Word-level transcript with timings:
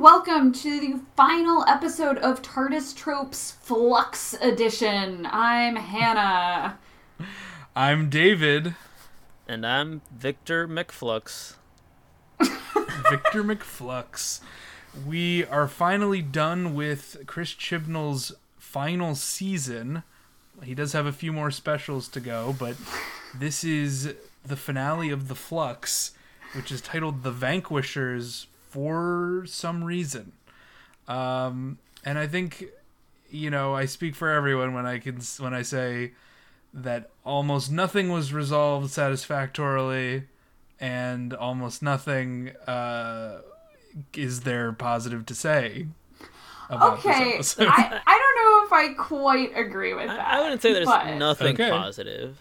and 0.00 0.04
welcome 0.04 0.50
to 0.50 0.80
the 0.80 0.98
final 1.14 1.62
episode 1.68 2.16
of 2.18 2.40
TARDIS 2.40 2.96
Tropes 2.96 3.50
Flux 3.50 4.32
Edition. 4.40 5.28
I'm 5.30 5.76
Hannah. 5.76 6.78
I'm 7.76 8.08
David. 8.08 8.76
And 9.46 9.66
I'm 9.66 10.00
Victor 10.10 10.66
McFlux. 10.66 11.56
Victor 12.40 13.44
McFlux. 13.44 14.40
We 15.06 15.44
are 15.44 15.68
finally 15.68 16.22
done 16.22 16.74
with 16.74 17.24
Chris 17.26 17.52
Chibnall's 17.52 18.32
final 18.58 19.14
season. 19.14 20.02
He 20.62 20.74
does 20.74 20.94
have 20.94 21.04
a 21.04 21.12
few 21.12 21.30
more 21.30 21.50
specials 21.50 22.08
to 22.08 22.20
go, 22.20 22.56
but 22.58 22.76
this 23.38 23.64
is 23.64 24.14
the 24.46 24.56
finale 24.56 25.10
of 25.10 25.28
The 25.28 25.34
Flux, 25.34 26.12
which 26.54 26.72
is 26.72 26.80
titled 26.80 27.22
The 27.22 27.32
Vanquishers 27.32 28.46
for 28.70 29.44
some 29.46 29.84
reason. 29.84 30.32
Um, 31.08 31.78
and 32.04 32.18
I 32.18 32.26
think, 32.26 32.64
you 33.30 33.50
know, 33.50 33.74
I 33.74 33.84
speak 33.84 34.14
for 34.14 34.30
everyone 34.30 34.72
when 34.74 34.86
I 34.86 34.98
can 34.98 35.20
when 35.38 35.52
I 35.54 35.62
say 35.62 36.12
that 36.72 37.10
almost 37.24 37.70
nothing 37.70 38.10
was 38.10 38.32
resolved 38.32 38.90
satisfactorily, 38.90 40.24
and 40.78 41.34
almost 41.34 41.82
nothing 41.82 42.50
uh, 42.66 43.40
is 44.14 44.42
there 44.42 44.72
positive 44.72 45.26
to 45.26 45.34
say. 45.34 45.88
okay, 46.70 47.40
I, 47.58 48.00
I 48.06 48.18
don't 48.18 48.36
know 48.36 48.66
if 48.66 48.72
I 48.72 48.94
quite 48.96 49.50
agree 49.56 49.94
with 49.94 50.06
that. 50.06 50.20
I, 50.20 50.38
I 50.38 50.42
wouldn't 50.42 50.62
say 50.62 50.72
there's 50.72 50.86
but 50.86 51.16
nothing 51.16 51.54
Okay. 51.54 51.70
positive. 51.70 52.38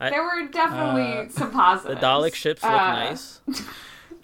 I- 0.00 0.10
There 0.10 0.24
were 0.24 0.48
definitely 0.48 1.26
Uh, 1.26 1.28
some 1.30 1.52
positives. 1.52 2.00
The 2.00 2.04
Dalek 2.06 2.34
ships 2.34 2.62
look 2.64 2.72
Uh, 2.72 2.92
nice. 2.92 3.40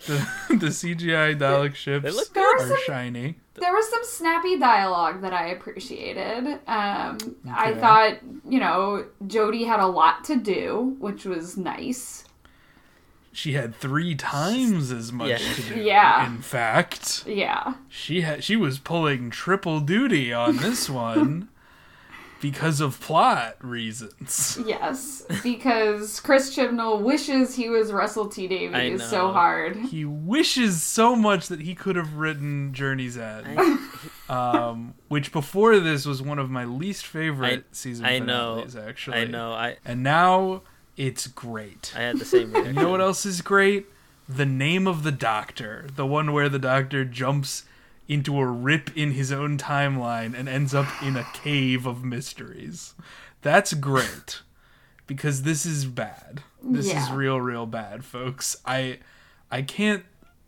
the, 0.06 0.26
the 0.50 0.66
CGI 0.68 1.38
Dalek 1.38 1.74
ships 1.74 2.14
look 2.14 2.32
There 2.34 2.44
are 2.44 2.56
are 2.62 2.68
some- 2.68 2.76
shiny. 2.86 3.36
There 3.54 3.72
was 3.72 3.88
some 3.90 4.02
snappy 4.04 4.58
dialogue 4.58 5.20
that 5.20 5.34
I 5.34 5.48
appreciated. 5.48 6.58
Um, 6.66 7.18
I 7.52 7.74
thought, 7.74 8.14
you 8.48 8.58
know, 8.58 9.04
Jodie 9.26 9.66
had 9.66 9.78
a 9.78 9.86
lot 9.86 10.24
to 10.24 10.36
do, 10.36 10.96
which 10.98 11.26
was 11.26 11.56
nice. 11.58 12.24
She 13.30 13.52
had 13.52 13.74
three 13.74 14.14
times 14.14 14.90
as 14.90 15.12
much 15.12 15.28
Yeah. 15.28 15.38
to 15.54 15.62
do. 15.74 15.80
Yeah. 15.80 16.26
In 16.26 16.38
fact, 16.42 17.24
Yeah. 17.26 17.74
she 17.88 18.22
had 18.22 18.42
she 18.42 18.56
was 18.56 18.78
pulling 18.78 19.28
triple 19.30 19.80
duty 19.80 20.32
on 20.32 20.56
this 20.56 20.88
one 21.08 21.48
because 22.42 22.80
of 22.80 23.00
plot 23.00 23.56
reasons. 23.60 24.58
Yes, 24.66 25.24
because 25.42 26.20
Chris 26.20 26.54
Chibnall 26.54 27.00
wishes 27.00 27.54
he 27.54 27.68
was 27.68 27.92
Russell 27.92 28.26
T 28.28 28.48
Davies 28.48 29.02
so 29.04 29.32
hard. 29.32 29.76
He 29.76 30.04
wishes 30.04 30.82
so 30.82 31.14
much 31.16 31.48
that 31.48 31.60
he 31.60 31.74
could 31.74 31.96
have 31.96 32.14
written 32.16 32.74
Journey's 32.74 33.16
End, 33.16 33.58
um, 34.28 34.94
which 35.08 35.32
before 35.32 35.78
this 35.78 36.04
was 36.04 36.20
one 36.20 36.38
of 36.38 36.50
my 36.50 36.64
least 36.64 37.06
favorite 37.06 37.60
I- 37.70 37.74
season 37.74 38.04
I 38.06 38.18
know. 38.18 38.66
Actually, 38.86 39.18
I 39.18 39.24
know. 39.24 39.52
I 39.52 39.76
and 39.84 40.02
now 40.02 40.62
it's 40.96 41.26
great. 41.26 41.92
I 41.96 42.00
had 42.02 42.18
the 42.18 42.24
same 42.24 42.52
reaction. 42.52 42.74
You 42.74 42.82
know 42.82 42.90
what 42.90 43.00
else 43.00 43.24
is 43.24 43.40
great? 43.40 43.86
The 44.28 44.46
name 44.46 44.86
of 44.86 45.02
the 45.02 45.12
Doctor, 45.12 45.86
the 45.94 46.06
one 46.06 46.32
where 46.32 46.48
the 46.48 46.58
Doctor 46.58 47.04
jumps 47.04 47.64
into 48.08 48.38
a 48.38 48.46
rip 48.46 48.96
in 48.96 49.12
his 49.12 49.30
own 49.32 49.56
timeline 49.58 50.34
and 50.38 50.48
ends 50.48 50.74
up 50.74 50.86
in 51.02 51.16
a 51.16 51.26
cave 51.32 51.86
of 51.86 52.04
mysteries. 52.04 52.94
That's 53.42 53.72
great. 53.74 54.42
Because 55.06 55.42
this 55.42 55.66
is 55.66 55.84
bad. 55.84 56.42
This 56.62 56.92
is 56.94 57.10
real 57.10 57.40
real 57.40 57.66
bad, 57.66 58.04
folks. 58.04 58.56
I 58.64 58.98
I 59.50 59.62
can't 59.62 60.04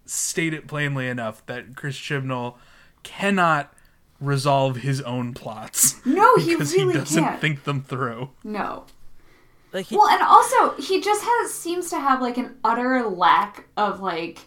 state 0.07 0.55
it 0.55 0.67
plainly 0.69 1.09
enough 1.09 1.45
that 1.47 1.75
Chris 1.77 1.97
Chibnall 1.97 2.55
cannot 3.03 3.73
resolve 4.21 4.77
his 4.77 5.01
own 5.03 5.35
plots 5.35 5.97
No, 6.07 6.37
he 6.37 6.55
because 6.55 6.73
really 6.73 6.93
he 6.93 6.99
doesn't 7.01 7.25
can't. 7.25 7.41
think 7.41 7.65
them 7.65 7.83
through. 7.83 8.31
No. 8.45 8.85
Like 9.73 9.87
he, 9.87 9.97
Well, 9.97 10.09
and 10.09 10.23
also 10.23 10.81
he 10.81 11.01
just 11.01 11.23
has 11.25 11.53
seems 11.53 11.91
to 11.91 11.99
have 11.99 12.23
like 12.23 12.39
an 12.39 12.57
utter 12.63 13.03
lack 13.03 13.67
of 13.77 14.01
like 14.01 14.47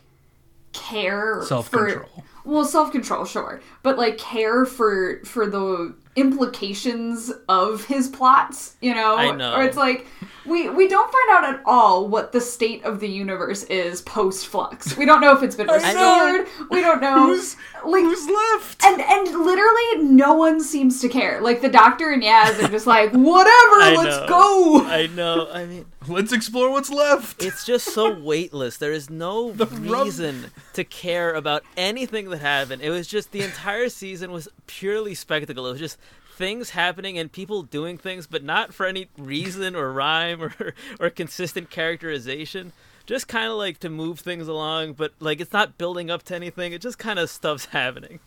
care 0.74 1.44
Self-control. 1.44 2.06
For, 2.06 2.24
well, 2.48 2.64
self 2.66 2.92
control, 2.92 3.26
sure, 3.26 3.62
but 3.84 3.98
like 3.98 4.18
care 4.18 4.66
for 4.66 5.22
for 5.26 5.46
the 5.48 5.94
implications 6.18 7.32
of 7.48 7.86
his 7.86 8.08
plots. 8.10 8.76
You 8.82 8.94
know, 8.96 9.16
I 9.16 9.32
know. 9.32 9.56
Or 9.56 9.64
it's 9.64 9.78
like 9.78 10.08
we 10.46 10.70
we 10.70 10.88
don't 10.88 11.12
find 11.12 11.30
out 11.46 11.54
at 11.56 11.62
all 11.66 12.08
what 12.08 12.32
the 12.32 12.42
state 12.42 12.84
of 12.84 13.00
the 13.00 13.08
universe 13.08 13.64
is 13.64 14.02
post 14.02 14.48
flux. 14.48 14.98
We 14.98 15.06
don't 15.06 15.22
know 15.22 15.36
if 15.36 15.44
it's 15.44 15.56
been 15.56 15.68
restored. 15.72 16.48
We 16.70 16.82
don't 16.82 17.02
know 17.02 17.28
Who's 17.28 17.56
like 17.86 18.04
who's 18.04 18.28
left? 18.28 18.84
and 18.84 19.02
and 19.02 19.28
literally 19.46 20.04
no 20.04 20.34
one 20.34 20.60
seems 20.62 21.02
to 21.02 21.10
care. 21.10 21.42
Like 21.42 21.62
the 21.62 21.70
doctor 21.70 22.12
and 22.12 22.24
Yaz 22.24 22.62
are 22.64 22.68
just 22.70 22.88
like, 22.88 23.12
whatever, 23.14 23.78
I 23.82 23.96
let's 23.98 24.18
know. 24.18 24.28
go. 24.28 24.86
I 24.86 25.08
know. 25.08 25.50
I 25.52 25.66
mean, 25.66 25.86
Let's 26.08 26.32
explore 26.32 26.72
what's 26.72 26.90
left. 26.90 27.44
it's 27.44 27.66
just 27.66 27.88
so 27.94 28.18
weightless. 28.18 28.78
There 28.78 28.94
is 28.94 29.10
no 29.10 29.52
rub- 29.52 29.74
reason 29.74 30.52
to 30.72 30.86
care 30.86 31.34
about 31.34 31.64
anything 31.76 32.30
that 32.30 32.38
happened. 32.38 32.82
It 32.82 32.92
was 32.92 33.08
just 33.08 33.34
the 33.34 33.42
entire 33.42 33.90
season 33.90 34.32
was 34.32 34.48
purely 34.68 35.14
spectacle. 35.16 35.68
It 35.68 35.72
was 35.72 35.80
just 35.82 35.98
things 36.38 36.70
happening 36.70 37.18
and 37.18 37.32
people 37.32 37.64
doing 37.64 37.98
things, 37.98 38.28
but 38.28 38.44
not 38.44 38.74
for 38.74 38.86
any 38.86 39.08
reason 39.18 39.76
or 39.76 39.92
rhyme 39.92 40.42
or 40.44 40.74
or 41.00 41.10
consistent 41.10 41.70
characterization. 41.70 42.72
Just 43.06 43.28
kind 43.28 43.50
of 43.50 43.58
like 43.58 43.80
to 43.80 43.90
move 43.90 44.20
things 44.20 44.48
along, 44.48 44.94
but 44.94 45.14
like 45.20 45.40
it's 45.42 45.54
not 45.54 45.78
building 45.78 46.10
up 46.12 46.24
to 46.24 46.36
anything. 46.36 46.74
It 46.74 46.82
just 46.82 47.00
kind 47.00 47.18
of 47.20 47.30
stuff's 47.30 47.66
happening. 47.66 48.20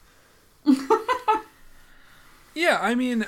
Yeah, 2.54 2.78
I 2.82 2.94
mean, 2.97 3.26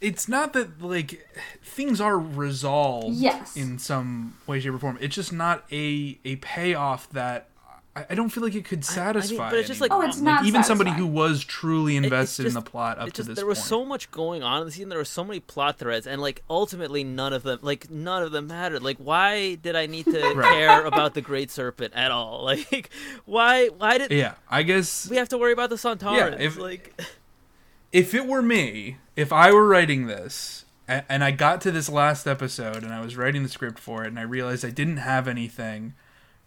it's 0.00 0.28
not 0.28 0.52
that 0.52 0.80
like 0.80 1.26
things 1.62 2.00
are 2.00 2.18
resolved 2.18 3.16
Yes. 3.16 3.56
in 3.56 3.78
some 3.78 4.38
way, 4.46 4.60
shape, 4.60 4.74
or 4.74 4.78
form. 4.78 4.96
It's 5.00 5.14
just 5.14 5.32
not 5.32 5.64
a 5.72 6.18
a 6.24 6.36
payoff 6.36 7.10
that 7.10 7.48
I, 7.96 8.06
I 8.10 8.14
don't 8.14 8.28
feel 8.30 8.42
like 8.42 8.54
it 8.56 8.64
could 8.64 8.84
satisfy. 8.84 9.50
but 9.50 9.58
it's 9.58 9.68
just 9.68 9.80
like- 9.80 9.92
Oh, 9.92 10.00
it's 10.02 10.20
not 10.20 10.44
even 10.46 10.64
somebody 10.64 10.90
who 10.90 11.06
was 11.06 11.44
truly 11.44 11.96
invested 11.96 12.42
in 12.46 12.52
just- 12.52 12.64
the 12.64 12.68
plot 12.70 12.98
up 12.98 13.06
it 13.08 13.14
to 13.14 13.16
just 13.18 13.28
this 13.28 13.36
there 13.36 13.46
was 13.46 13.58
point. 13.58 13.68
so 13.68 13.84
much 13.84 14.10
going 14.10 14.42
on 14.42 14.60
in 14.62 14.66
the 14.66 14.72
season 14.72 14.88
there 14.88 14.98
were 14.98 15.04
so 15.04 15.22
many 15.22 15.38
plot 15.40 15.78
threads 15.78 16.06
and 16.06 16.20
like 16.20 16.42
ultimately 16.50 17.04
none 17.04 17.32
of 17.32 17.42
them 17.44 17.58
like 17.62 17.88
none 17.90 18.22
of 18.22 18.32
them 18.32 18.48
mattered 18.48 18.82
like 18.82 18.96
why 18.98 19.54
did 19.54 19.76
i 19.76 19.86
need 19.86 20.04
to 20.06 20.20
Right. 20.34 20.52
care 20.52 20.84
about 20.84 21.14
the 21.14 21.20
great 21.20 21.50
serpent 21.52 21.94
at 21.94 22.10
all 22.10 22.42
like 22.50 22.90
why 23.26 23.68
why 23.68 23.98
did 23.98 24.10
yeah, 24.10 24.34
I 24.48 24.64
guess 24.64 25.08
we 25.08 25.16
have 25.16 25.28
to 25.28 25.38
worry 25.38 25.52
about 25.52 25.70
the 25.70 25.76
Sontarans? 25.76 26.40
if- 26.40 26.58
like 26.58 27.00
if 27.92 28.12
it 28.12 28.26
were 28.26 28.42
me, 28.42 28.96
if 29.14 29.32
I 29.32 29.52
were 29.52 29.68
writing 29.68 30.06
this, 30.08 30.64
and 30.88 31.22
I 31.22 31.30
got 31.30 31.60
to 31.60 31.70
this 31.70 31.88
last 31.88 32.26
episode 32.26 32.82
and 32.82 32.92
I 32.92 33.00
was 33.00 33.16
writing 33.16 33.44
the 33.44 33.48
script 33.48 33.78
for 33.78 34.02
it, 34.04 34.08
and 34.08 34.18
I 34.18 34.22
realized 34.22 34.64
I 34.64 34.70
didn't 34.70 34.96
have 34.96 35.28
anything 35.28 35.94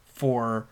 for 0.03 0.67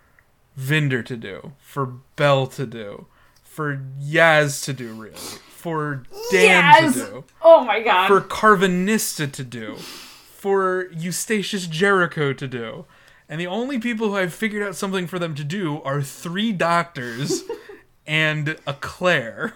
Vinder 0.58 1.04
to 1.06 1.18
do, 1.18 1.54
for 1.60 1.86
Bell 2.16 2.48
to 2.48 2.66
do, 2.66 3.08
for 3.44 3.82
Yaz 4.02 4.64
to 4.66 4.74
do, 4.74 4.94
really, 4.94 5.16
for 5.50 6.04
Dan 6.32 6.92
to 6.94 7.00
do, 7.00 7.24
Oh 7.42 7.64
my 7.64 7.82
god. 7.82 8.08
for 8.08 8.22
Karvanista 8.22 9.32
to 9.32 9.44
do, 9.44 9.76
for 9.76 10.86
Eustacius 10.94 11.70
Jericho 11.70 12.34
to 12.34 12.48
do. 12.48 12.86
And 13.28 13.42
the 13.42 13.48
only 13.48 13.80
people 13.80 14.10
who 14.10 14.18
I've 14.18 14.34
figured 14.34 14.62
out 14.62 14.76
something 14.76 15.08
for 15.08 15.18
them 15.18 15.34
to 15.36 15.44
do 15.44 15.82
are 15.82 16.02
three 16.04 16.52
doctors 16.52 17.44
and 18.08 18.56
a 18.68 18.74
Claire. 18.74 19.54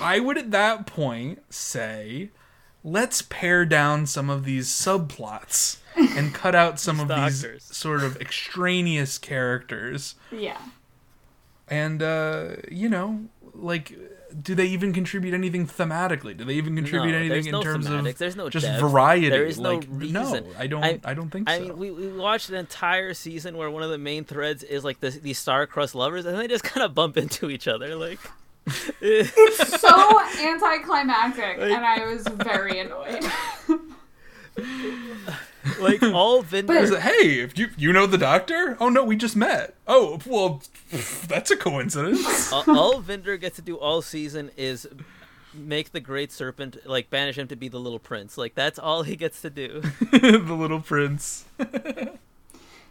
I 0.00 0.20
would 0.20 0.38
at 0.38 0.50
that 0.52 0.86
point 0.86 1.42
say, 1.52 2.30
let's 2.84 3.22
pare 3.22 3.64
down 3.64 4.06
some 4.06 4.30
of 4.30 4.44
these 4.44 4.68
subplots 4.68 5.78
and 5.96 6.32
cut 6.34 6.54
out 6.54 6.78
some 6.80 7.00
of 7.00 7.08
these 7.08 7.42
Doctors. 7.42 7.64
sort 7.64 8.02
of 8.02 8.16
extraneous 8.20 9.18
characters. 9.18 10.14
yeah. 10.32 10.58
And, 11.68 12.02
uh, 12.02 12.56
you 12.68 12.88
know, 12.88 13.26
like, 13.54 13.96
do 14.42 14.56
they 14.56 14.66
even 14.66 14.92
contribute 14.92 15.34
anything 15.34 15.66
thematically? 15.68 16.36
Do 16.36 16.44
they 16.44 16.54
even 16.54 16.74
contribute 16.74 17.12
No, 17.12 17.18
anything 17.18 17.46
in 17.46 17.52
no 17.52 17.62
terms 17.62 17.86
thematics, 17.86 18.10
of 18.10 18.18
there's 18.18 18.34
no 18.36 18.48
just 18.50 18.66
depth, 18.66 18.80
variety? 18.80 19.28
there 19.28 19.44
is 19.44 19.58
no 19.60 19.76
like, 19.76 19.86
reason. 19.88 20.12
No, 20.12 20.44
I 20.58 20.66
don't. 20.66 20.82
I, 20.84 20.98
I- 21.04 21.14
don't 21.14 21.30
think 21.30 21.48
I 21.48 21.58
so. 21.58 21.64
mean, 21.64 21.78
we, 21.78 21.90
we 21.92 22.08
watched 22.08 22.48
an 22.48 22.56
entire 22.56 23.14
season 23.14 23.56
where 23.56 23.70
one 23.70 23.84
of 23.84 23.90
the 23.90 23.98
main 23.98 24.24
threads 24.24 24.64
is 24.64 24.82
like 24.84 24.98
the, 24.98 25.10
these 25.10 25.38
star-crossed 25.38 25.94
lovers, 25.94 26.26
and 26.26 26.36
they 26.36 26.48
just 26.48 26.64
kind 26.64 26.84
of 26.84 26.92
bump 26.94 27.16
into 27.16 27.50
each 27.50 27.68
other. 27.68 27.94
Like, 27.94 28.18
It's 29.00 29.80
so 29.80 30.20
anticlimactic, 30.40 31.58
and 31.60 31.84
I 31.84 32.04
was 32.04 32.26
very 32.26 32.80
annoyed. 32.80 33.24
like 35.80 36.02
all 36.14 36.40
Is 36.40 36.48
Vinder's 36.48 36.96
hey, 36.98 37.40
if 37.40 37.58
you 37.58 37.70
you 37.76 37.92
know 37.92 38.06
the 38.06 38.18
doctor? 38.18 38.76
Oh 38.80 38.88
no, 38.88 39.04
we 39.04 39.16
just 39.16 39.36
met. 39.36 39.74
Oh 39.86 40.18
well, 40.26 40.62
that's 41.26 41.50
a 41.50 41.56
coincidence. 41.56 42.52
all, 42.52 42.64
all 42.68 43.00
Vinder 43.00 43.40
gets 43.40 43.56
to 43.56 43.62
do 43.62 43.76
all 43.76 44.02
season 44.02 44.50
is 44.56 44.86
make 45.52 45.92
the 45.92 46.00
great 46.00 46.30
serpent 46.30 46.76
like 46.86 47.10
banish 47.10 47.36
him 47.36 47.48
to 47.48 47.56
be 47.56 47.68
the 47.68 47.80
little 47.80 47.98
prince. 47.98 48.38
Like 48.38 48.54
that's 48.54 48.78
all 48.78 49.02
he 49.02 49.16
gets 49.16 49.42
to 49.42 49.50
do. 49.50 49.80
the 50.12 50.56
little 50.58 50.80
prince. 50.80 51.44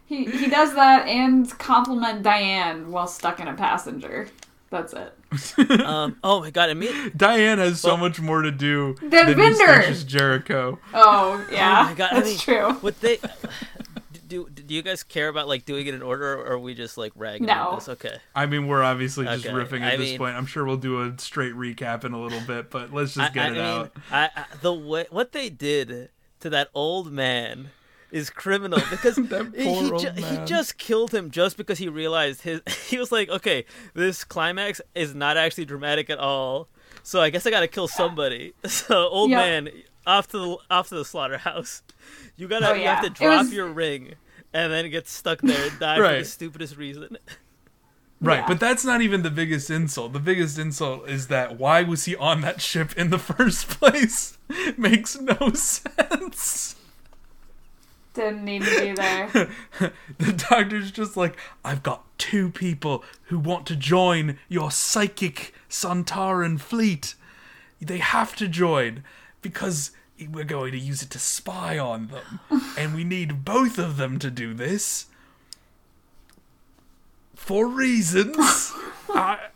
He 0.06 0.24
he 0.24 0.48
does 0.48 0.74
that 0.74 1.06
and 1.06 1.48
compliment 1.58 2.24
Diane 2.24 2.90
while 2.90 3.06
stuck 3.06 3.38
in 3.38 3.46
a 3.46 3.54
passenger. 3.54 4.26
That's 4.70 4.92
it. 4.94 5.12
Um, 5.80 6.16
oh 6.24 6.40
my 6.40 6.50
god, 6.50 6.70
I 6.70 6.74
mean, 6.74 7.12
Diane 7.16 7.58
has 7.58 7.80
so 7.80 7.96
much 7.96 8.20
more 8.20 8.42
to 8.42 8.50
do 8.50 8.94
Than 9.00 9.10
than 9.10 9.36
Vinder. 9.36 9.82
Eustacius 9.82 10.06
Jericho. 10.06 10.78
Oh 10.94 11.44
yeah, 11.52 11.82
oh 11.82 11.84
my 11.90 11.94
god, 11.94 12.08
I 12.12 12.14
that's 12.20 12.28
mean, 12.28 12.38
true. 12.38 12.78
Would 12.82 13.00
they? 13.00 13.18
Do, 14.28 14.48
do 14.48 14.72
you 14.74 14.82
guys 14.82 15.02
care 15.02 15.26
about 15.28 15.48
like 15.48 15.64
doing 15.64 15.86
it 15.88 15.94
in 15.94 16.02
order, 16.02 16.34
or 16.34 16.52
are 16.52 16.58
we 16.58 16.74
just 16.74 16.96
like 16.96 17.12
ragging 17.16 17.46
No. 17.46 17.52
on 17.70 17.74
this? 17.76 17.88
Okay. 17.88 18.16
I 18.34 18.46
mean, 18.46 18.68
we're 18.68 18.82
obviously 18.82 19.24
just 19.24 19.44
Okay, 19.44 19.52
riffing 19.54 19.80
at 19.80 19.94
I 19.94 19.96
this 19.96 20.10
mean- 20.10 20.18
point. 20.18 20.36
I'm 20.36 20.46
sure 20.46 20.64
we'll 20.64 20.76
do 20.76 21.02
a 21.02 21.14
straight 21.18 21.54
recap 21.54 22.04
in 22.04 22.12
a 22.12 22.20
little 22.20 22.40
bit, 22.46 22.70
but 22.70 22.92
let's 22.92 23.14
just 23.14 23.32
get 23.34 23.42
I, 23.42 23.46
I 23.46 23.48
it 23.48 23.52
mean, 23.54 23.60
out. 23.62 23.92
I, 24.12 24.30
I, 24.36 24.44
the 24.62 24.72
way 24.72 25.06
what 25.10 25.32
they 25.32 25.48
did 25.48 26.10
to 26.40 26.50
that 26.50 26.68
old 26.74 27.10
man 27.12 27.70
is 28.12 28.30
criminal 28.30 28.80
because 28.90 29.16
he, 29.16 29.22
he, 29.22 29.90
ju- 29.98 30.12
he 30.16 30.38
just 30.44 30.78
killed 30.78 31.12
him 31.14 31.30
just 31.30 31.56
because 31.56 31.78
he 31.78 31.88
realized 31.88 32.42
his 32.42 32.60
he 32.88 32.98
was 32.98 33.10
like 33.12 33.28
okay 33.28 33.64
this 33.94 34.24
climax 34.24 34.80
is 34.94 35.14
not 35.14 35.36
actually 35.36 35.64
dramatic 35.64 36.10
at 36.10 36.18
all 36.18 36.68
so 37.02 37.20
i 37.20 37.30
guess 37.30 37.46
i 37.46 37.50
gotta 37.50 37.68
kill 37.68 37.86
somebody 37.88 38.52
so 38.66 39.08
old 39.08 39.30
Yep. 39.30 39.38
man 39.38 39.68
off 40.06 40.28
to 40.28 40.38
the 40.38 40.56
off 40.70 40.88
to 40.88 40.94
the 40.96 41.04
slaughterhouse 41.04 41.82
you 42.36 42.48
gotta 42.48 42.70
Oh, 42.70 42.74
you 42.74 42.86
have 42.86 43.04
to 43.04 43.10
drop 43.10 43.44
was- 43.44 43.52
your 43.52 43.68
ring 43.68 44.14
and 44.52 44.72
then 44.72 44.90
get 44.90 45.06
stuck 45.06 45.40
there 45.42 45.68
and 45.70 45.78
die 45.78 45.96
for 45.96 46.18
the 46.18 46.24
stupidest 46.24 46.76
reason 46.76 47.16
Right, 48.22 48.40
Yeah. 48.40 48.48
but 48.48 48.60
that's 48.60 48.84
not 48.84 49.00
even 49.00 49.22
the 49.22 49.30
biggest 49.30 49.70
insult. 49.70 50.12
The 50.12 50.18
biggest 50.20 50.58
insult 50.58 51.08
is 51.08 51.28
that 51.28 51.58
why 51.58 51.82
was 51.84 52.04
he 52.04 52.14
on 52.16 52.42
that 52.42 52.60
ship 52.60 52.92
in 52.94 53.08
the 53.08 53.18
first 53.18 53.66
place? 53.70 54.36
Makes 54.76 55.18
no 55.18 55.52
sense. 55.54 56.76
Didn't 58.20 58.44
need 58.44 58.62
to 58.62 58.80
be 58.80 58.92
there. 58.92 59.50
The 60.18 60.32
doctor's 60.32 60.90
just 60.90 61.16
like, 61.16 61.38
I've 61.64 61.82
got 61.82 62.04
two 62.18 62.50
people 62.50 63.02
who 63.24 63.38
want 63.38 63.66
to 63.68 63.76
join 63.76 64.38
your 64.48 64.70
psychic 64.70 65.54
Sontaran 65.70 66.60
fleet. 66.60 67.14
They 67.80 67.98
have 67.98 68.36
to 68.36 68.46
join 68.46 69.02
because 69.40 69.92
we're 70.30 70.44
going 70.44 70.72
to 70.72 70.78
use 70.78 71.02
it 71.02 71.08
to 71.10 71.18
spy 71.18 71.78
on 71.78 72.08
them. 72.08 72.40
and 72.76 72.94
we 72.94 73.04
need 73.04 73.44
both 73.44 73.78
of 73.78 73.96
them 73.96 74.18
to 74.18 74.30
do 74.30 74.52
this. 74.52 75.06
For 77.34 77.66
reasons. 77.66 78.36
I, 79.08 79.46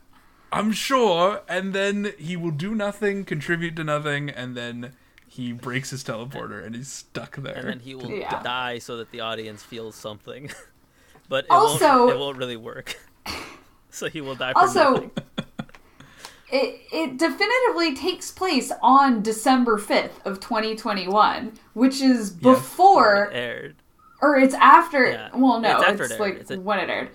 I'm 0.50 0.72
sure. 0.72 1.42
And 1.46 1.74
then 1.74 2.14
he 2.18 2.36
will 2.36 2.50
do 2.50 2.74
nothing, 2.74 3.24
contribute 3.24 3.76
to 3.76 3.84
nothing, 3.84 4.30
and 4.30 4.56
then 4.56 4.94
he 5.34 5.52
breaks 5.52 5.90
his 5.90 6.04
teleporter 6.04 6.64
and 6.64 6.74
he's 6.76 6.86
stuck 6.88 7.34
there. 7.36 7.54
and 7.54 7.68
then 7.68 7.80
he 7.80 7.94
will 7.94 8.08
Yeah. 8.10 8.40
die 8.42 8.78
so 8.78 8.96
that 8.98 9.10
the 9.10 9.20
audience 9.20 9.62
feels 9.62 9.94
something 9.96 10.50
but 11.28 11.44
it 11.46 11.50
Also- 11.50 12.06
won't 12.06 12.12
it 12.12 12.18
won't 12.18 12.36
really 12.38 12.56
work 12.56 12.96
so 13.90 14.08
he 14.08 14.20
will 14.20 14.36
die 14.36 14.52
for 14.52 14.60
Also, 14.60 14.92
nothing. 14.92 15.10
it 16.52 16.80
it 16.92 17.18
definitively 17.18 17.94
takes 17.96 18.30
place 18.30 18.70
on 18.82 19.22
December 19.22 19.76
fifth 19.78 20.24
of 20.26 20.38
2021, 20.40 21.52
which 21.72 22.00
is 22.00 22.36
Yeah. 22.40 22.52
before 22.52 23.24
It 23.32 23.36
aired 23.36 23.76
or 24.22 24.36
it's 24.36 24.54
after. 24.54 25.04
Yeah. 25.10 25.28
Well, 25.34 25.60
no, 25.60 25.80
It's 25.80 26.00
it's, 26.00 26.12
it 26.12 26.20
like 26.20 26.34
It's 26.36 26.50
a- 26.50 26.60
when 26.60 26.78
it 26.78 26.88
aired. 26.90 27.10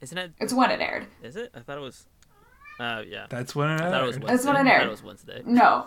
isn't 0.00 0.18
it 0.18 0.32
It's 0.40 0.52
when 0.52 0.70
it 0.70 0.80
aired. 0.80 1.06
is 1.22 1.36
it 1.36 1.50
i 1.54 1.60
thought 1.60 1.78
it 1.78 1.80
was 1.82 2.06
uh 2.80 3.02
yeah 3.06 3.26
That's 3.28 3.54
when 3.54 3.70
it 3.70 3.80
I 3.80 3.90
thought 3.90 4.02
it 4.02 4.06
was 4.06 4.16
aired. 4.16 4.24
Wednesday. 4.24 4.26
That's 4.36 4.46
when 4.46 4.56
it 4.56 4.58
I 4.58 4.62
thought 4.64 4.72
aired. 4.72 4.86
it 4.86 4.90
was 4.90 5.02
Wednesday. 5.02 5.42
No. 5.46 5.86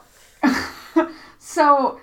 so 1.40 2.00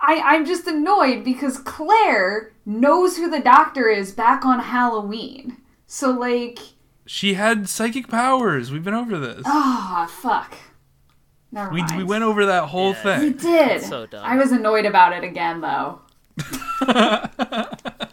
I 0.00 0.20
I'm 0.20 0.44
just 0.46 0.66
annoyed 0.66 1.24
because 1.24 1.58
Claire 1.58 2.52
knows 2.64 3.16
who 3.16 3.30
the 3.30 3.40
doctor 3.40 3.88
is 3.88 4.12
back 4.12 4.44
on 4.44 4.60
Halloween. 4.60 5.58
So 5.86 6.10
like 6.10 6.58
She 7.06 7.34
had 7.34 7.68
psychic 7.68 8.08
powers. 8.08 8.70
We've 8.70 8.84
been 8.84 8.94
over 8.94 9.18
this. 9.18 9.42
ah 9.46 10.08
fuck. 10.10 10.56
Never 11.50 11.70
we, 11.70 11.82
mind. 11.82 11.98
we 11.98 12.04
went 12.04 12.24
over 12.24 12.46
that 12.46 12.64
whole 12.68 12.94
Yeah. 13.04 13.20
We 13.20 13.30
did. 13.30 13.68
That's 13.68 13.88
so 13.88 14.06
dumb. 14.06 14.24
I 14.24 14.36
was 14.36 14.52
annoyed 14.52 14.86
about 14.86 15.12
it 15.12 15.24
again 15.24 15.60
though. 15.60 16.00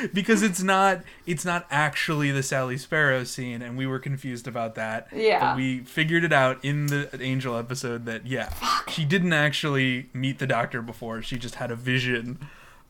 because 0.14 0.42
it's 0.42 0.62
not 0.62 1.02
it's 1.26 1.44
not 1.44 1.66
actually 1.70 2.30
the 2.30 2.42
Sally 2.42 2.76
Sparrow 2.76 3.24
scene 3.24 3.62
and 3.62 3.76
we 3.76 3.86
were 3.86 3.98
confused 3.98 4.46
about 4.46 4.74
that. 4.74 5.08
Yeah. 5.12 5.40
But 5.40 5.56
we 5.56 5.80
figured 5.80 6.24
it 6.24 6.32
out 6.32 6.64
in 6.64 6.86
the 6.86 7.08
Angel 7.20 7.56
episode 7.56 8.04
that 8.06 8.26
yeah, 8.26 8.50
she 8.88 9.04
didn't 9.04 9.32
actually 9.32 10.08
meet 10.12 10.38
the 10.38 10.46
doctor 10.46 10.82
before. 10.82 11.22
She 11.22 11.38
just 11.38 11.56
had 11.56 11.70
a 11.70 11.76
vision 11.76 12.38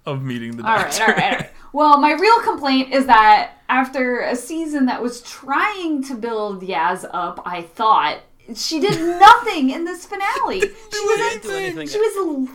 of 0.06 0.22
meeting 0.22 0.56
the 0.56 0.62
doctor. 0.62 0.84
right, 0.84 1.00
all 1.00 1.14
right, 1.14 1.32
all 1.32 1.38
right. 1.38 1.50
Well, 1.72 1.98
my 1.98 2.12
real 2.12 2.40
complaint 2.40 2.92
is 2.92 3.06
that 3.06 3.52
after 3.68 4.20
a 4.20 4.34
season 4.34 4.86
that 4.86 5.02
was 5.02 5.20
trying 5.22 6.02
to 6.04 6.14
build 6.14 6.62
Yaz 6.62 7.08
up, 7.12 7.40
I 7.44 7.62
thought 7.62 8.20
she 8.54 8.80
did 8.80 8.98
nothing 9.20 9.70
in 9.70 9.84
this 9.84 10.06
finale. 10.06 10.60
She 10.60 10.66
was 10.66 11.18
didn't 11.18 11.42
do 11.42 11.50
anything. 11.50 11.88
She 11.88 11.98
was 11.98 12.48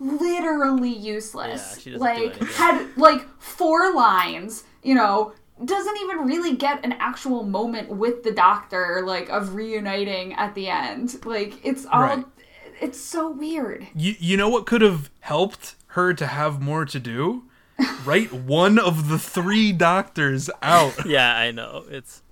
literally 0.00 0.90
useless. 0.94 1.74
Yeah, 1.76 1.78
she 1.82 1.90
doesn't 1.90 2.00
like 2.06 2.18
anything. 2.18 2.46
had 2.48 2.86
like 2.96 3.26
four 3.40 3.92
lines, 3.94 4.64
you 4.82 4.94
know, 4.94 5.32
doesn't 5.64 5.96
even 5.98 6.18
really 6.26 6.56
get 6.56 6.84
an 6.84 6.92
actual 6.94 7.42
moment 7.42 7.88
with 7.88 8.22
the 8.22 8.30
doctor 8.32 9.02
like 9.04 9.28
of 9.28 9.54
reuniting 9.54 10.32
at 10.34 10.54
the 10.54 10.68
end. 10.68 11.24
Like 11.24 11.64
it's 11.64 11.84
all 11.86 12.02
Right. 12.02 12.24
it's 12.80 13.00
so 13.00 13.30
weird. 13.30 13.86
You 13.94 14.14
you 14.18 14.36
know 14.36 14.48
what 14.48 14.66
could 14.66 14.82
have 14.82 15.10
helped 15.20 15.74
her 15.88 16.14
to 16.14 16.26
have 16.26 16.60
more 16.62 16.84
to 16.84 17.00
do? 17.00 17.44
Write 18.04 18.32
one 18.32 18.78
of 18.78 19.08
the 19.08 19.18
three 19.18 19.72
doctors 19.72 20.50
out. 20.62 20.94
Yeah, 21.06 21.36
I 21.36 21.50
know. 21.52 21.84
It's 21.88 22.22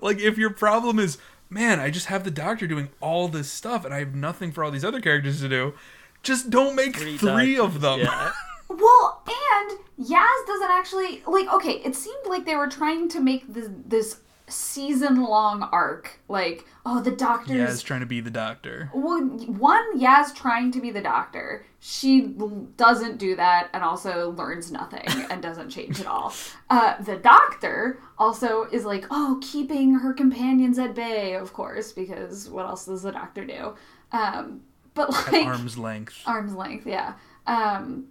like 0.00 0.18
if 0.20 0.38
your 0.38 0.50
problem 0.50 0.98
is 0.98 1.18
man 1.50 1.78
i 1.78 1.90
just 1.90 2.06
have 2.06 2.24
the 2.24 2.30
doctor 2.30 2.66
doing 2.66 2.88
all 3.02 3.28
this 3.28 3.50
stuff 3.50 3.84
and 3.84 3.92
i 3.92 3.98
have 3.98 4.14
nothing 4.14 4.50
for 4.50 4.64
all 4.64 4.70
these 4.70 4.84
other 4.86 5.00
characters 5.02 5.40
to 5.42 5.48
do 5.50 5.74
just 6.22 6.50
don't 6.50 6.74
make 6.74 6.96
three, 6.96 7.16
three 7.16 7.58
of 7.58 7.80
them 7.80 8.00
yeah. 8.00 8.32
Well, 8.68 9.22
and 9.26 9.78
Yaz 10.00 10.46
doesn't 10.46 10.70
actually 10.70 11.22
like. 11.26 11.52
Okay, 11.52 11.82
it 11.84 11.94
seemed 11.94 12.26
like 12.26 12.46
they 12.46 12.56
were 12.56 12.68
trying 12.68 13.08
to 13.10 13.20
make 13.20 13.52
this 13.52 13.68
this 13.86 14.20
season 14.48 15.22
long 15.22 15.62
arc. 15.64 16.18
Like, 16.28 16.64
oh, 16.86 17.00
the 17.00 17.10
doctor. 17.10 17.54
yeah 17.54 17.68
is 17.68 17.82
trying 17.82 18.00
to 18.00 18.06
be 18.06 18.20
the 18.20 18.30
doctor 18.30 18.90
well, 18.94 19.20
one 19.20 19.98
Yaz 19.98 20.34
trying 20.34 20.70
to 20.72 20.80
be 20.80 20.90
the 20.90 21.00
doctor. 21.00 21.66
She 21.80 22.34
doesn't 22.76 23.18
do 23.18 23.36
that, 23.36 23.68
and 23.72 23.82
also 23.82 24.30
learns 24.30 24.70
nothing 24.70 25.06
and 25.30 25.42
doesn't 25.42 25.70
change 25.70 26.00
at 26.00 26.06
all. 26.06 26.32
Uh, 26.70 27.02
the 27.02 27.16
doctor 27.16 28.00
also 28.18 28.64
is 28.64 28.84
like, 28.84 29.04
oh, 29.10 29.38
keeping 29.42 29.94
her 29.94 30.12
companions 30.12 30.78
at 30.78 30.94
bay, 30.94 31.34
of 31.34 31.52
course, 31.52 31.92
because 31.92 32.48
what 32.48 32.66
else 32.66 32.86
does 32.86 33.02
the 33.02 33.12
doctor 33.12 33.44
do? 33.44 33.74
Um, 34.12 34.62
but 34.94 35.10
like 35.10 35.46
arm's 35.46 35.78
length 35.78 36.22
arm's 36.26 36.54
length, 36.54 36.86
yeah. 36.86 37.14
Um, 37.46 38.06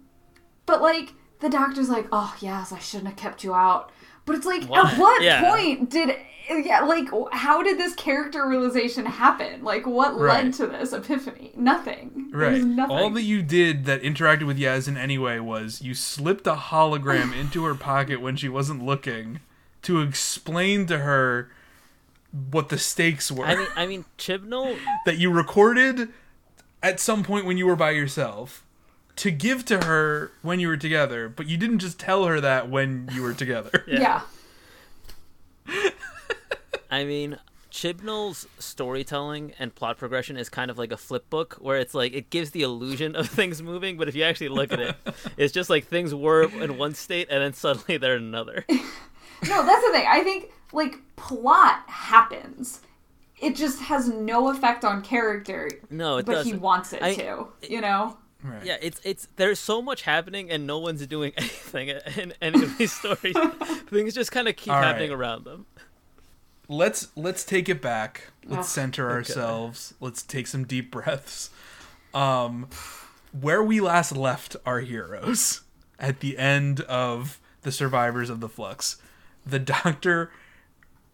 but 0.66 0.80
like 0.82 1.12
the 1.40 1.48
doctor's 1.48 1.88
like, 1.88 2.06
oh 2.12 2.34
yes, 2.40 2.72
I 2.72 2.78
shouldn't 2.78 3.08
have 3.08 3.16
kept 3.16 3.42
you 3.44 3.54
out. 3.54 3.90
But 4.24 4.36
it's 4.36 4.46
like, 4.46 4.64
What? 4.64 4.92
at 4.92 4.98
what 4.98 5.22
Yeah. 5.22 5.42
point 5.50 5.90
did 5.90 6.16
yeah, 6.50 6.80
like 6.80 7.08
how 7.32 7.62
did 7.62 7.78
this 7.78 7.94
character 7.94 8.46
realization 8.48 9.06
happen? 9.06 9.62
Like 9.64 9.86
what 9.86 10.16
Right. 10.18 10.44
led 10.44 10.54
to 10.54 10.66
this 10.66 10.92
epiphany? 10.92 11.52
Nothing. 11.56 12.30
right 12.32 12.60
nothing. 12.62 12.96
all 12.96 13.10
that 13.10 13.22
you 13.22 13.42
did 13.42 13.84
that 13.86 14.02
interacted 14.02 14.44
with 14.46 14.58
yaz 14.58 14.88
in 14.88 14.96
any 14.96 15.18
way 15.18 15.38
was 15.40 15.82
you 15.82 15.94
slipped 15.94 16.46
a 16.46 16.54
hologram 16.54 17.32
into 17.40 17.64
her 17.64 17.74
pocket 17.74 18.20
when 18.20 18.36
she 18.36 18.48
wasn't 18.48 18.84
looking 18.84 19.40
to 19.82 20.00
explain 20.00 20.86
to 20.86 20.98
her 20.98 21.50
what 22.50 22.68
the 22.70 22.78
stakes 22.78 23.30
were 23.30 23.44
I 23.44 23.56
mean, 23.56 23.66
I 23.76 23.86
mean, 23.86 24.04
Chibnall. 24.18 24.78
that 25.06 25.18
you 25.18 25.30
recorded 25.30 26.08
at 26.82 27.00
some 27.00 27.22
point 27.22 27.46
when 27.46 27.56
you 27.56 27.66
were 27.66 27.76
by 27.76 27.90
yourself 27.90 28.64
to 29.16 29.30
give 29.30 29.64
to 29.66 29.84
her 29.84 30.32
when 30.42 30.60
you 30.60 30.68
were 30.68 30.76
together, 30.76 31.28
but 31.28 31.46
you 31.46 31.56
didn't 31.56 31.78
just 31.78 31.98
tell 31.98 32.24
her 32.24 32.40
that 32.40 32.68
when 32.68 33.08
you 33.12 33.22
were 33.22 33.34
together. 33.34 33.84
yeah. 33.86 34.22
I 36.90 37.04
mean, 37.04 37.38
Chibnall's 37.70 38.46
storytelling 38.58 39.52
and 39.58 39.74
plot 39.74 39.96
progression 39.96 40.36
is 40.36 40.48
kind 40.48 40.70
of 40.70 40.78
like 40.78 40.92
a 40.92 40.96
flip 40.96 41.28
book, 41.30 41.56
where 41.60 41.78
it's 41.78 41.94
like 41.94 42.12
it 42.14 42.30
gives 42.30 42.50
the 42.50 42.62
illusion 42.62 43.16
of 43.16 43.28
things 43.30 43.62
moving, 43.62 43.96
but 43.96 44.08
if 44.08 44.14
you 44.14 44.24
actually 44.24 44.48
look 44.48 44.72
at 44.72 44.80
it, 44.80 44.96
it's 45.36 45.52
just 45.52 45.70
like 45.70 45.86
things 45.86 46.14
were 46.14 46.42
in 46.62 46.78
one 46.78 46.94
state 46.94 47.28
and 47.30 47.42
then 47.42 47.52
suddenly 47.52 47.96
they're 47.96 48.16
in 48.16 48.24
another. 48.24 48.64
No, 48.68 49.66
that's 49.66 49.84
the 49.84 49.92
thing. 49.92 50.06
I 50.08 50.22
think 50.22 50.50
like 50.72 50.96
plot 51.16 51.82
happens. 51.86 52.80
It 53.42 53.56
just 53.56 53.80
has 53.80 54.08
no 54.08 54.48
effect 54.50 54.84
on 54.84 55.02
character, 55.02 55.68
No, 55.90 56.16
it 56.18 56.26
but 56.26 56.38
he 56.44 56.52
doesn't. 56.52 56.60
wants 56.62 56.92
it 56.92 57.02
I- 57.02 57.14
to. 57.16 57.48
You 57.68 57.80
know? 57.82 58.16
Right. 58.44 58.64
Yeah, 58.64 58.76
it's 58.82 59.00
it's 59.04 59.28
there's 59.36 59.60
so 59.60 59.80
much 59.82 60.02
happening 60.02 60.50
and 60.50 60.66
no 60.66 60.78
one's 60.78 61.06
doing 61.06 61.32
anything 61.36 61.88
in 62.16 62.32
any 62.42 62.62
of 62.62 62.76
these 62.78 62.92
stories. 62.92 63.36
Things 63.90 64.14
just 64.14 64.32
kind 64.32 64.48
of 64.48 64.56
keep 64.56 64.72
All 64.72 64.80
right. 64.80 64.86
happening 64.88 65.10
around 65.12 65.44
them. 65.44 65.66
Let's 66.68 67.08
let's 67.16 67.44
take 67.44 67.68
it 67.68 67.80
back. 67.82 68.30
Let's 68.44 68.66
Ugh. 68.68 68.74
center 68.74 69.10
ourselves. 69.10 69.94
Let's 70.00 70.22
take 70.22 70.46
some 70.48 70.64
deep 70.64 70.90
breaths. 70.90 71.50
Um 72.14 72.68
where 73.38 73.62
we 73.62 73.80
last 73.80 74.10
left 74.16 74.56
our 74.66 74.80
heroes 74.80 75.62
at 75.98 76.18
the 76.20 76.36
end 76.36 76.80
of 76.82 77.38
the 77.62 77.70
survivors 77.72 78.28
of 78.28 78.40
the 78.40 78.48
flux. 78.48 78.96
The 79.46 79.58
doctor 79.60 80.30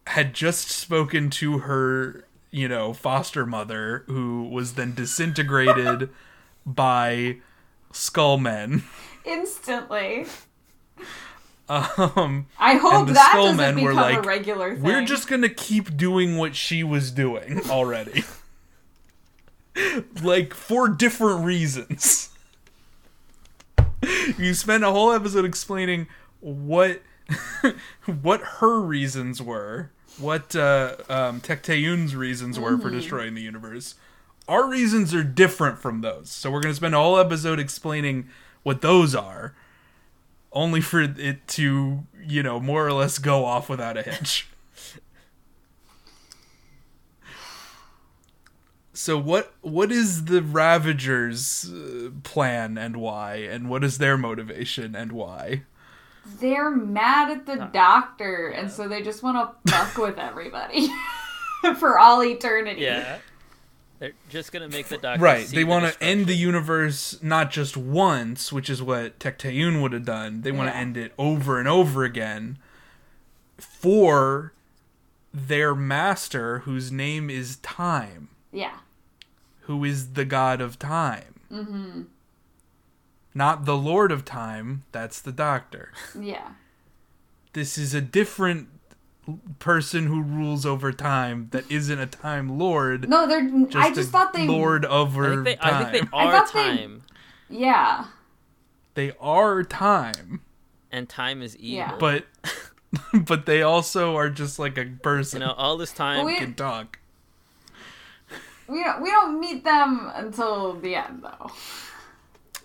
had 0.09 0.33
just 0.33 0.69
spoken 0.69 1.29
to 1.29 1.59
her, 1.59 2.25
you 2.49 2.67
know, 2.67 2.93
foster 2.93 3.45
mother, 3.45 4.03
who 4.07 4.43
was 4.43 4.73
then 4.73 4.95
disintegrated 4.95 6.09
by 6.65 7.37
skull 7.91 8.37
men. 8.37 8.83
Instantly. 9.23 10.25
Um, 11.69 12.47
I 12.57 12.75
hope 12.75 13.05
the 13.07 13.13
that 13.13 13.33
doesn't 13.35 13.81
were 13.81 13.91
become 13.91 13.95
like, 13.95 14.17
a 14.17 14.27
regular 14.27 14.73
thing. 14.73 14.81
we're 14.81 15.05
just 15.05 15.27
gonna 15.27 15.49
keep 15.49 15.95
doing 15.95 16.37
what 16.37 16.55
she 16.55 16.83
was 16.83 17.11
doing 17.11 17.61
already. 17.69 18.23
like 20.23 20.55
for 20.55 20.89
different 20.89 21.45
reasons. 21.45 22.29
you 24.39 24.55
spend 24.55 24.83
a 24.83 24.91
whole 24.91 25.11
episode 25.11 25.45
explaining 25.45 26.07
what 26.39 27.03
what 28.21 28.41
her 28.41 28.79
reasons 28.81 29.39
were, 29.39 29.91
what 30.19 30.55
uh, 30.55 30.95
um, 31.09 31.41
reasons 31.41 32.59
were 32.59 32.77
for 32.77 32.89
destroying 32.89 33.35
the 33.35 33.41
universe. 33.41 33.95
Our 34.47 34.67
reasons 34.67 35.13
are 35.13 35.23
different 35.23 35.79
from 35.79 36.01
those, 36.01 36.29
so 36.29 36.51
we're 36.51 36.61
gonna 36.61 36.73
spend 36.73 36.95
a 36.95 36.97
whole 36.97 37.17
episode 37.17 37.59
explaining 37.59 38.27
what 38.63 38.81
those 38.81 39.15
are, 39.15 39.55
only 40.51 40.81
for 40.81 41.01
it 41.01 41.47
to 41.47 42.05
you 42.25 42.43
know 42.43 42.59
more 42.59 42.85
or 42.85 42.93
less 42.93 43.17
go 43.19 43.45
off 43.45 43.69
without 43.69 43.97
a 43.97 44.03
hitch. 44.03 44.47
So 48.99 49.17
what 49.17 49.53
what 49.61 49.93
is 49.93 50.25
the 50.25 50.41
Ravagers' 50.41 51.71
uh, 51.71 52.09
plan 52.23 52.77
and 52.77 52.97
why, 52.97 53.35
and 53.35 53.69
what 53.69 53.81
is 53.81 53.97
their 53.97 54.17
motivation 54.17 54.93
and 54.93 55.13
why? 55.13 55.61
They're 56.39 56.69
mad 56.69 57.31
at 57.31 57.45
the 57.45 57.69
doctor, 57.73 58.47
and 58.49 58.69
so 58.71 58.87
they 58.87 59.01
just 59.01 59.23
want 59.23 59.37
to 59.65 59.71
fuck 59.71 59.97
with 59.97 60.17
everybody 60.19 60.89
for 61.77 61.97
all 61.99 62.23
eternity. 62.23 62.81
Yeah. 62.81 63.17
They're 63.99 64.13
just 64.29 64.53
gonna 64.53 64.69
make 64.69 64.87
the 64.87 64.97
doctor. 64.97 65.21
Right, 65.21 65.45
see 65.45 65.57
they 65.57 65.65
want 65.65 65.91
to 65.93 66.01
end 66.03 66.27
the 66.27 66.35
universe 66.35 67.19
not 67.21 67.51
just 67.51 67.75
once, 67.75 68.49
which 68.53 68.69
is 68.69 68.81
what 68.81 69.19
Tecteun 69.19 69.81
would 69.81 69.91
have 69.91 70.05
done. 70.05 70.41
They 70.41 70.53
want 70.53 70.69
to 70.69 70.73
Yeah. 70.75 70.79
end 70.81 70.95
it 70.95 71.11
over 71.17 71.59
and 71.59 71.67
over 71.67 72.05
again 72.05 72.57
for 73.57 74.53
their 75.33 75.75
master, 75.75 76.59
whose 76.59 76.91
name 76.91 77.29
is 77.29 77.57
Time, 77.57 78.29
Yeah. 78.53 78.77
who 79.61 79.83
is 79.83 80.13
the 80.13 80.25
god 80.25 80.61
of 80.61 80.79
time. 80.79 81.41
Mm-hmm. 81.51 82.01
Not 83.33 83.65
the 83.65 83.77
Lord 83.77 84.11
of 84.11 84.25
Time. 84.25 84.83
That's 84.91 85.21
the 85.21 85.31
Doctor. 85.31 85.91
Yeah. 86.19 86.49
this 87.53 87.77
is 87.77 87.93
a 87.93 88.01
different 88.01 88.67
person 89.59 90.07
who 90.07 90.21
rules 90.21 90.65
over 90.65 90.91
time 90.91 91.49
that 91.51 91.69
isn't 91.71 91.99
a 91.99 92.07
time 92.07 92.57
lord 92.57 93.07
No, 93.07 93.27
they're. 93.27 93.47
just 93.65 93.75
I 93.75 93.93
just 93.93 94.09
a 94.09 94.11
thought 94.11 94.33
they. 94.33 94.47
lord 94.47 94.83
I 94.85 94.89
over 94.89 95.43
think 95.43 95.45
they. 95.45 95.55
time 95.69 95.85
I 95.85 95.91
think 95.91 96.09
they 96.11 96.17
I 96.17 96.25
are 96.25 96.31
thought 96.47 96.53
they- 96.53 96.87
Yeah. 97.49 98.05
They 98.95 99.11
are 99.19 99.61
time 99.63 100.41
and 100.91 101.07
time 101.07 101.43
is 101.43 101.55
evil. 101.57 101.77
Yeah. 101.77 101.95
but 101.99 102.25
but 103.13 103.45
they 103.45 103.61
also 103.61 104.15
are 104.15 104.31
just 104.31 104.57
like 104.57 104.79
a 104.79 104.85
you 104.85 104.95
person 105.03 105.41
know, 105.41 105.51
all 105.51 105.77
this 105.77 105.91
time. 105.91 106.25
We- 106.25 106.35
can 106.37 106.55
talk 106.55 106.97
We 108.67 108.83
don't. 108.83 109.01
We 109.01 109.11
don't 109.11 109.39
meet 109.39 109.63
them 109.63 110.11
until 110.15 110.73
the 110.73 110.95
end, 110.95 111.23
though. 111.23 111.51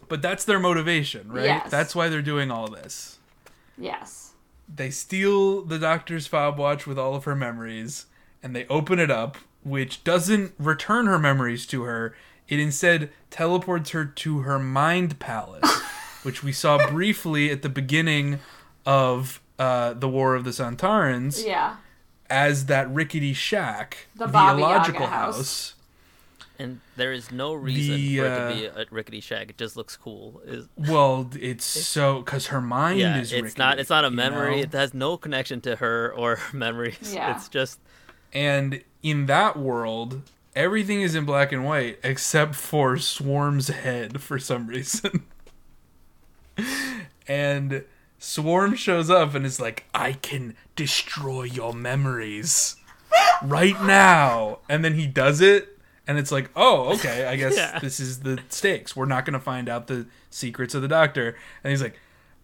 But 0.08 0.22
that's 0.22 0.44
their 0.44 0.58
motivation 0.60 1.30
right 1.32 1.44
Yes. 1.46 1.70
that's 1.70 1.94
why 1.94 2.08
they're 2.08 2.22
doing 2.22 2.50
all 2.50 2.68
this 2.68 3.18
Yes. 3.78 4.32
they 4.72 4.90
steal 4.90 5.62
the 5.62 5.78
doctor's 5.78 6.26
fob 6.26 6.58
watch 6.58 6.86
with 6.86 6.98
all 6.98 7.14
of 7.14 7.24
her 7.24 7.34
memories 7.34 8.06
and 8.42 8.54
they 8.54 8.66
open 8.68 8.98
it 8.98 9.10
up 9.10 9.36
which 9.62 10.04
doesn't 10.04 10.52
return 10.58 11.06
her 11.06 11.18
memories 11.18 11.66
to 11.66 11.82
her 11.84 12.14
it 12.48 12.60
instead 12.60 13.10
teleports 13.30 13.90
her 13.90 14.04
to 14.04 14.40
her 14.40 14.58
mind 14.58 15.18
palace 15.18 15.80
which 16.22 16.42
we 16.42 16.52
saw 16.52 16.88
briefly 16.88 17.50
at 17.50 17.62
the 17.62 17.68
beginning 17.68 18.38
of 18.86 19.40
uh, 19.58 19.92
the 19.94 20.08
war 20.08 20.34
of 20.34 20.44
the 20.44 20.50
sontarans 20.50 21.44
Yeah. 21.46 21.76
as 22.28 22.66
that 22.66 22.92
rickety 22.92 23.32
shack 23.32 24.06
The 24.16 24.26
Yaga 24.28 24.58
illogical 24.58 25.06
house. 25.06 25.36
house 25.36 25.73
and 26.58 26.80
there 26.96 27.12
is 27.12 27.32
no 27.32 27.52
reason 27.52 27.96
The, 27.96 28.18
for 28.18 28.24
it 28.26 28.30
uh, 28.32 28.48
to 28.48 28.54
be 28.54 28.64
a, 28.66 28.74
a 28.82 28.84
rickety 28.90 29.20
shack. 29.20 29.50
It 29.50 29.58
just 29.58 29.76
looks 29.76 29.96
cool. 29.96 30.40
Is 30.44 30.68
well 30.76 31.30
it's 31.40 31.64
so 31.64 32.20
because 32.20 32.46
her 32.48 32.60
mind 32.60 33.00
yeah, 33.00 33.18
is 33.18 33.32
it's 33.32 33.42
rickety, 33.42 33.58
not. 33.58 33.78
It's 33.78 33.90
not 33.90 34.04
a 34.04 34.08
you 34.08 34.16
memory. 34.16 34.56
know? 34.56 34.62
It 34.62 34.72
has 34.72 34.94
no 34.94 35.16
connection 35.16 35.60
to 35.62 35.76
her 35.76 36.12
or 36.12 36.36
her 36.36 36.56
memories. 36.56 37.12
Yeah. 37.14 37.36
It's 37.36 37.48
just 37.48 37.80
And 38.32 38.82
in 39.02 39.26
that 39.26 39.58
world, 39.58 40.22
everything 40.56 41.02
is 41.02 41.14
in 41.14 41.24
black 41.24 41.52
and 41.52 41.64
white 41.64 41.98
except 42.04 42.54
for 42.54 42.96
Swarm's 42.98 43.68
head 43.68 44.20
for 44.20 44.38
some 44.38 44.66
reason. 44.68 45.24
and 47.28 47.84
Swarm 48.18 48.74
shows 48.74 49.10
up 49.10 49.34
and 49.34 49.44
is 49.44 49.60
like, 49.60 49.84
I 49.94 50.12
can 50.14 50.56
destroy 50.76 51.42
your 51.44 51.72
memories 51.74 52.76
right 53.42 53.80
now. 53.82 54.60
And 54.68 54.84
then 54.84 54.94
he 54.94 55.06
does 55.06 55.40
it, 55.40 55.73
and 56.06 56.18
it's 56.18 56.30
like, 56.32 56.50
oh, 56.56 56.94
okay, 56.94 57.26
I 57.26 57.36
guess 57.42 57.56
Yeah. 57.56 57.78
this 57.78 58.00
is 58.00 58.20
the 58.20 58.40
stakes. 58.48 58.94
We're 58.96 59.06
not 59.06 59.24
going 59.24 59.34
to 59.34 59.40
find 59.40 59.68
out 59.68 59.86
the 59.86 60.06
secrets 60.30 60.74
of 60.74 60.82
the 60.82 60.88
doctor. 60.88 61.36
And 61.62 61.70
he's 61.70 61.82
like, 61.82 61.98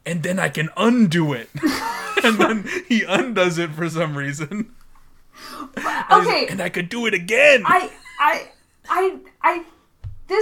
and 0.06 0.22
then 0.22 0.38
I 0.38 0.48
can 0.48 0.70
undo 0.76 1.32
it. 1.32 1.50
and 2.24 2.38
then 2.38 2.68
he 2.88 3.02
undoes 3.04 3.58
it 3.58 3.70
for 3.70 3.88
some 3.88 4.16
reason. 4.16 4.72
And 5.62 5.70
he's 5.76 5.84
like, 5.84 6.12
Okay. 6.12 6.46
and 6.48 6.60
I 6.60 6.68
could 6.68 6.88
do 6.90 7.06
it 7.06 7.14
again. 7.14 7.62
I. 7.64 7.90
I. 8.18 8.48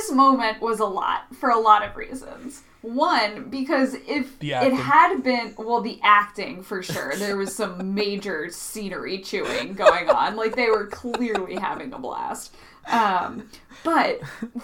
This 0.09 0.17
moment 0.17 0.63
was 0.63 0.81
a 0.81 0.87
lot 0.87 1.35
for 1.37 1.51
a 1.51 1.59
lot 1.59 1.85
of 1.87 1.95
reasons. 1.95 2.63
One, 2.81 3.51
because 3.51 3.93
if 3.93 4.39
it 4.41 4.73
had 4.73 5.23
been, 5.23 5.55
well, 5.59 5.83
the 5.83 6.01
acting 6.03 6.63
for 6.63 6.83
sure, 6.83 7.15
there 7.17 7.37
was 7.37 7.55
some 7.55 7.95
major 7.95 8.49
scenery 8.51 9.19
chewing 9.19 9.75
going 9.75 10.09
on. 10.09 10.35
Like 10.35 10.57
they 10.57 10.71
were 10.71 10.87
clearly 10.87 11.57
having 11.57 11.93
a 11.93 11.99
blast. 11.99 12.57
Um, 12.87 13.51
but 13.85 14.21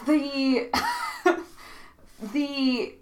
the 0.07 0.71
the 2.33 2.95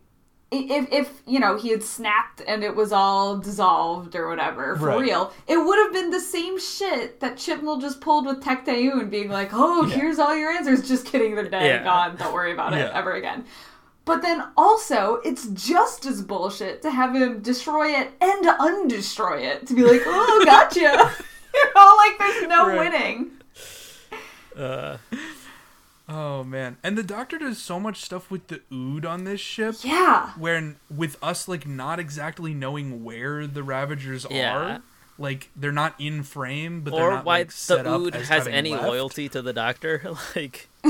if 0.52 0.92
if 0.92 1.22
you 1.26 1.40
know 1.40 1.56
he 1.56 1.70
had 1.70 1.82
snapped 1.82 2.42
and 2.46 2.62
it 2.62 2.76
was 2.76 2.92
all 2.92 3.38
dissolved 3.38 4.14
or 4.14 4.28
whatever 4.28 4.76
for 4.76 4.86
Right. 4.88 5.00
real, 5.00 5.32
it 5.48 5.56
would 5.56 5.78
have 5.78 5.92
been 5.92 6.10
the 6.10 6.20
same 6.20 6.58
shit 6.60 7.20
that 7.20 7.36
Chibnall 7.36 7.80
just 7.80 8.00
pulled 8.00 8.26
with 8.26 8.40
Tecteun, 8.42 9.08
being 9.10 9.30
like, 9.30 9.50
"Oh, 9.52 9.86
Yeah. 9.86 9.96
here's 9.96 10.18
all 10.18 10.36
your 10.36 10.50
answers." 10.50 10.86
Just 10.86 11.06
kidding, 11.06 11.34
they're 11.34 11.48
dead, 11.48 11.64
Yeah. 11.64 11.84
gone. 11.84 12.16
Don't 12.16 12.32
worry 12.34 12.52
about 12.52 12.72
it 12.74 12.90
ever 12.94 13.12
again. 13.12 13.44
But 14.04 14.20
then 14.22 14.42
also, 14.56 15.20
it's 15.24 15.46
just 15.46 16.04
as 16.06 16.22
bullshit 16.22 16.82
to 16.82 16.90
have 16.90 17.14
him 17.14 17.38
destroy 17.40 17.88
it 17.90 18.10
and 18.20 18.44
undestroy 18.44 19.42
it 19.42 19.66
to 19.68 19.74
be 19.74 19.82
like, 19.84 20.02
"Oh, 20.04 20.42
gotcha." 20.44 20.80
you 21.54 21.64
know, 21.74 21.96
like 21.98 22.18
there's 22.18 22.48
no 22.48 22.66
Right. 22.66 22.78
winning. 22.78 23.30
uh, 24.58 24.96
oh 26.12 26.44
man. 26.44 26.76
And 26.82 26.96
the 26.98 27.02
doctor 27.02 27.38
does 27.38 27.58
so 27.58 27.80
much 27.80 28.00
stuff 28.02 28.30
with 28.30 28.46
the 28.48 28.60
ood 28.72 29.06
on 29.06 29.24
this 29.24 29.40
ship. 29.40 29.76
Yeah. 29.82 30.30
Where 30.38 30.76
with 30.94 31.16
us 31.22 31.48
like 31.48 31.66
not 31.66 31.98
exactly 31.98 32.54
knowing 32.54 33.04
where 33.04 33.46
the 33.46 33.62
Ravagers 33.62 34.26
Yeah. 34.30 34.56
are. 34.56 34.82
Like 35.18 35.50
they're 35.56 35.72
not 35.72 35.94
in 35.98 36.22
frame, 36.22 36.80
but 36.82 36.94
they're 36.94 37.08
or 37.08 37.14
not 37.14 37.24
why 37.24 37.38
like, 37.38 37.52
the 37.52 37.78
up 37.80 37.86
Ood 38.00 38.14
has 38.14 38.46
any 38.46 38.70
left. 38.72 38.84
loyalty 38.84 39.28
to 39.28 39.42
the 39.42 39.52
doctor. 39.52 40.02
like, 40.36 40.68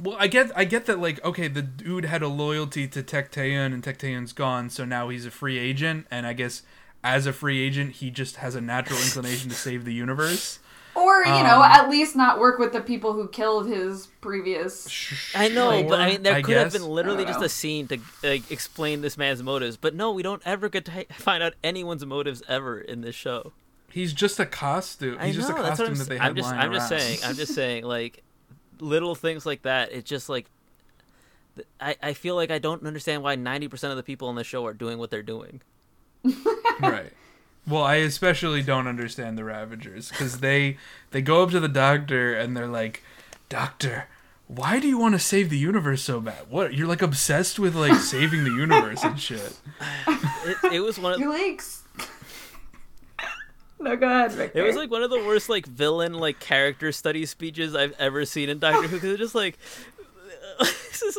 Well, 0.00 0.16
I 0.18 0.28
get, 0.28 0.52
I 0.56 0.64
get 0.64 0.86
that. 0.86 1.00
Like, 1.00 1.22
okay, 1.24 1.48
the 1.48 1.62
dude 1.62 2.04
had 2.04 2.22
a 2.22 2.28
loyalty 2.28 2.86
to 2.86 3.02
Tecteun, 3.02 3.72
and 3.74 3.82
Tecteun's 3.82 4.32
gone, 4.32 4.70
so 4.70 4.84
now 4.84 5.08
he's 5.08 5.26
a 5.26 5.30
free 5.30 5.58
agent. 5.58 6.06
And 6.10 6.24
I 6.24 6.32
guess 6.34 6.62
as 7.02 7.26
a 7.26 7.32
free 7.32 7.60
agent, 7.60 7.96
he 7.96 8.10
just 8.10 8.36
has 8.36 8.54
a 8.54 8.60
natural 8.60 9.00
inclination 9.00 9.50
to 9.50 9.56
save 9.56 9.84
the 9.84 9.92
universe. 9.92 10.60
Or, 10.98 11.24
you 11.24 11.42
know, 11.44 11.62
Um, 11.62 11.70
at 11.70 11.88
least 11.88 12.16
not 12.16 12.38
work 12.40 12.58
with 12.58 12.72
the 12.72 12.80
people 12.80 13.12
who 13.12 13.28
killed 13.28 13.68
his 13.68 14.08
previous. 14.20 14.88
I 15.34 15.48
know, 15.48 15.82
but 15.84 16.00
I 16.00 16.10
mean, 16.10 16.22
there 16.22 16.34
I 16.34 16.42
could 16.42 16.56
have 16.56 16.72
been 16.72 16.86
literally 16.86 17.24
just 17.24 17.40
know. 17.40 17.46
a 17.46 17.48
scene 17.48 17.86
to 17.88 17.98
like 18.22 18.50
explain 18.50 19.00
this 19.00 19.16
man's 19.16 19.42
motives. 19.42 19.76
But 19.76 19.94
no, 19.94 20.12
we 20.12 20.22
don't 20.22 20.42
ever 20.44 20.68
get 20.68 20.84
to 20.86 21.04
find 21.14 21.42
out 21.42 21.54
anyone's 21.62 22.04
motives 22.04 22.42
ever 22.48 22.80
in 22.80 23.00
this 23.02 23.14
show. 23.14 23.52
He's 23.90 24.12
just 24.12 24.38
a 24.38 24.46
costume. 24.46 25.16
I 25.18 25.26
He's 25.28 25.36
know 25.36 25.42
just 25.42 25.50
a 25.50 25.62
that's 25.62 25.78
what 25.78 25.88
costume 25.88 25.92
I'm, 25.92 25.98
that 25.98 26.08
they 26.08 26.18
had 26.18 26.28
I'm 26.28 26.36
just, 26.36 26.52
I'm 26.52 26.72
just 26.72 26.88
saying, 26.88 27.18
I'm 27.24 27.34
just 27.36 27.54
saying, 27.56 27.84
like 27.84 28.22
little 28.80 29.14
things 29.14 29.46
like 29.46 29.62
that. 29.62 29.92
It's 29.92 30.08
just 30.08 30.28
like 30.28 30.46
I, 31.80 31.96
I 32.02 32.12
feel 32.12 32.34
like 32.36 32.50
I 32.50 32.58
don't 32.58 32.84
understand 32.86 33.22
why 33.22 33.36
90% 33.36 33.90
of 33.90 33.96
the 33.96 34.02
people 34.02 34.28
on 34.28 34.34
the 34.34 34.44
show 34.44 34.66
are 34.66 34.74
doing 34.74 34.98
what 34.98 35.10
they're 35.10 35.22
doing. 35.22 35.60
right. 36.80 37.12
Well, 37.68 37.82
I 37.82 37.96
especially 37.96 38.62
don't 38.62 38.86
understand 38.86 39.36
the 39.36 39.44
Ravagers 39.44 40.08
because 40.10 40.40
they 40.40 40.78
they 41.10 41.20
go 41.22 41.42
up 41.42 41.50
to 41.50 41.60
the 41.60 41.68
doctor 41.68 42.34
and 42.34 42.56
they're 42.56 42.66
like, 42.68 43.02
"Doctor, 43.48 44.06
why 44.46 44.80
do 44.80 44.88
you 44.88 44.96
want 44.98 45.14
to 45.14 45.18
save 45.18 45.50
the 45.50 45.58
universe 45.58 46.02
so 46.02 46.20
bad? 46.20 46.48
What 46.48 46.72
you're 46.74 46.86
like 46.88 47.02
obsessed 47.02 47.58
with 47.58 47.74
like 47.74 47.94
saving 48.00 48.44
the 48.44 48.50
universe 48.50 49.04
and 49.04 49.20
shit. 49.20 49.58
It, 50.06 50.72
it 50.74 50.80
was 50.80 50.98
one 50.98 51.12
of 51.12 51.20
Your 51.20 51.30
legs. 51.32 51.82
no, 53.78 53.94
go 53.96 54.06
ahead, 54.08 54.32
Victor. 54.32 54.58
It 54.60 54.66
was 54.66 54.76
like 54.76 54.90
one 54.90 55.02
of 55.02 55.10
the 55.10 55.22
worst 55.24 55.48
like 55.48 55.66
villain 55.66 56.14
like 56.14 56.40
character 56.40 56.90
study 56.92 57.26
speeches 57.26 57.74
I've 57.74 57.94
ever 57.98 58.24
seen 58.24 58.48
in 58.48 58.58
Doctor 58.58 58.88
Who 58.88 58.96
because 58.96 59.10
it's 59.12 59.20
just 59.20 59.34
like 59.34 59.58
this 60.60 61.02
is 61.02 61.18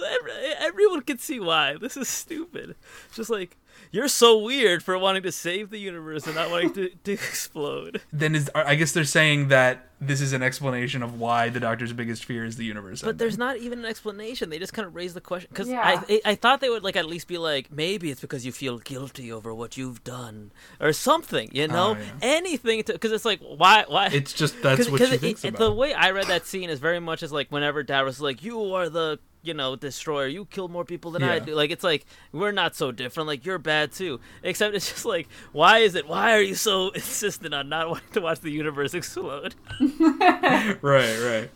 everyone 0.60 1.02
can 1.02 1.20
see 1.20 1.40
why 1.40 1.76
this 1.80 1.96
is 1.96 2.10
stupid. 2.10 2.76
It's 3.08 3.16
just 3.16 3.30
like 3.30 3.56
you're 3.92 4.08
so 4.08 4.38
weird 4.38 4.84
for 4.84 4.98
wanting 4.98 5.24
to 5.24 5.32
save 5.32 5.70
the 5.70 5.80
universe 5.80 6.26
and 6.28 6.36
not 6.36 6.50
wanting 6.52 6.74
to, 6.74 6.90
to 6.90 7.12
explode. 7.44 8.02
Then 8.14 8.36
is 8.36 8.50
I 8.54 8.76
guess 8.76 8.92
they're 8.92 9.04
saying 9.04 9.48
that 9.50 9.86
this 10.02 10.22
is 10.22 10.32
an 10.32 10.42
explanation 10.42 11.04
of 11.04 11.20
why 11.20 11.50
the 11.50 11.60
Doctor's 11.60 11.92
biggest 11.92 12.24
fear 12.24 12.46
is 12.46 12.56
the 12.56 12.64
universe. 12.64 13.02
But 13.02 13.18
there's 13.18 13.38
not 13.38 13.58
even 13.58 13.80
an 13.80 13.86
explanation. 13.86 14.50
They 14.50 14.58
just 14.58 14.72
kind 14.72 14.88
of 14.88 14.96
raise 14.96 15.14
the 15.14 15.20
question 15.22 15.50
because 15.52 15.68
Yeah. 15.68 15.82
I, 15.82 16.04
I 16.10 16.22
I 16.32 16.36
thought 16.36 16.62
they 16.62 16.70
would 16.70 16.84
like 16.84 16.96
at 16.96 17.06
least 17.06 17.28
be 17.28 17.38
like 17.38 17.72
maybe 17.72 18.10
it's 18.12 18.22
because 18.22 18.46
you 18.46 18.52
feel 18.54 18.78
guilty 18.78 19.30
over 19.32 19.54
what 19.54 19.76
you've 19.76 20.04
done 20.06 20.52
or 20.80 20.94
something. 20.94 21.50
You 21.52 21.64
oh, 21.64 21.68
know, 21.68 21.90
Oh, 21.90 21.98
yeah. 22.02 22.12
anything 22.22 22.84
because 22.86 23.12
it's 23.12 23.26
like 23.26 23.42
why 23.42 23.84
why 23.88 24.08
It's 24.08 24.32
just 24.34 24.62
that's 24.62 24.90
what 24.92 25.02
she 25.02 25.16
it- 25.16 25.20
thinks 25.20 25.44
it- 25.44 25.50
about. 25.50 25.60
The 25.60 25.74
way 25.74 25.94
I 25.94 26.12
read 26.12 26.28
that 26.28 26.46
scene 26.46 26.70
is 26.70 26.80
very 26.80 27.00
much 27.02 27.22
as 27.24 27.32
like 27.34 27.52
whenever 27.52 27.84
Dad 27.84 28.04
was 28.04 28.22
like, 28.22 28.42
"You 28.44 28.74
are 28.76 28.88
the 28.88 29.20
you 29.42 29.54
know 29.54 29.76
destroyer. 29.76 30.28
You 30.28 30.46
kill 30.46 30.68
more 30.68 30.86
people 30.86 31.12
than 31.12 31.24
I 31.24 31.40
do." 31.40 31.56
Like 31.56 31.72
it's 31.72 31.84
like 31.84 32.06
we're 32.32 32.52
not 32.52 32.76
so 32.76 32.92
different. 32.92 33.28
Like 33.28 33.46
you're 33.46 33.58
bad 33.58 33.92
too. 33.92 34.20
Except 34.44 34.76
it's 34.76 34.90
just 34.90 35.06
like, 35.06 35.28
why 35.52 35.80
is 35.80 35.96
it? 35.96 36.08
Why 36.08 36.34
are 36.34 36.42
you 36.42 36.56
so 36.56 36.90
insistent 36.96 37.54
on 37.54 37.70
not 37.70 37.90
wanting 37.90 38.12
to 38.14 38.22
watch 38.22 38.40
the 38.40 38.52
universe 38.52 38.94
explode? 39.00 39.56
right, 40.00 40.78
right. 40.82 41.50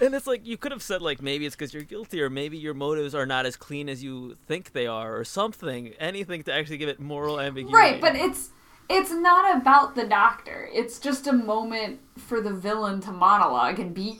And 0.00 0.14
it's 0.14 0.26
like 0.26 0.46
you 0.46 0.56
could 0.56 0.72
have 0.72 0.82
said 0.82 1.02
like 1.02 1.22
maybe 1.22 1.46
it's 1.46 1.56
because 1.56 1.72
you're 1.74 1.82
guilty, 1.82 2.20
or 2.22 2.30
maybe 2.30 2.58
your 2.58 2.74
motives 2.74 3.14
are 3.14 3.26
not 3.26 3.46
as 3.46 3.56
clean 3.56 3.88
as 3.88 4.02
you 4.02 4.36
think 4.46 4.72
they 4.72 4.86
are, 4.86 5.16
or 5.16 5.24
something. 5.24 5.92
Anything 5.98 6.42
to 6.44 6.52
actually 6.52 6.78
give 6.78 6.88
it 6.88 7.00
moral 7.00 7.40
ambiguity. 7.40 7.74
Right, 7.74 8.00
but 8.00 8.14
it's 8.16 8.50
it's 8.88 9.10
not 9.10 9.56
about 9.56 9.94
the 9.94 10.04
doctor. 10.04 10.68
It's 10.72 10.98
just 10.98 11.26
a 11.26 11.32
moment 11.32 12.00
for 12.18 12.40
the 12.40 12.52
villain 12.52 13.00
to 13.02 13.12
monologue 13.12 13.78
and 13.78 13.94
be 13.94 14.18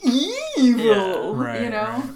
evil. 0.57 0.85
Yeah. 0.85 1.33
Right, 1.35 1.63
you 1.63 1.71
know? 1.71 1.83
right. 1.83 2.11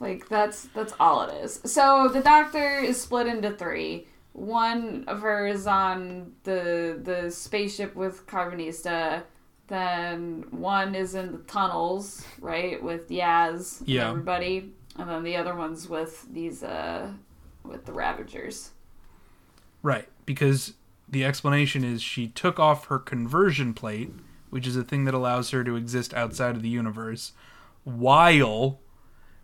Like 0.00 0.28
that's 0.28 0.64
that's 0.74 0.92
all 1.00 1.22
it 1.22 1.34
is. 1.42 1.60
So 1.64 2.08
the 2.08 2.20
doctor 2.20 2.78
is 2.80 3.00
split 3.00 3.26
into 3.26 3.50
three. 3.52 4.06
One 4.32 5.04
of 5.06 5.22
her 5.22 5.46
is 5.46 5.66
on 5.66 6.32
the 6.44 7.00
the 7.02 7.30
spaceship 7.30 7.94
with 7.96 8.26
Karvanista. 8.26 9.22
Then 9.68 10.44
one 10.50 10.94
is 10.94 11.14
in 11.14 11.32
the 11.32 11.38
tunnels, 11.38 12.24
right, 12.40 12.80
with 12.82 13.08
Yaz 13.08 13.80
and 13.80 13.88
Yeah. 13.88 14.10
everybody. 14.10 14.72
And 14.98 15.08
then 15.10 15.24
the 15.24 15.36
other 15.36 15.54
one's 15.54 15.88
with 15.88 16.26
these 16.32 16.62
uh 16.62 17.12
with 17.64 17.86
the 17.86 17.92
Ravagers. 17.92 18.70
Right, 19.82 20.08
because 20.24 20.74
the 21.08 21.24
explanation 21.24 21.84
is 21.84 22.02
she 22.02 22.28
took 22.28 22.58
off 22.58 22.86
her 22.86 22.98
conversion 22.98 23.72
plate, 23.74 24.12
which 24.50 24.66
is 24.66 24.76
a 24.76 24.84
thing 24.84 25.04
that 25.04 25.14
allows 25.14 25.50
her 25.50 25.64
to 25.64 25.76
exist 25.76 26.12
outside 26.14 26.56
of 26.56 26.62
the 26.62 26.68
universe, 26.68 27.32
while, 27.84 28.80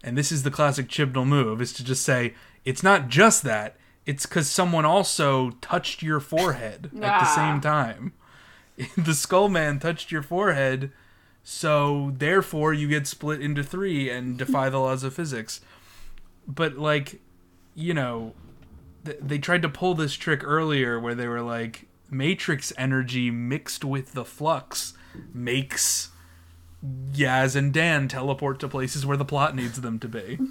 and 0.03 0.17
this 0.17 0.33
is 0.33 0.43
the 0.43 0.51
classic 0.51 0.89
Chibnall 0.89 1.27
move, 1.27 1.61
is 1.61 1.73
to 1.75 1.85
just 1.85 2.03
say, 2.03 2.35
it's 2.65 2.83
not 2.83 3.09
just 3.09 3.43
that, 3.45 3.77
it's 4.05 4.27
because 4.27 4.51
someone 4.51 4.85
also 4.85 5.51
touched 5.61 6.03
your 6.03 6.21
forehead 6.21 6.91
at 6.97 7.21
the 7.21 7.35
same 7.35 7.61
time. 7.61 8.13
the 8.97 9.15
skull 9.15 9.49
man 9.49 9.79
touched 9.79 10.11
your 10.11 10.23
forehead, 10.23 10.91
so 11.45 12.13
therefore 12.17 12.73
you 12.73 12.89
get 12.89 13.07
split 13.07 13.41
into 13.41 13.63
three 13.63 14.11
and 14.11 14.37
defy 14.39 14.69
the 14.69 14.79
laws 14.79 15.05
of 15.05 15.15
physics. 15.15 15.61
But, 16.49 16.77
like, 16.79 17.21
you 17.75 17.95
know, 17.95 18.35
th- 19.05 19.19
they 19.21 19.39
tried 19.39 19.63
to 19.63 19.69
pull 19.69 19.95
this 19.95 20.15
trick 20.15 20.43
earlier 20.45 20.99
where 20.99 21.15
they 21.15 21.29
were 21.29 21.43
like 21.43 21.87
matrix 22.11 22.73
energy 22.77 23.31
mixed 23.31 23.85
with 23.85 24.13
the 24.13 24.25
flux 24.25 24.93
makes 25.33 26.11
Yaz 27.13 27.55
and 27.55 27.73
Dan 27.73 28.09
teleport 28.09 28.59
to 28.61 28.69
places 28.69 29.05
where 29.07 29.17
the 29.17 29.25
plot 29.25 29.55
needs 29.55 29.81
them 29.81 29.99
to 30.01 30.09
be. 30.09 30.39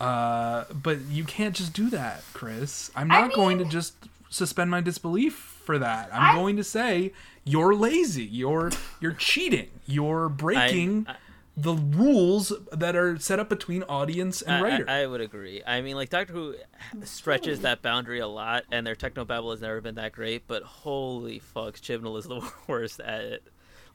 Uh, 0.00 0.64
but 0.72 1.00
you 1.10 1.24
can't 1.24 1.56
just 1.56 1.72
do 1.72 1.90
that, 1.90 2.22
Chris. 2.32 2.88
I'm 2.94 3.10
I 3.10 3.22
not 3.22 3.32
going 3.32 3.58
to 3.58 3.64
just 3.64 3.94
suspend 4.30 4.70
my 4.70 4.80
disbelief 4.80 5.34
for 5.34 5.76
that. 5.78 6.08
I'm 6.12 6.22
I- 6.22 6.40
going 6.40 6.56
to 6.56 6.62
say 6.62 7.12
you're 7.44 7.74
lazy. 7.74 8.24
You're 8.24 8.70
you're 9.00 9.12
cheating. 9.14 9.70
You're 9.86 10.28
breaking 10.28 11.06
I- 11.08 11.16
the 11.56 11.74
rules 11.74 12.52
that 12.70 12.94
are 12.94 13.18
set 13.18 13.40
up 13.40 13.48
between 13.48 13.82
audience 13.88 14.40
and 14.40 14.62
writer. 14.62 14.88
I, 14.88 15.00
I 15.02 15.06
would 15.08 15.20
agree. 15.20 15.64
I 15.66 15.80
mean, 15.80 15.96
like 15.96 16.10
Doctor 16.10 16.32
Who 16.32 16.54
stretches 17.02 17.62
that 17.62 17.82
boundary 17.82 18.20
a 18.20 18.28
lot, 18.28 18.62
and 18.70 18.86
their 18.86 18.94
technobabble 18.94 19.50
has 19.50 19.60
never 19.62 19.80
been 19.80 19.96
that 19.96 20.12
great. 20.12 20.46
But 20.46 20.62
holy 20.62 21.40
fuck, 21.40 21.74
Chibnall 21.74 22.16
is 22.20 22.26
the 22.26 22.48
worst 22.68 23.00
at 23.00 23.22
it. 23.24 23.42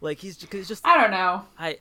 Like 0.04 0.20
he's, 0.20 0.36
cause 0.38 0.50
he's 0.52 0.68
just 0.68 0.86
I 0.86 1.02
don't 1.02 1.12
know. 1.12 1.46
I. 1.58 1.80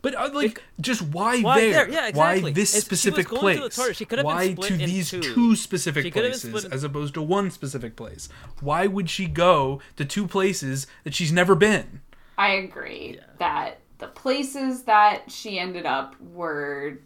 But 0.00 0.14
uh, 0.14 0.30
like, 0.32 0.62
just 0.80 1.02
why, 1.02 1.40
Why 1.40 1.60
there? 1.60 1.72
there? 1.72 1.90
Yeah, 1.90 2.10
Why 2.16 2.34
exactly. 2.34 2.52
this 2.52 2.74
It's- 2.74 2.84
she 2.84 2.90
was 2.90 3.00
specific 3.00 3.28
going 3.28 3.40
place? 3.40 3.56
to 3.56 3.62
the 3.62 3.68
TARDIS. 3.90 3.96
She 3.96 4.04
could 4.04 4.18
have 4.18 4.26
been 4.26 4.34
why 4.36 4.52
split 4.52 4.68
to 4.68 4.74
in 4.74 4.80
these 4.90 5.10
two. 5.10 5.20
two 5.22 5.56
specific 5.56 6.02
She 6.04 6.10
could 6.10 6.22
been 6.22 6.30
places 6.32 6.48
split 6.50 6.64
in- 6.66 6.72
as 6.72 6.84
opposed 6.84 7.14
to 7.14 7.22
one 7.22 7.50
specific 7.50 7.96
place? 7.96 8.28
Why 8.60 8.86
would 8.86 9.10
she 9.10 9.26
go 9.26 9.80
to 9.96 10.04
two 10.04 10.26
places 10.28 10.86
that 11.04 11.14
she's 11.14 11.32
never 11.32 11.54
been? 11.56 12.00
I 12.38 12.50
agree 12.52 13.18
that 13.38 13.78
the 13.98 14.08
places 14.08 14.82
that 14.84 15.30
she 15.30 15.58
ended 15.58 15.86
up 15.86 16.14
were 16.20 16.98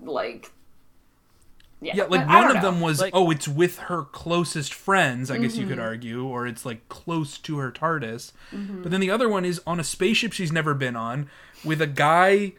like 0.00 0.50
yeah, 1.82 1.96
Yeah, 1.96 2.04
like 2.04 2.26
one 2.28 2.48
of 2.48 2.54
know. 2.56 2.62
them 2.62 2.80
was 2.80 3.00
Like- 3.00 3.14
oh, 3.14 3.30
it's 3.30 3.46
with 3.48 3.78
her 3.80 4.02
closest 4.04 4.72
friends. 4.72 5.30
I 5.30 5.38
guess 5.38 5.56
you 5.56 5.62
Mm-hmm. 5.62 5.70
could 5.70 5.78
argue, 5.80 6.24
or 6.24 6.46
it's 6.46 6.64
like 6.64 6.88
close 6.88 7.38
to 7.38 7.58
her 7.58 7.70
TARDIS. 7.70 8.32
Mm-hmm. 8.52 8.82
But 8.82 8.90
then 8.90 9.00
the 9.00 9.10
other 9.10 9.28
one 9.28 9.44
is 9.44 9.60
on 9.66 9.78
a 9.78 9.84
spaceship 9.84 10.32
she's 10.32 10.52
never 10.52 10.72
been 10.74 10.96
on 10.96 11.28
with 11.64 11.80
a 11.82 11.86
guy, 11.86 12.52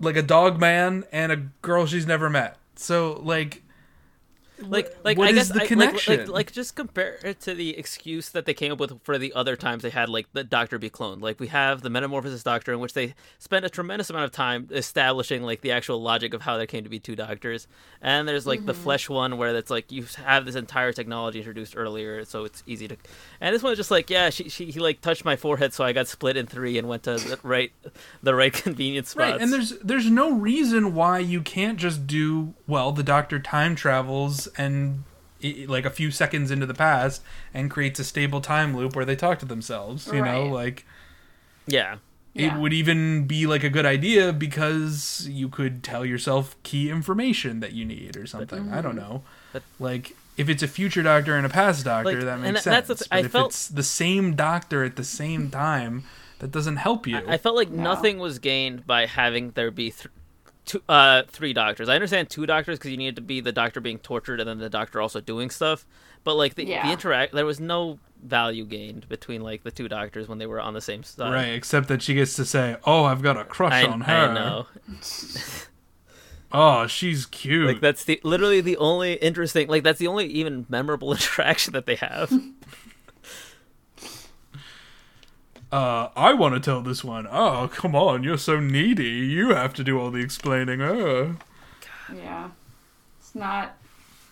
like 0.00 0.16
a 0.16 0.22
dog 0.22 0.60
man, 0.60 1.04
and 1.12 1.32
a 1.32 1.36
girl 1.62 1.86
she's 1.86 2.06
never 2.06 2.28
met. 2.30 2.56
So 2.76 3.20
like, 3.22 3.62
like 4.60 4.96
like 5.04 5.18
what 5.18 5.28
I 5.28 5.30
is 5.30 5.36
guess 5.36 5.48
the 5.48 5.54
I, 5.54 5.58
like, 5.58 5.68
connection? 5.68 6.18
like 6.20 6.28
like 6.28 6.52
just 6.52 6.76
compare 6.76 7.18
it 7.24 7.40
to 7.40 7.54
the 7.54 7.76
excuse 7.76 8.28
that 8.30 8.46
they 8.46 8.54
came 8.54 8.72
up 8.72 8.78
with 8.78 9.02
for 9.02 9.18
the 9.18 9.32
other 9.34 9.56
times 9.56 9.82
they 9.82 9.90
had 9.90 10.08
like 10.08 10.26
the 10.32 10.44
Doctor 10.44 10.78
be 10.78 10.88
cloned. 10.90 11.22
Like 11.22 11.40
we 11.40 11.48
have 11.48 11.82
the 11.82 11.90
Metamorphosis 11.90 12.42
Doctor, 12.42 12.72
in 12.72 12.78
which 12.80 12.92
they 12.94 13.14
spent 13.38 13.64
a 13.64 13.70
tremendous 13.70 14.10
amount 14.10 14.24
of 14.26 14.32
time 14.32 14.68
establishing 14.70 15.42
like 15.42 15.60
the 15.60 15.72
actual 15.72 16.00
logic 16.00 16.34
of 16.34 16.42
how 16.42 16.56
there 16.56 16.66
came 16.66 16.84
to 16.84 16.90
be 16.90 16.98
two 17.00 17.16
Doctors. 17.16 17.66
And 18.00 18.28
there's 18.28 18.46
like 18.46 18.60
Mm-hmm. 18.60 18.66
the 18.66 18.74
Flesh 18.74 19.08
one, 19.08 19.36
where 19.38 19.54
it's 19.56 19.70
like 19.70 19.90
you 19.90 20.06
have 20.24 20.44
this 20.44 20.54
entire 20.54 20.92
technology 20.92 21.38
introduced 21.38 21.74
earlier, 21.76 22.24
so 22.24 22.44
it's 22.44 22.62
easy 22.66 22.86
to. 22.88 22.96
And 23.40 23.54
this 23.54 23.62
one 23.62 23.72
is 23.72 23.78
just 23.78 23.90
like 23.90 24.08
yeah, 24.10 24.30
she 24.30 24.48
she 24.48 24.66
he 24.70 24.78
like 24.80 25.00
touched 25.00 25.24
my 25.24 25.36
forehead, 25.36 25.72
so 25.72 25.84
I 25.84 25.92
got 25.92 26.06
split 26.06 26.36
in 26.36 26.46
three 26.46 26.78
and 26.78 26.88
went 26.88 27.02
to 27.04 27.16
the 27.16 27.38
right 27.42 27.72
the 28.22 28.34
right 28.34 28.52
convenient 28.64 29.06
spots. 29.08 29.32
Right, 29.32 29.40
and 29.40 29.52
there's 29.52 29.70
there's 29.78 30.08
no 30.10 30.32
reason 30.32 30.94
why 30.94 31.18
you 31.18 31.40
can't 31.42 31.78
just 31.78 32.06
do 32.06 32.54
well. 32.66 32.92
The 32.92 33.02
Doctor 33.02 33.38
time 33.38 33.74
travels 33.74 34.43
and 34.56 35.04
like 35.66 35.84
a 35.84 35.90
few 35.90 36.10
seconds 36.10 36.50
into 36.50 36.64
the 36.64 36.74
past 36.74 37.22
and 37.52 37.70
creates 37.70 37.98
a 38.00 38.04
stable 38.04 38.40
time 38.40 38.76
loop 38.76 38.96
where 38.96 39.04
they 39.04 39.16
talk 39.16 39.38
to 39.40 39.46
themselves. 39.46 40.06
You 40.12 40.24
know, 40.24 40.46
like 40.46 40.86
yeah. 41.66 41.96
Yeah. 42.32 42.56
it 42.56 42.60
would 42.60 42.72
even 42.72 43.26
be 43.26 43.46
like 43.46 43.62
a 43.62 43.70
good 43.70 43.86
idea 43.86 44.32
because 44.32 45.28
you 45.30 45.48
could 45.48 45.84
tell 45.84 46.04
yourself 46.04 46.56
key 46.64 46.90
information 46.90 47.60
that 47.60 47.74
you 47.74 47.84
need 47.84 48.16
or 48.16 48.26
something. 48.26 48.72
I 48.72 48.80
don't 48.80 48.96
mm-hmm. 48.96 49.12
know, 49.12 49.22
But- 49.52 49.62
like. 49.78 50.16
If 50.36 50.48
it's 50.48 50.64
a 50.64 50.66
future 50.66 51.04
doctor 51.04 51.36
and 51.36 51.46
a 51.46 51.48
past 51.48 51.84
doctor, 51.84 52.14
Like, 52.14 52.24
that 52.24 52.40
makes 52.40 52.64
that- 52.64 52.86
sense. 52.86 52.88
the 52.88 52.94
th- 52.96 53.08
but 53.08 53.16
I 53.16 53.20
if 53.20 53.30
felt- 53.30 53.50
it's 53.50 53.68
the 53.68 53.84
same 53.84 54.34
doctor 54.34 54.82
at 54.82 54.96
the 54.96 55.04
same 55.04 55.48
time, 55.48 56.02
that 56.40 56.50
doesn't 56.50 56.78
help 56.78 57.06
you. 57.06 57.18
I, 57.18 57.34
I 57.34 57.38
felt 57.38 57.54
like 57.54 57.70
No. 57.70 57.84
nothing 57.84 58.18
was 58.18 58.40
gained 58.40 58.84
by 58.84 59.06
having 59.06 59.52
there 59.52 59.70
be 59.70 59.92
th- 59.92 60.08
two, 60.64 60.82
uh, 60.88 61.22
three 61.28 61.52
doctors. 61.52 61.88
I 61.88 61.94
understand 61.94 62.30
two 62.30 62.46
doctors 62.46 62.78
because 62.78 62.90
you 62.90 62.96
needed 62.96 63.16
to 63.16 63.22
be 63.22 63.40
the 63.40 63.52
doctor 63.52 63.80
being 63.80 63.98
tortured 63.98 64.40
and 64.40 64.48
then 64.48 64.58
the 64.58 64.70
doctor 64.70 65.00
also 65.00 65.20
doing 65.20 65.50
stuff. 65.50 65.86
But 66.24 66.34
like 66.34 66.54
the, 66.54 66.64
Yeah. 66.64 66.86
the 66.86 66.92
interact, 66.92 67.32
there 67.34 67.44
was 67.46 67.60
no 67.60 67.98
value 68.22 68.64
gained 68.64 69.06
between 69.08 69.42
like 69.42 69.62
the 69.64 69.70
two 69.70 69.88
doctors 69.88 70.28
when 70.28 70.38
they 70.38 70.46
were 70.46 70.60
on 70.60 70.72
the 70.74 70.80
same 70.80 71.02
side. 71.02 71.32
right, 71.32 71.48
except 71.52 71.88
that 71.88 72.00
she 72.02 72.14
gets 72.14 72.34
to 72.36 72.44
say, 72.46 72.76
"Oh, 72.84 73.04
I've 73.04 73.20
got 73.22 73.36
a 73.36 73.44
crush 73.44 73.72
I, 73.72 73.84
on 73.86 74.00
her." 74.02 74.12
I 74.12 74.34
know. 74.34 74.66
Oh, 76.56 76.86
she's 76.86 77.26
cute. 77.26 77.66
Like 77.66 77.80
that's 77.80 78.04
the 78.04 78.20
literally 78.22 78.60
the 78.60 78.76
only 78.76 79.14
interesting. 79.14 79.66
Like 79.68 79.82
that's 79.82 79.98
the 79.98 80.06
only 80.06 80.26
even 80.26 80.66
memorable 80.68 81.10
interaction 81.12 81.72
that 81.72 81.84
they 81.86 81.96
have. 81.96 82.32
Uh, 85.74 86.10
I 86.14 86.34
want 86.34 86.54
to 86.54 86.60
tell 86.60 86.82
this 86.82 87.02
one. 87.02 87.26
Oh, 87.28 87.68
come 87.72 87.96
on, 87.96 88.22
you're 88.22 88.38
so 88.38 88.60
needy. 88.60 89.08
You 89.08 89.48
have 89.54 89.74
to 89.74 89.82
do 89.82 89.98
all 89.98 90.12
the 90.12 90.20
explaining. 90.20 90.80
Uh. 90.80 91.34
yeah. 92.14 92.50
It's 93.18 93.34
not 93.34 93.76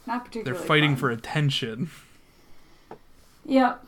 not 0.06 0.24
particularly 0.24 0.56
They're 0.56 0.68
fighting 0.68 0.90
fun. 0.92 1.00
for 1.00 1.10
attention. 1.10 1.90
Yep. 3.44 3.84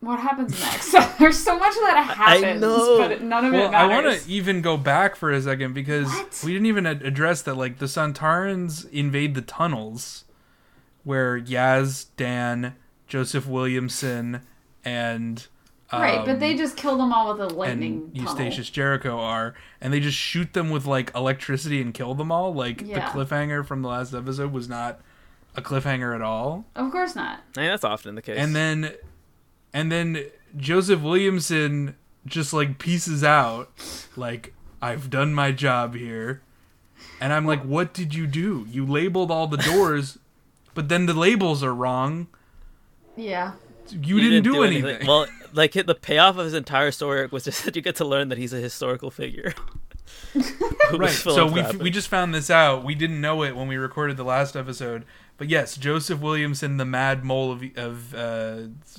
what 0.00 0.20
happens 0.20 0.60
next? 0.60 0.92
There's 1.18 1.38
so 1.38 1.58
much 1.58 1.74
that 1.76 2.14
happens, 2.14 2.60
know. 2.60 2.98
but 2.98 3.22
none 3.22 3.46
of 3.46 3.52
Well, 3.54 3.68
it 3.68 3.70
matters. 3.70 3.90
I 3.90 4.02
want 4.10 4.22
to 4.22 4.30
even 4.30 4.60
go 4.60 4.76
back 4.76 5.16
for 5.16 5.30
a 5.30 5.40
second 5.40 5.72
because 5.72 6.08
What? 6.08 6.42
we 6.44 6.52
didn't 6.52 6.66
even 6.66 6.84
address 6.84 7.40
that. 7.42 7.54
Like 7.54 7.78
the 7.78 7.86
Sontarans 7.86 8.86
invade 8.90 9.34
the 9.34 9.40
tunnels, 9.40 10.24
where 11.04 11.40
Yaz, 11.40 12.08
Dan, 12.18 12.74
Joseph 13.06 13.46
Williamson, 13.46 14.42
and 14.84 15.46
right, 15.92 16.24
but 16.24 16.34
um, 16.34 16.38
they 16.38 16.54
just 16.54 16.76
kill 16.76 16.98
them 16.98 17.12
all 17.12 17.32
with 17.32 17.50
a 17.50 17.54
lightning 17.54 18.10
and 18.14 18.26
tunnel. 18.26 18.34
Eustacius 18.34 18.70
Jericho 18.70 19.18
are, 19.18 19.54
and 19.80 19.92
they 19.92 20.00
just 20.00 20.18
shoot 20.18 20.52
them 20.52 20.70
with 20.70 20.84
like 20.86 21.10
electricity 21.14 21.80
and 21.80 21.94
kill 21.94 22.14
them 22.14 22.30
all. 22.30 22.52
Like 22.52 22.82
Yeah. 22.82 22.94
the 23.12 23.18
cliffhanger 23.24 23.64
from 23.66 23.82
the 23.82 23.88
last 23.88 24.12
episode 24.12 24.52
was 24.52 24.68
not 24.68 25.00
a 25.56 25.62
cliffhanger 25.62 26.14
at 26.14 26.20
all. 26.20 26.66
Of 26.76 26.92
course 26.92 27.14
not. 27.16 27.40
I 27.56 27.60
mean, 27.60 27.70
that's 27.70 27.84
often 27.84 28.14
the 28.16 28.22
case. 28.22 28.36
And 28.38 28.54
then, 28.54 28.92
and 29.72 29.90
then 29.90 30.26
Joseph 30.56 31.00
Williamson 31.00 31.96
just 32.26 32.52
like 32.52 32.78
pieces 32.78 33.24
out, 33.24 33.70
like 34.16 34.52
I've 34.82 35.08
done 35.10 35.32
my 35.34 35.52
job 35.52 35.94
here, 35.94 36.42
and 37.20 37.32
I'm 37.32 37.46
like, 37.46 37.62
what 37.62 37.94
did 37.94 38.14
you 38.14 38.26
do? 38.26 38.66
You 38.70 38.84
labeled 38.84 39.30
all 39.30 39.46
the 39.46 39.56
doors, 39.56 40.18
but 40.74 40.88
then 40.88 41.06
the 41.06 41.14
labels 41.14 41.62
are 41.64 41.74
wrong. 41.74 42.28
Yeah. 43.16 43.52
You, 43.90 44.20
didn't, 44.20 44.42
do, 44.42 44.62
anything. 44.62 45.06
Well, 45.06 45.26
like 45.52 45.72
the 45.72 45.94
payoff 45.94 46.38
of 46.38 46.44
his 46.44 46.54
entire 46.54 46.90
story 46.90 47.20
arc 47.20 47.32
was 47.32 47.44
just 47.44 47.64
that 47.66 47.76
you 47.76 47.82
get 47.82 47.96
to 47.96 48.04
learn 48.04 48.28
that 48.28 48.38
he's 48.38 48.52
a 48.52 48.60
historical 48.60 49.10
figure. 49.10 49.54
Right. 50.92 51.10
So 51.10 51.46
we 51.46 51.62
we 51.76 51.90
just 51.90 52.08
found 52.08 52.34
this 52.34 52.48
out. 52.48 52.82
We 52.82 52.94
didn't 52.94 53.20
know 53.20 53.42
it 53.42 53.54
when 53.54 53.68
we 53.68 53.76
recorded 53.76 54.16
the 54.16 54.24
last 54.24 54.56
episode. 54.56 55.04
But 55.36 55.48
yes, 55.50 55.76
Joseph 55.76 56.20
Williamson, 56.20 56.78
the 56.78 56.86
Mad 56.86 57.24
Mole 57.24 57.52
of 57.52 57.62
of 57.76 58.14
uh, 58.14 58.56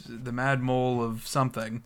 the 0.08 0.32
Mad 0.32 0.62
Mole 0.62 1.04
of 1.04 1.28
something. 1.28 1.84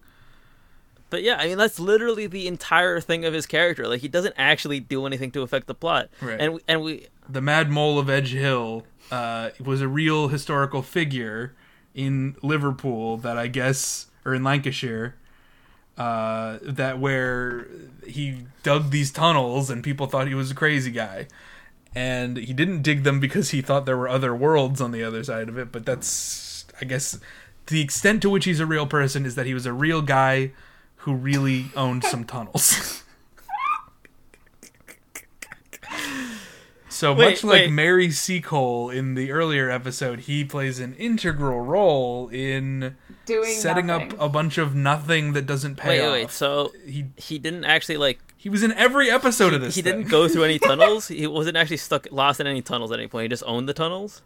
But 1.10 1.24
yeah, 1.24 1.38
I 1.38 1.48
mean 1.48 1.58
that's 1.58 1.80
literally 1.80 2.28
the 2.28 2.48
entire 2.48 3.00
thing 3.00 3.24
of 3.24 3.34
his 3.34 3.46
character. 3.46 3.88
Like 3.88 4.02
he 4.02 4.08
doesn't 4.08 4.36
actually 4.38 4.80
do 4.80 5.06
anything 5.06 5.32
to 5.32 5.42
affect 5.42 5.68
the 5.68 5.76
plot. 5.76 6.10
Right. 6.22 6.40
And 6.42 6.60
and 6.68 6.82
we 6.82 7.08
The 7.30 7.42
Mad 7.42 7.70
Mole 7.70 8.00
of 8.00 8.10
Edge 8.10 8.34
Hill 8.34 8.84
uh, 9.12 9.52
was 9.64 9.80
a 9.82 9.88
real 9.88 10.30
historical 10.30 10.82
figure 10.82 11.56
in 11.94 12.36
Liverpool 12.42 13.18
that 13.18 13.38
I 13.38 13.48
guess, 13.48 14.08
or 14.26 14.34
in 14.34 14.44
Lancashire, 14.44 15.16
uh, 15.98 16.58
that 16.62 17.00
where 17.00 17.68
he 18.06 18.46
dug 18.64 18.90
these 18.90 19.12
tunnels 19.12 19.70
and 19.70 19.84
people 19.84 20.08
thought 20.08 20.28
he 20.28 20.36
was 20.36 20.52
a 20.52 20.56
crazy 20.56 20.92
guy. 20.92 21.28
And 21.96 22.38
he 22.38 22.54
didn't 22.54 22.82
dig 22.82 23.04
them 23.04 23.20
because 23.20 23.52
he 23.52 23.62
thought 23.62 23.86
there 23.86 23.98
were 23.98 24.10
other 24.10 24.34
worlds 24.36 24.82
on 24.82 24.92
the 24.92 25.04
other 25.04 25.24
side 25.24 25.48
of 25.48 25.58
it, 25.60 25.72
but 25.72 25.86
that's, 25.86 26.66
I 26.82 26.86
guess, 26.86 27.20
the 27.68 27.82
extent 27.82 28.24
to 28.24 28.30
which 28.30 28.46
he's 28.46 28.60
a 28.60 28.66
real 28.66 28.88
person 28.88 29.26
is 29.26 29.36
that 29.36 29.46
he 29.46 29.54
was 29.54 29.68
a 29.68 29.74
real 29.74 30.02
guy 30.02 30.52
who 30.98 31.14
really 31.14 31.68
owned 31.76 32.04
some 32.04 32.24
tunnels. 32.24 33.03
So 37.04 37.14
Wait, 37.14 37.32
much 37.32 37.44
like 37.44 37.54
wait. 37.64 37.70
Mary 37.72 38.12
Seacole 38.12 38.90
in 38.90 39.16
the 39.16 39.30
earlier 39.34 39.70
episode, 39.70 40.22
he 40.22 40.46
plays 40.46 40.80
an 40.80 40.94
integral 40.94 41.60
role 41.60 42.30
in 42.30 42.96
Doing 43.26 43.56
setting 43.56 43.88
nothing. 43.88 44.14
up 44.14 44.22
a 44.22 44.30
bunch 44.30 44.58
of 44.58 44.74
nothing 44.74 45.34
that 45.34 45.46
doesn't 45.46 45.76
pay 45.76 46.00
wait, 46.00 46.06
off. 46.08 46.14
wait, 46.14 46.32
So 46.32 46.72
he 46.88 47.08
he 47.18 47.40
didn't 47.40 47.66
actually 47.66 47.98
like 47.98 48.20
he 48.38 48.48
was 48.48 48.64
in 48.64 48.72
every 48.72 49.12
episode 49.12 49.54
of 49.54 49.60
this. 49.60 49.76
he 49.76 49.82
thing. 49.82 49.98
didn't 49.98 50.12
go 50.12 50.28
through 50.30 50.46
any 50.46 50.60
tunnels. 50.60 51.10
He 51.10 51.28
wasn't 51.28 51.58
actually 51.58 51.76
stuck 51.76 52.08
lost 52.10 52.40
in 52.40 52.48
any 52.48 52.62
tunnels 52.62 52.90
at 52.94 53.00
any 53.00 53.10
point. 53.10 53.24
He 53.24 53.28
just 53.28 53.44
owned 53.46 53.68
the 53.68 53.74
tunnels. 53.74 54.22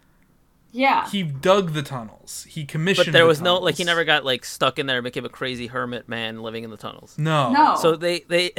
Yeah. 0.70 1.10
He 1.10 1.24
dug 1.24 1.72
the 1.72 1.82
tunnels. 1.82 2.46
He 2.48 2.64
commissioned. 2.64 3.06
But 3.06 3.12
there 3.12 3.24
the 3.24 3.28
was 3.28 3.40
no 3.40 3.58
like 3.58 3.74
he 3.74 3.82
never 3.82 4.04
got 4.04 4.24
like 4.24 4.44
stuck 4.44 4.78
in 4.78 4.86
there 4.86 4.98
and 4.98 5.04
became 5.04 5.24
a 5.24 5.28
crazy 5.28 5.66
hermit 5.66 6.08
man 6.08 6.42
living 6.42 6.62
in 6.62 6.70
the 6.70 6.76
tunnels. 6.76 7.18
No. 7.18 7.50
no. 7.50 7.74
So 7.74 7.96
they 7.96 8.20
they 8.20 8.52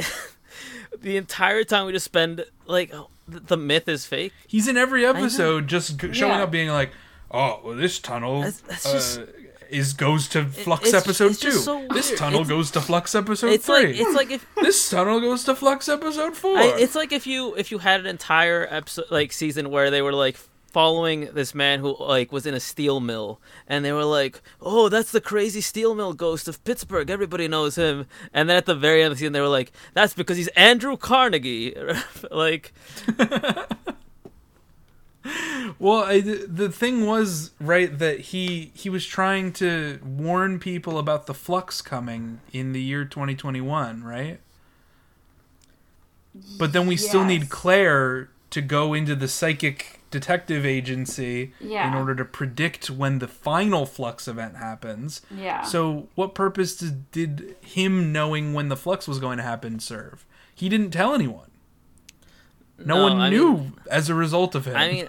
the 1.00 1.16
entire 1.16 1.64
time 1.64 1.86
we 1.86 1.92
just 1.92 2.04
spend 2.04 2.44
like 2.66 2.90
oh, 2.92 3.08
the, 3.38 3.56
myth 3.56 3.88
is 3.88 4.06
fake. 4.06 4.32
He's 4.46 4.66
in 4.68 4.76
every 4.76 5.06
episode, 5.06 5.68
just 5.68 5.98
g- 5.98 6.12
showing 6.12 6.32
Yeah. 6.38 6.42
up, 6.42 6.50
being 6.50 6.68
like, 6.68 6.90
"Oh, 7.30 7.60
well, 7.64 7.76
this 7.76 7.98
tunnel 7.98 8.42
That's- 8.42 8.60
that's 8.84 9.16
uh, 9.18 9.26
is 9.70 9.92
goes 9.92 10.26
to 10.28 10.44
Flux 10.46 10.88
it's- 10.88 11.02
episode 11.04 11.30
it's 11.30 11.40
two. 11.40 11.50
just 11.52 11.64
so 11.64 11.86
this 11.92 12.08
weird. 12.08 12.18
tunnel 12.18 12.40
It's- 12.40 12.48
goes 12.48 12.70
to 12.72 12.80
Flux 12.80 13.14
episode 13.14 13.52
It's 13.52 13.66
three. 13.66 13.74
like 13.86 14.00
it's 14.00 14.14
like 14.16 14.30
if 14.32 14.46
this 14.62 14.90
tunnel 14.90 15.20
goes 15.20 15.44
to 15.44 15.54
Flux 15.54 15.88
episode 15.88 16.36
four. 16.36 16.58
I, 16.58 16.74
it's 16.78 16.96
like 16.96 17.12
if 17.12 17.26
you 17.26 17.54
if 17.54 17.70
you 17.70 17.78
had 17.78 18.00
an 18.00 18.06
entire 18.06 18.66
episode 18.68 19.04
like 19.10 19.32
season 19.32 19.70
where 19.70 19.90
they 19.92 20.02
were 20.02 20.12
like 20.12 20.36
following 20.72 21.28
this 21.32 21.54
man 21.54 21.80
who 21.80 21.96
like 21.98 22.32
was 22.32 22.46
in 22.46 22.54
a 22.54 22.60
steel 22.60 23.00
mill 23.00 23.40
and 23.66 23.84
they 23.84 23.92
were 23.92 24.04
like 24.04 24.40
oh 24.60 24.88
that's 24.88 25.12
the 25.12 25.20
crazy 25.20 25.60
steel 25.60 25.94
mill 25.94 26.12
ghost 26.12 26.48
of 26.48 26.62
pittsburgh. 26.64 27.10
Everybody 27.10 27.48
knows 27.48 27.76
him. 27.76 28.06
And 28.32 28.48
then 28.48 28.56
at 28.56 28.66
the 28.66 28.74
very 28.74 29.02
end 29.02 29.12
of 29.12 29.18
the 29.18 29.24
scene 29.24 29.32
they 29.32 29.40
were 29.40 29.48
like 29.48 29.72
that's 29.94 30.14
because 30.14 30.36
he's 30.36 30.48
andrew 30.48 30.96
carnegie. 30.96 31.74
Like 32.30 32.72
Well, 35.78 36.04
I, 36.04 36.20
the 36.20 36.70
thing 36.70 37.06
was 37.06 37.52
right 37.60 37.98
that 37.98 38.20
he 38.20 38.70
he 38.74 38.90
was 38.90 39.06
trying 39.06 39.52
to 39.54 39.98
warn 40.04 40.58
people 40.58 40.98
about 40.98 41.26
the 41.26 41.34
flux 41.34 41.80
coming 41.82 42.40
in 42.52 42.72
the 42.72 42.82
year 42.82 43.04
2021, 43.04 44.02
right? 44.02 44.40
But 46.58 46.72
then 46.72 46.86
we 46.86 46.96
still 46.96 47.24
need 47.24 47.48
Claire 47.48 48.28
to 48.50 48.60
go 48.60 48.94
into 48.94 49.14
the 49.14 49.28
psychic 49.28 49.99
detective 50.10 50.66
agency 50.66 51.52
Yeah. 51.60 51.88
in 51.88 51.94
order 51.94 52.14
to 52.16 52.24
predict 52.24 52.90
when 52.90 53.18
the 53.20 53.28
final 53.28 53.86
flux 53.86 54.26
event 54.26 54.56
happens. 54.56 55.20
Yeah. 55.30 55.62
So, 55.62 56.08
what 56.16 56.34
purpose 56.34 56.76
did, 56.76 57.10
did 57.12 57.56
him 57.60 58.12
knowing 58.12 58.52
when 58.52 58.68
the 58.68 58.76
flux 58.76 59.06
was 59.06 59.18
going 59.20 59.36
to 59.38 59.44
happen 59.44 59.78
serve? 59.80 60.26
He 60.54 60.68
didn't 60.68 60.90
tell 60.90 61.14
anyone. 61.14 61.50
No, 62.78 62.96
No, 62.96 63.02
one 63.04 63.20
I 63.20 63.30
knew 63.30 63.52
mean- 63.54 63.72
as 63.90 64.08
a 64.08 64.14
result 64.14 64.54
of 64.54 64.66
him. 64.66 64.76
i 64.76 64.90
mean 64.90 65.08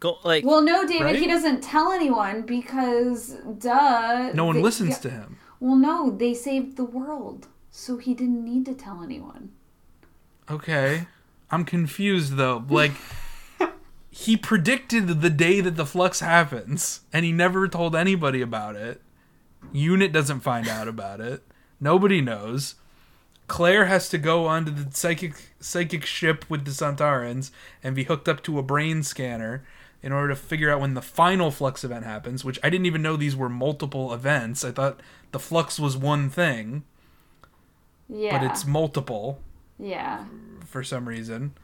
go 0.00 0.18
like 0.24 0.44
well, 0.44 0.60
no, 0.62 0.86
David, 0.86 1.04
Right? 1.04 1.16
he 1.16 1.26
doesn't 1.26 1.62
tell 1.62 1.92
anyone 1.92 2.42
because, 2.42 3.36
duh. 3.58 4.30
no 4.34 4.44
one 4.44 4.56
they- 4.56 4.62
listens 4.62 4.90
yeah. 4.90 4.96
to 4.98 5.10
him. 5.10 5.38
Well, 5.60 5.76
no, 5.76 6.10
they 6.10 6.34
saved 6.34 6.76
the 6.76 6.84
world, 6.84 7.46
so 7.70 7.96
he 7.98 8.14
didn't 8.14 8.44
need 8.44 8.66
to 8.66 8.74
tell 8.74 9.02
anyone. 9.02 9.50
Okay. 10.50 11.06
I'm 11.52 11.64
confused 11.64 12.34
though. 12.36 12.64
Like 12.68 12.92
he 14.14 14.36
predicted 14.36 15.08
the 15.22 15.30
day 15.30 15.62
that 15.62 15.76
the 15.76 15.86
flux 15.86 16.20
happens 16.20 17.00
and 17.14 17.24
he 17.24 17.32
never 17.32 17.66
told 17.66 17.96
anybody 17.96 18.42
about 18.42 18.76
it. 18.76 19.00
Unit 19.72 20.12
doesn't 20.12 20.40
find 20.40 20.68
out 20.68 20.86
about 20.86 21.18
it. 21.20 21.42
Nobody 21.80 22.20
knows. 22.20 22.74
Claire 23.48 23.86
has 23.86 24.10
to 24.10 24.18
go 24.18 24.46
onto 24.46 24.70
the 24.70 24.94
psychic 24.94 25.54
psychic 25.60 26.04
ship 26.04 26.44
with 26.50 26.66
the 26.66 26.70
Sontarans 26.72 27.50
and 27.82 27.96
be 27.96 28.04
hooked 28.04 28.28
up 28.28 28.42
to 28.42 28.58
a 28.58 28.62
brain 28.62 29.02
scanner 29.02 29.64
in 30.02 30.12
order 30.12 30.28
to 30.28 30.36
figure 30.36 30.70
out 30.70 30.80
when 30.80 30.92
the 30.92 31.00
final 31.02 31.50
flux 31.50 31.82
event 31.82 32.04
happens, 32.04 32.44
which 32.44 32.58
I 32.62 32.68
didn't 32.68 32.86
even 32.86 33.00
know 33.02 33.16
these 33.16 33.34
were 33.36 33.48
multiple 33.48 34.12
events. 34.12 34.62
I 34.62 34.72
thought 34.72 35.00
the 35.30 35.38
flux 35.38 35.78
was 35.80 35.96
one 35.96 36.28
thing, 36.28 36.82
Yeah. 38.10 38.38
but 38.38 38.46
it's 38.50 38.66
multiple 38.66 39.40
yeah, 39.78 40.24
for 40.66 40.84
some 40.84 41.08
reason. 41.08 41.54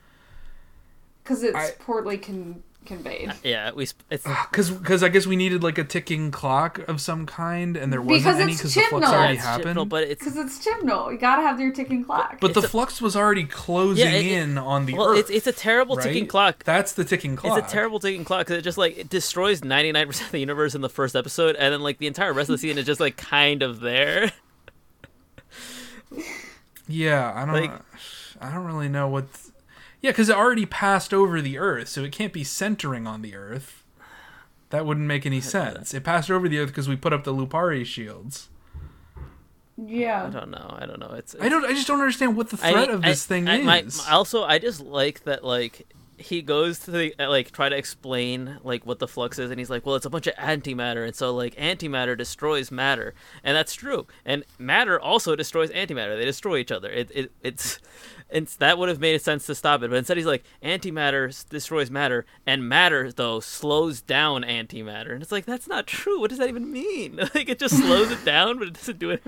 Because 1.28 1.42
it's 1.42 1.54
I- 1.56 1.72
poorly 1.78 2.16
con- 2.18 2.62
conveyed. 2.86 3.28
Uh, 3.28 3.34
yeah 3.44 3.70
we 3.72 3.84
sp- 3.84 4.00
it's 4.10 4.24
Because 4.50 4.70
because 4.70 5.02
I 5.02 5.10
guess 5.10 5.26
we 5.26 5.36
needed 5.36 5.62
like 5.62 5.76
a 5.76 5.84
ticking 5.84 6.30
clock 6.30 6.78
of 6.88 7.02
some 7.02 7.26
kind, 7.26 7.76
and 7.76 7.92
there 7.92 8.00
wasn't 8.00 8.24
Because 8.24 8.40
any 8.40 8.52
because 8.54 8.74
the 8.74 8.80
flux 8.80 9.06
already 9.08 9.34
it's 9.34 9.44
happened. 9.44 9.78
Chibnall, 9.78 9.88
but 9.90 10.04
it's 10.04 10.24
Because 10.24 10.36
it's 10.38 10.66
Chibnall. 10.66 11.12
You 11.12 11.18
gotta 11.18 11.42
have 11.42 11.60
your 11.60 11.70
ticking 11.70 12.02
clock. 12.04 12.38
but 12.40 12.54
the 12.54 12.60
a- 12.60 12.68
flux 12.68 13.02
was 13.02 13.14
already 13.14 13.44
closing 13.44 14.06
Yeah, 14.06 14.12
it- 14.12 14.24
it- 14.26 14.32
in 14.32 14.56
on 14.56 14.86
the 14.86 14.94
well 14.94 15.08
Earth. 15.10 15.18
it's, 15.18 15.30
it's 15.30 15.46
a 15.46 15.52
terrible 15.52 15.98
ticking 15.98 16.26
clock 16.26 16.64
That's 16.64 16.92
the 16.94 17.04
ticking 17.04 17.36
clock. 17.36 17.58
It's 17.58 17.68
a 17.68 17.70
terrible 17.70 18.00
ticking 18.00 18.24
clock 18.24 18.46
because 18.46 18.56
it 18.56 18.62
just 18.62 18.78
like 18.78 18.96
it 18.96 19.10
destroys 19.10 19.62
ninety 19.62 19.92
nine 19.92 20.06
percent 20.06 20.26
of 20.28 20.32
the 20.32 20.40
universe 20.40 20.74
in 20.74 20.80
the 20.80 20.88
first 20.88 21.14
episode, 21.14 21.56
and 21.56 21.72
then 21.74 21.82
like 21.82 21.98
the 21.98 22.06
entire 22.06 22.32
rest 22.32 22.48
of 22.48 22.54
the 22.54 22.58
season 22.58 22.78
is 22.78 22.86
just 22.86 23.00
like 23.00 23.16
kind 23.18 23.62
of 23.62 23.80
there. 23.80 24.32
Yeah, 26.86 27.32
I 27.34 27.44
don't. 27.44 27.54
Like- 27.54 27.80
I 28.40 28.50
don't 28.52 28.64
really 28.64 28.88
know 28.88 29.08
what. 29.08 29.26
Yeah, 30.00 30.10
because 30.12 30.28
it 30.28 30.36
already 30.36 30.66
passed 30.66 31.12
over 31.12 31.40
the 31.40 31.58
Earth, 31.58 31.88
so 31.88 32.04
it 32.04 32.12
can't 32.12 32.32
be 32.32 32.44
centering 32.44 33.06
on 33.06 33.22
the 33.22 33.34
Earth. 33.34 33.82
That 34.70 34.86
wouldn't 34.86 35.06
make 35.06 35.26
any 35.26 35.40
sense. 35.56 35.92
It 35.94 36.04
passed 36.04 36.30
over 36.30 36.48
the 36.48 36.58
Earth 36.58 36.68
because 36.68 36.88
we 36.88 36.96
put 36.96 37.12
up 37.12 37.24
the 37.24 37.32
Lupari 37.34 37.84
shields. 37.84 38.48
Yeah. 39.76 40.26
I 40.26 40.30
don't 40.30 40.50
know. 40.50 40.76
I 40.78 40.86
don't 40.86 40.98
know. 41.00 41.12
It's, 41.16 41.34
I 41.40 41.48
don't. 41.48 41.64
I 41.64 41.68
just 41.72 41.86
don't 41.86 42.00
understand 42.00 42.36
what 42.36 42.50
the 42.50 42.56
threat 42.56 42.74
mean, 42.74 42.90
of 42.90 43.02
this 43.02 43.24
I- 43.26 43.28
thing 43.28 43.48
I- 43.48 43.58
my- 43.62 43.80
is. 43.82 44.04
also, 44.08 44.42
I 44.44 44.58
just 44.58 44.80
like 44.80 45.24
that 45.24 45.44
like 45.44 45.86
he 46.18 46.42
goes 46.42 46.78
to 46.80 46.90
the 46.90 47.14
uh, 47.18 47.28
like 47.28 47.50
try 47.52 47.68
to 47.68 47.76
explain 47.76 48.58
like 48.62 48.84
what 48.84 48.98
the 48.98 49.08
flux 49.08 49.38
is 49.38 49.50
and 49.50 49.58
he's 49.58 49.70
like 49.70 49.86
well 49.86 49.94
it's 49.94 50.06
a 50.06 50.10
bunch 50.10 50.26
of 50.26 50.34
antimatter 50.34 51.06
and 51.06 51.14
so 51.14 51.34
like 51.34 51.54
antimatter 51.54 52.16
destroys 52.16 52.70
matter 52.70 53.14
and 53.44 53.56
that's 53.56 53.74
true 53.74 54.06
and 54.24 54.44
matter 54.58 55.00
also 55.00 55.36
destroys 55.36 55.70
antimatter 55.70 56.18
they 56.18 56.24
destroy 56.24 56.56
each 56.56 56.72
other 56.72 56.90
it, 56.90 57.10
it 57.14 57.32
it's 57.42 57.78
it's 58.30 58.56
that 58.56 58.76
would 58.76 58.88
have 58.88 59.00
made 59.00 59.20
sense 59.22 59.46
to 59.46 59.54
stop 59.54 59.82
it 59.82 59.90
but 59.90 59.96
instead 59.96 60.16
he's 60.16 60.26
like 60.26 60.44
antimatter 60.62 61.48
destroys 61.48 61.90
matter 61.90 62.26
and 62.46 62.68
matter 62.68 63.10
though 63.12 63.40
slows 63.40 64.00
down 64.00 64.42
antimatter 64.42 65.12
and 65.12 65.22
it's 65.22 65.32
like 65.32 65.46
that's 65.46 65.68
not 65.68 65.86
true 65.86 66.20
what 66.20 66.28
does 66.30 66.38
that 66.38 66.48
even 66.48 66.70
mean 66.70 67.16
like 67.34 67.48
it 67.48 67.58
just 67.58 67.76
slows 67.76 68.10
it 68.10 68.24
down 68.24 68.58
but 68.58 68.68
it 68.68 68.74
doesn't 68.74 68.98
do 68.98 69.10
it 69.10 69.22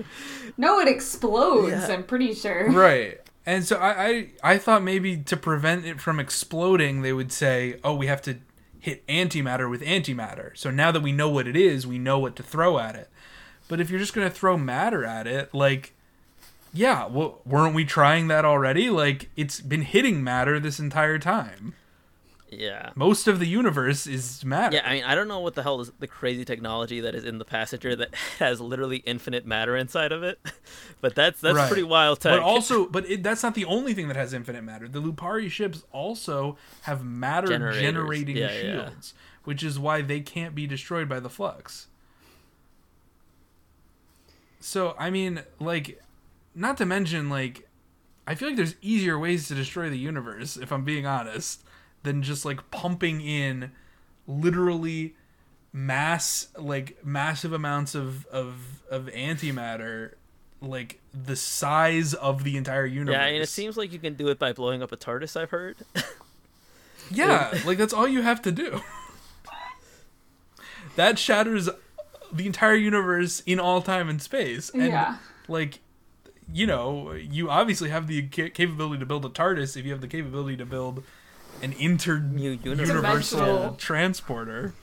No, 0.57 0.79
it 0.79 0.87
explodes. 0.87 1.71
Yeah. 1.71 1.87
I'm 1.93 2.03
pretty 2.03 2.33
sure. 2.33 2.69
Right. 2.71 3.19
And 3.45 3.65
so 3.65 3.77
I, 3.77 4.05
I 4.05 4.27
I 4.43 4.57
thought 4.57 4.83
maybe 4.83 5.17
to 5.17 5.37
prevent 5.37 5.85
it 5.85 5.99
from 5.99 6.19
exploding, 6.19 7.01
they 7.01 7.13
would 7.13 7.31
say, 7.31 7.79
"Oh, 7.83 7.95
we 7.95 8.07
have 8.07 8.21
to 8.23 8.37
hit 8.79 9.05
antimatter 9.07 9.69
with 9.69 9.81
antimatter." 9.81 10.55
So 10.55 10.69
now 10.69 10.91
that 10.91 11.01
we 11.01 11.11
know 11.11 11.29
what 11.29 11.47
it 11.47 11.55
is, 11.55 11.87
we 11.87 11.97
know 11.97 12.19
what 12.19 12.35
to 12.35 12.43
throw 12.43 12.77
at 12.77 12.95
it. 12.95 13.09
But 13.67 13.79
if 13.79 13.89
you're 13.89 13.99
just 13.99 14.13
gonna 14.13 14.29
throw 14.29 14.57
matter 14.57 15.03
at 15.03 15.25
it, 15.27 15.53
like, 15.53 15.93
yeah, 16.73 17.07
well, 17.07 17.41
weren't 17.45 17.75
we 17.75 17.85
trying 17.85 18.27
that 18.27 18.45
already? 18.45 18.89
Like, 18.89 19.29
it's 19.35 19.59
been 19.59 19.81
hitting 19.81 20.23
matter 20.23 20.59
this 20.59 20.79
entire 20.79 21.17
time. 21.19 21.73
Yeah 22.51 22.91
Most 22.95 23.27
of 23.27 23.39
the 23.39 23.47
universe 23.47 24.05
is 24.07 24.43
matter. 24.43 24.75
Yeah, 24.75 24.83
I 24.85 24.93
mean, 24.95 25.03
I 25.05 25.15
don't 25.15 25.27
know 25.29 25.39
what 25.39 25.55
the 25.55 25.63
hell 25.63 25.79
is 25.79 25.89
the 25.99 26.07
crazy 26.07 26.43
technology 26.45 26.99
that 26.99 27.15
is 27.15 27.23
in 27.23 27.37
the 27.37 27.45
passenger 27.45 27.95
that 27.95 28.13
has 28.39 28.59
literally 28.59 28.97
infinite 28.97 29.45
matter 29.45 29.75
inside 29.77 30.11
of 30.11 30.21
it, 30.21 30.37
but 31.01 31.15
that's 31.15 31.39
that's 31.39 31.55
Right. 31.55 31.67
pretty 31.67 31.83
wild 31.83 32.19
tech. 32.19 32.33
But 32.33 32.41
also, 32.41 32.85
but 32.95 33.09
it, 33.09 33.23
that's 33.23 33.41
not 33.41 33.55
the 33.55 33.65
only 33.65 33.93
thing 33.93 34.07
that 34.09 34.17
has 34.17 34.33
infinite 34.33 34.63
matter. 34.63 34.87
The 34.87 35.01
Lupari 35.01 35.49
ships 35.49 35.83
also 35.93 36.57
have 36.81 37.03
matter 37.05 37.47
generating 37.71 38.35
Yeah, 38.35 38.51
yeah. 38.51 38.61
shields, 38.61 39.13
which 39.45 39.63
is 39.63 39.79
why 39.79 40.01
they 40.01 40.19
can't 40.19 40.53
be 40.53 40.67
destroyed 40.67 41.07
by 41.07 41.19
the 41.21 41.29
flux. 41.29 41.87
So, 44.59 44.95
I 44.99 45.09
mean, 45.09 45.41
like, 45.59 46.01
not 46.53 46.77
to 46.77 46.85
mention, 46.85 47.29
like, 47.29 47.67
I 48.27 48.35
feel 48.35 48.49
like 48.49 48.57
there's 48.57 48.75
easier 48.81 49.17
ways 49.17 49.47
to 49.47 49.55
destroy 49.55 49.89
the 49.89 49.97
universe, 49.97 50.55
if 50.57 50.71
I'm 50.71 50.83
being 50.83 51.05
honest, 51.05 51.63
than 52.03 52.21
just, 52.23 52.45
like, 52.45 52.69
pumping 52.71 53.21
in 53.21 53.71
literally 54.27 55.15
mass, 55.73 56.47
like, 56.57 57.03
massive 57.05 57.53
amounts 57.53 57.95
of, 57.95 58.25
of, 58.27 58.81
of 58.89 59.05
antimatter 59.07 60.13
like 60.63 60.99
the 61.11 61.35
size 61.35 62.13
of 62.13 62.43
the 62.43 62.55
entire 62.55 62.85
universe. 62.85 63.13
yeah, 63.13 63.23
I 63.25 63.31
mean, 63.31 63.41
it 63.41 63.49
seems 63.49 63.77
like 63.77 63.91
you 63.91 63.97
can 63.97 64.13
do 64.13 64.27
it 64.27 64.37
by 64.37 64.53
blowing 64.53 64.83
up 64.83 64.91
a 64.91 64.97
TARDIS. 64.97 65.35
I've 65.39 65.49
heard. 65.49 65.77
Yeah, 67.13 67.53
like 67.65 67.77
that's 67.77 67.91
all 67.93 68.07
you 68.07 68.21
have 68.21 68.41
to 68.43 68.53
do. 68.53 68.79
that 70.95 71.19
shatters 71.19 71.69
the 72.31 72.45
entire 72.45 72.75
universe 72.75 73.41
in 73.45 73.59
all 73.59 73.81
time 73.81 74.07
and 74.07 74.21
space. 74.21 74.69
And 74.69 74.83
Yeah. 74.83 75.17
like 75.47 75.79
you 76.53 76.65
know, 76.67 77.11
you 77.13 77.49
obviously 77.49 77.89
have 77.89 78.07
the 78.07 78.23
ca- 78.27 78.49
capability 78.49 78.99
to 78.99 79.05
build 79.05 79.25
a 79.25 79.29
TARDIS 79.29 79.77
if 79.77 79.85
you 79.85 79.91
have 79.91 80.01
the 80.01 80.07
capability 80.07 80.57
to 80.57 80.65
build 80.65 81.03
an 81.61 81.73
inter-universal 81.73 83.75
transporter. 83.77 84.73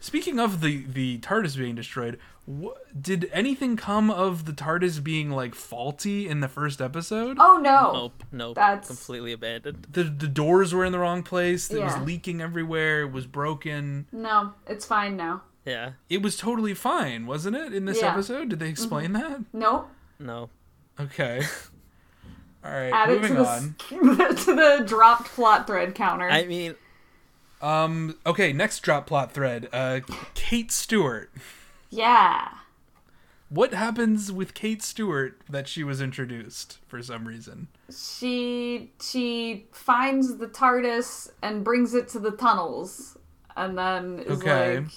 Speaking 0.00 0.38
of 0.38 0.60
the 0.60 0.84
the 0.86 1.18
TARDIS 1.18 1.56
being 1.56 1.74
destroyed, 1.74 2.18
wh- 2.48 2.76
did 2.98 3.28
anything 3.32 3.76
come 3.76 4.10
of 4.10 4.44
the 4.44 4.52
TARDIS 4.52 5.02
being 5.02 5.30
like 5.30 5.54
faulty 5.54 6.28
in 6.28 6.40
the 6.40 6.48
first 6.48 6.80
episode? 6.80 7.38
Oh 7.40 7.58
no. 7.58 7.92
Nope, 7.92 8.24
nope. 8.30 8.54
That's- 8.56 8.86
completely 8.86 9.32
abandoned. 9.32 9.86
The 9.90 10.04
the 10.04 10.28
doors 10.28 10.74
were 10.74 10.84
in 10.84 10.92
the 10.92 10.98
wrong 10.98 11.22
place. 11.22 11.70
It 11.70 11.78
Yeah. 11.78 11.98
was 11.98 12.06
leaking 12.06 12.40
everywhere. 12.40 13.02
It 13.02 13.12
was 13.12 13.26
broken. 13.26 14.06
No, 14.12 14.52
it's 14.66 14.84
fine 14.84 15.16
now. 15.16 15.42
Yeah, 15.64 15.92
It 16.08 16.22
was 16.22 16.36
totally 16.36 16.74
fine, 16.74 17.26
wasn't 17.26 17.56
it? 17.56 17.74
In 17.74 17.86
this 17.86 17.96
Yeah. 17.98 18.08
Mm-hmm. 18.10 18.18
episode, 18.18 18.48
did 18.50 18.60
they 18.60 18.68
explain 18.68 19.12
that? 19.14 19.40
No. 19.52 19.86
no. 20.20 20.50
Okay. 21.00 21.42
All 22.66 22.72
right, 22.72 22.90
Add 22.92 23.10
it 23.10 23.14
to 23.14 23.20
moving 23.20 23.36
the 23.36 23.46
on. 23.46 23.74
to 24.36 24.54
the 24.56 24.84
dropped 24.86 25.26
plot 25.28 25.66
thread 25.68 25.94
counter. 25.94 26.28
I 26.28 26.44
mean, 26.46 26.74
Um. 27.62 28.16
Okay. 28.26 28.52
Next 28.52 28.80
drop 28.80 29.06
plot 29.06 29.32
thread. 29.32 29.68
Uh, 29.72 30.00
Kate 30.34 30.72
Stewart. 30.72 31.30
yeah. 31.90 32.48
What 33.48 33.72
happens 33.72 34.32
with 34.32 34.54
Kate 34.54 34.82
Stewart 34.82 35.40
that 35.48 35.68
she 35.68 35.84
was 35.84 36.00
introduced 36.02 36.78
for 36.88 37.00
some 37.00 37.28
reason? 37.28 37.68
She 37.96 38.90
she 39.00 39.66
finds 39.70 40.38
the 40.38 40.48
TARDIS 40.48 41.30
and 41.42 41.62
brings 41.62 41.94
it 41.94 42.08
to 42.08 42.18
the 42.18 42.32
tunnels, 42.32 43.16
and 43.56 43.78
then 43.78 44.18
is 44.26 44.38
Okay. 44.40 44.78
like, 44.80 44.88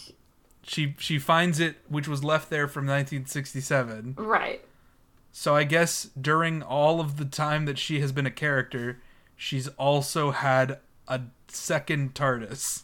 She 0.64 0.96
she 0.98 1.20
finds 1.20 1.60
it, 1.60 1.76
which 1.90 2.08
was 2.08 2.24
left 2.24 2.50
there 2.50 2.68
from 2.68 2.86
1967. 2.88 4.16
right. 4.18 4.66
So 5.32 5.56
I 5.56 5.64
guess 5.64 6.10
during 6.20 6.62
all 6.62 7.00
of 7.00 7.18
the 7.18 7.26
time 7.26 7.66
that 7.66 7.78
she 7.78 8.00
has 8.02 8.12
been 8.12 8.26
a 8.26 8.32
character, 8.32 9.00
she's 9.36 9.68
also 9.70 10.32
had 10.32 10.80
a 11.08 11.22
second 11.48 12.14
TARDIS. 12.14 12.84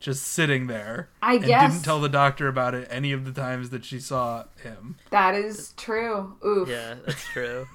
Just 0.00 0.26
sitting 0.26 0.66
there. 0.66 1.10
I 1.20 1.34
and 1.34 1.44
guess. 1.44 1.72
didn't 1.72 1.84
tell 1.84 2.00
the 2.00 2.08
doctor 2.08 2.48
about 2.48 2.74
it 2.74 2.88
any 2.90 3.12
of 3.12 3.26
the 3.26 3.32
times 3.32 3.68
that 3.68 3.84
she 3.84 4.00
saw 4.00 4.44
him. 4.62 4.96
That 5.10 5.34
is 5.34 5.74
true. 5.76 6.36
Oof. 6.44 6.68
yeah, 6.68 6.94
that's 7.04 7.22
true. 7.24 7.66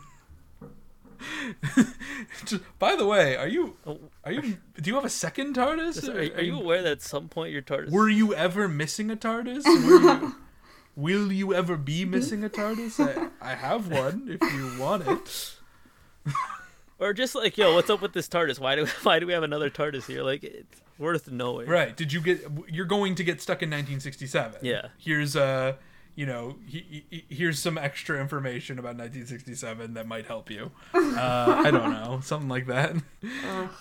Just, 2.46 2.64
by 2.80 2.96
the 2.96 3.06
way, 3.06 3.36
are 3.36 3.48
you 3.48 3.78
are 4.24 4.32
you 4.32 4.58
do 4.82 4.90
you 4.90 4.96
have 4.96 5.06
a 5.06 5.10
second 5.10 5.56
TARDIS? 5.56 6.10
Are, 6.10 6.38
are 6.40 6.42
you 6.42 6.58
aware 6.58 6.82
that 6.82 6.92
at 6.94 7.02
some 7.02 7.30
point 7.30 7.54
your 7.54 7.62
TARDIS? 7.62 7.92
were 7.92 8.10
you 8.10 8.34
ever 8.34 8.68
missing 8.68 9.12
a 9.12 9.16
TARDIS? 9.16 9.64
Were 10.96 11.10
you, 11.10 11.20
will 11.20 11.32
you 11.32 11.54
ever 11.54 11.78
be 11.78 12.06
missing 12.06 12.44
a 12.44 12.50
TARDIS? 12.50 13.00
I, 13.00 13.52
I 13.52 13.56
have 13.56 13.92
one 13.92 14.38
if 14.42 14.54
you 14.54 14.80
want 14.82 15.08
it. 15.08 15.56
Or 16.98 17.14
just 17.14 17.36
like, 17.36 17.58
yo, 17.58 17.74
what's 17.76 17.90
up 17.90 18.02
with 18.02 18.14
this 18.14 18.28
TARDIS? 18.30 18.60
Why 18.60 18.76
do 18.76 18.86
why 19.04 19.20
do 19.20 19.28
we 19.28 19.34
have 19.34 19.44
another 19.44 19.70
TARDIS 19.70 20.08
here? 20.08 20.24
Like, 20.24 20.44
it's 20.44 20.82
worth 20.98 21.30
knowing. 21.30 21.68
Right. 21.68 21.96
Did 21.96 22.14
you 22.14 22.22
get? 22.22 22.48
You're 22.70 22.86
going 22.86 23.16
to 23.16 23.24
get 23.24 23.42
stuck 23.42 23.62
in 23.62 23.70
1967. 23.70 24.62
Yeah. 24.62 24.88
Here's 24.98 25.36
uh, 25.36 25.74
you 26.16 26.26
know, 26.26 26.56
he, 26.66 27.06
he, 27.10 27.26
here's 27.30 27.60
some 27.60 27.78
extra 27.78 28.20
information 28.22 28.80
about 28.80 28.96
1967 28.96 29.94
that 29.96 30.08
might 30.08 30.26
help 30.26 30.50
you. 30.50 30.72
Uh, 31.16 31.62
I 31.66 31.72
don't 31.72 31.92
know, 31.92 32.20
something 32.24 32.50
like 32.50 32.68
that. 32.68 32.96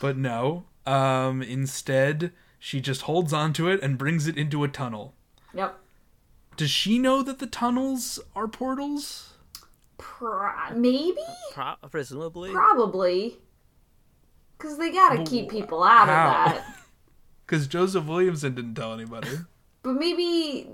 but 0.01 0.17
no. 0.17 0.65
Um, 0.87 1.43
instead, 1.43 2.33
she 2.61 2.81
just 2.81 3.03
holds 3.03 3.33
onto 3.33 3.69
it 3.69 3.83
and 3.83 3.99
brings 3.99 4.29
it 4.29 4.37
into 4.37 4.63
a 4.63 4.69
tunnel. 4.69 5.15
Yep. 5.53 5.79
Does 6.57 6.71
she 6.71 6.99
know 6.99 7.23
that 7.23 7.39
the 7.39 7.47
tunnels 7.47 8.19
are 8.37 8.47
portals? 8.49 9.31
Pro- 9.99 10.71
maybe. 10.75 11.17
Pro- 11.53 11.75
presumably. 11.91 12.51
Probably. 12.53 13.39
Because 14.59 14.79
they 14.79 14.91
gotta 14.93 15.19
But 15.19 15.29
keep 15.29 15.51
people 15.51 15.83
out 15.83 16.09
how? 16.09 16.45
of 16.47 16.53
that. 16.55 16.65
Because 17.47 17.67
Joseph 17.67 18.07
Williamson 18.07 18.55
didn't 18.55 18.75
tell 18.75 18.95
anybody. 18.95 19.29
But 19.83 19.93
maybe. 19.97 20.67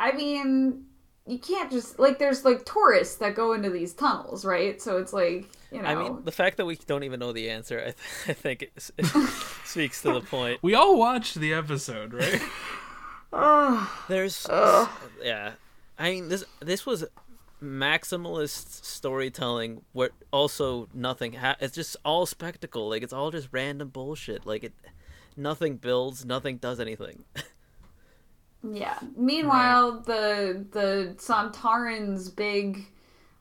I 0.00 0.12
mean, 0.12 0.86
you 1.26 1.38
can't 1.38 1.70
just. 1.70 1.98
Like, 1.98 2.18
there's 2.18 2.46
like 2.46 2.64
tourists 2.64 3.16
that 3.16 3.34
go 3.34 3.52
into 3.52 3.68
these 3.68 3.92
tunnels, 3.92 4.46
right? 4.46 4.80
So 4.80 4.96
it's 4.96 5.12
like, 5.12 5.46
you 5.70 5.82
know. 5.82 5.88
I 5.88 5.94
mean, 5.96 6.24
the 6.24 6.32
fact 6.32 6.56
that 6.56 6.64
we 6.64 6.76
don't 6.76 7.04
even 7.04 7.20
know 7.20 7.32
the 7.34 7.50
answer, 7.50 7.78
I, 7.78 7.82
th- 7.84 7.96
I 8.28 8.32
think 8.32 8.62
it, 8.62 8.90
it 8.96 9.04
speaks 9.66 10.00
to 10.00 10.14
the 10.14 10.22
point. 10.22 10.60
we 10.62 10.74
all 10.74 10.96
watched 10.98 11.34
the 11.34 11.52
episode, 11.52 12.14
right? 12.14 12.40
There's, 14.08 14.46
yeah, 15.22 15.52
I 15.98 16.10
mean 16.10 16.28
this 16.28 16.44
this 16.60 16.86
was 16.86 17.04
maximalist 17.62 18.84
storytelling 18.84 19.82
where 19.92 20.10
also 20.32 20.88
nothing. 20.94 21.34
Ha- 21.34 21.56
it's 21.60 21.74
just 21.74 21.96
all 22.04 22.26
spectacle. 22.26 22.88
Like 22.88 23.02
it's 23.02 23.12
all 23.12 23.30
just 23.30 23.48
random 23.52 23.88
bullshit. 23.88 24.46
Like 24.46 24.64
it, 24.64 24.72
nothing 25.36 25.76
builds, 25.76 26.24
nothing 26.24 26.56
does 26.58 26.80
anything. 26.80 27.24
Yeah. 28.68 28.98
Meanwhile, 29.16 30.00
the 30.00 30.66
the 30.72 31.14
Sontaran's 31.16 32.28
big 32.28 32.86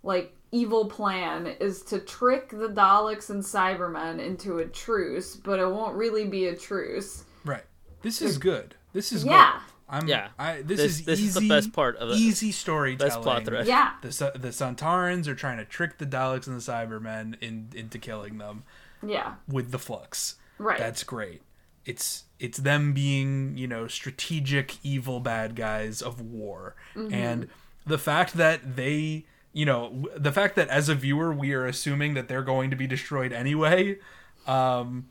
like 0.04 0.32
evil 0.52 0.86
plan 0.86 1.48
is 1.48 1.82
to 1.86 1.98
trick 2.00 2.50
the 2.50 2.70
Daleks 2.70 3.32
and 3.32 3.42
Cybermen 3.44 4.20
into 4.24 4.60
a 4.60 4.66
truce, 4.66 5.36
but 5.36 5.60
it 5.60 5.68
won't 5.68 5.96
really 5.96 6.26
be 6.26 6.46
a 6.46 6.56
truce. 6.56 7.26
Right. 7.46 7.64
This 8.04 8.22
is 8.22 8.38
good. 8.38 8.76
This 8.94 9.12
is 9.12 9.26
Yeah. 9.26 9.54
good. 9.54 9.74
I'm, 9.90 10.08
Yeah. 10.08 10.30
I, 10.38 10.62
this, 10.64 10.80
This- 10.80 11.00
is 11.00 11.06
this 11.06 11.20
easy, 11.20 11.28
is 11.30 11.34
the 11.36 11.48
best 11.50 11.72
part 11.74 11.96
of 11.98 12.10
it. 12.10 12.16
Easy 12.16 12.52
storytelling. 12.52 13.10
Best 13.10 13.22
plot 13.22 13.46
thread. 13.46 13.68
Yeah. 13.68 13.94
The 14.02 14.12
Sa- 14.12 14.32
the 14.32 14.50
Sontarans 14.50 15.28
are 15.28 15.36
trying 15.36 15.58
to 15.58 15.66
trick 15.66 15.98
the 15.98 16.06
Daleks 16.06 16.48
and 16.48 16.58
the 16.60 16.62
Cybermen 16.62 17.36
in, 17.42 17.70
into 17.74 17.98
killing 18.00 18.38
them 18.38 18.64
Yeah. 19.02 19.36
with 19.48 19.72
the 19.72 19.80
flux. 19.80 20.36
Right. 20.58 20.78
That's 20.80 21.04
great. 21.04 21.42
It's 21.86 22.26
it's 22.40 22.58
them 22.58 22.92
being 22.94 23.58
you 23.58 23.66
know 23.68 23.88
strategic 23.88 24.76
evil 24.84 25.20
bad 25.22 25.56
guys 25.56 26.02
of 26.02 26.20
war, 26.20 26.76
Mm-hmm. 26.96 27.14
and 27.14 27.48
the 27.86 27.98
fact 27.98 28.34
that 28.34 28.76
they 28.76 29.24
you 29.54 29.66
know 29.66 30.06
the 30.18 30.34
fact 30.34 30.58
that 30.58 30.68
as 30.68 30.90
a 30.90 30.96
viewer 30.96 31.32
we 31.34 31.54
are 31.54 31.66
assuming 31.66 32.14
that 32.16 32.28
they're 32.28 32.42
going 32.44 32.70
to 32.72 32.76
be 32.76 32.88
destroyed 32.88 33.32
anyway. 33.32 34.00
Um, 34.46 35.08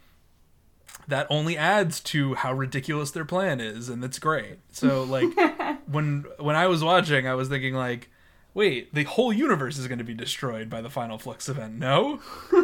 that 1.08 1.26
only 1.30 1.56
adds 1.56 2.00
to 2.00 2.34
how 2.34 2.52
ridiculous 2.52 3.10
their 3.10 3.24
plan 3.24 3.60
is, 3.60 3.88
and 3.88 4.02
that's 4.02 4.18
great. 4.18 4.58
So 4.72 5.04
like 5.04 5.28
when 5.86 6.26
when 6.38 6.56
I 6.56 6.66
was 6.66 6.82
watching, 6.82 7.26
I 7.26 7.34
was 7.34 7.48
thinking 7.48 7.74
like, 7.74 8.10
wait, 8.54 8.94
the 8.94 9.04
whole 9.04 9.32
universe 9.32 9.78
is 9.78 9.86
going 9.86 9.98
to 9.98 10.04
be 10.04 10.14
destroyed 10.14 10.68
by 10.70 10.80
the 10.80 10.90
final 10.90 11.18
Flux 11.18 11.48
event. 11.48 11.74
No, 11.74 12.20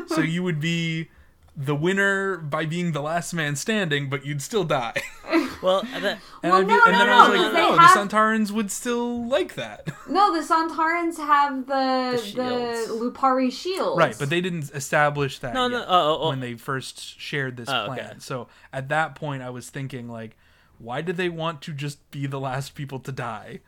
so 0.09 0.21
you 0.21 0.43
would 0.43 0.61
be 0.61 1.09
the 1.57 1.75
winner 1.75 2.39
by 2.39 2.65
being 2.65 2.93
the 2.93 3.03
last 3.03 3.33
man 3.35 3.57
standing, 3.57 4.09
but 4.09 4.25
you'd 4.25 4.43
still 4.43 4.65
die. 4.65 5.01
Well, 5.63 5.83
that, 6.01 6.19
And, 6.43 6.53
Well, 6.53 6.55
I'd 6.55 6.67
be, 6.67 6.73
no, 6.75 6.83
and 6.87 6.93
no, 6.93 6.99
then 6.99 7.07
no, 7.07 7.13
I 7.13 7.29
was 7.29 7.29
like, 7.29 7.33
because 7.39 7.53
they 7.55 7.61
oh, 7.63 7.71
no, 7.71 7.79
have- 7.79 8.11
the 8.11 8.17
Sontarans 8.17 8.51
would 8.51 8.71
still 8.71 9.25
like 9.27 9.55
that. 9.55 9.89
No, 10.09 10.35
the 10.35 10.47
Sontarans 10.47 11.17
have 11.19 11.67
the 11.67 12.33
The 12.35 12.43
the. 12.89 12.95
Lupari 12.95 13.51
shields. 13.53 13.99
Right, 13.99 14.17
but 14.19 14.29
they 14.31 14.41
didn't 14.41 14.71
establish 14.75 15.39
that 15.39 15.55
No, 15.55 15.65
yet 15.69 15.71
no, 15.71 15.79
oh, 15.83 15.87
oh, 15.89 16.19
oh. 16.23 16.29
when 16.31 16.41
they 16.41 16.55
first 16.55 17.19
shared 17.21 17.57
this 17.57 17.69
Oh, 17.69 17.87
plan. 17.87 17.99
okay. 18.01 18.15
So 18.19 18.49
at 18.73 18.89
that 18.89 19.15
point, 19.15 19.43
I 19.43 19.51
was 19.51 19.71
thinking 19.71 20.09
like, 20.09 20.37
why 20.79 21.01
did 21.01 21.17
they 21.17 21.29
want 21.29 21.63
to 21.63 21.73
just 21.73 22.11
be 22.11 22.27
the 22.27 22.41
last 22.41 22.75
people 22.75 22.99
to 23.01 23.13
die? 23.13 23.61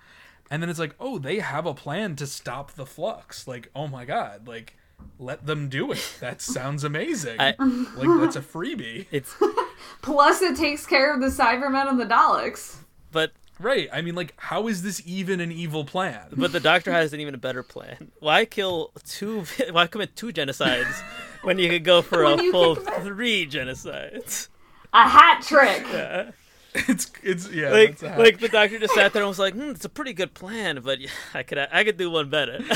And 0.50 0.62
then 0.62 0.68
it's 0.68 0.78
like, 0.78 0.94
oh, 1.00 1.18
they 1.18 1.38
have 1.38 1.64
a 1.64 1.74
plan 1.74 2.16
to 2.16 2.26
stop 2.26 2.72
the 2.72 2.84
flux. 2.86 3.46
Like, 3.48 3.70
oh 3.74 3.86
my 3.88 4.04
god, 4.04 4.46
like 4.48 4.76
let 5.18 5.46
them 5.46 5.68
do 5.68 5.92
it. 5.92 6.14
That 6.20 6.40
sounds 6.42 6.84
amazing. 6.84 7.40
I- 7.40 7.54
like 7.58 8.20
that's 8.20 8.36
a 8.36 8.40
freebie. 8.40 9.06
it's 9.10 9.34
Plus, 10.02 10.42
it 10.42 10.56
takes 10.56 10.86
care 10.86 11.14
of 11.14 11.20
the 11.20 11.28
Cybermen 11.28 11.88
and 11.88 12.00
the 12.00 12.06
Daleks. 12.06 12.76
but 13.12 13.32
Right. 13.60 13.88
I 13.92 14.02
mean, 14.02 14.16
like, 14.16 14.34
how 14.36 14.66
is 14.66 14.82
this 14.82 15.00
even 15.06 15.38
an 15.40 15.52
evil 15.52 15.84
plan? 15.84 16.26
but 16.36 16.50
the 16.50 16.58
Doctor 16.58 16.90
has 16.90 17.12
an 17.12 17.20
even 17.20 17.34
a 17.34 17.38
better 17.38 17.62
plan. 17.62 18.10
Why 18.18 18.44
kill 18.46 18.90
two? 19.06 19.44
Why 19.70 19.86
commit 19.86 20.16
two 20.16 20.32
genocides 20.32 21.00
when 21.42 21.58
you 21.60 21.68
could 21.70 21.84
go 21.84 22.02
for 22.02 22.24
When 22.24 22.40
a 22.40 22.50
full 22.50 22.74
commit- 22.76 23.02
three 23.04 23.46
genocides? 23.46 24.48
A 24.92 25.08
hat 25.08 25.42
trick. 25.42 25.84
Yeah. 25.92 26.30
it's 26.74 27.08
it's 27.22 27.48
yeah. 27.52 27.70
like 27.70 27.98
that's 27.98 28.16
a 28.16 28.20
like 28.20 28.40
the 28.40 28.48
doctor 28.48 28.80
just 28.80 28.94
sat 28.94 29.12
there 29.12 29.22
and 29.22 29.28
was 29.28 29.38
like, 29.38 29.54
hmm, 29.54 29.70
"It's 29.70 29.84
a 29.84 29.88
pretty 29.88 30.12
good 30.12 30.34
plan, 30.34 30.80
but 30.82 30.98
yeah, 31.00 31.10
I 31.32 31.44
could 31.44 31.58
I 31.58 31.84
could 31.84 31.96
do 31.96 32.10
one 32.10 32.28
better." 32.30 32.58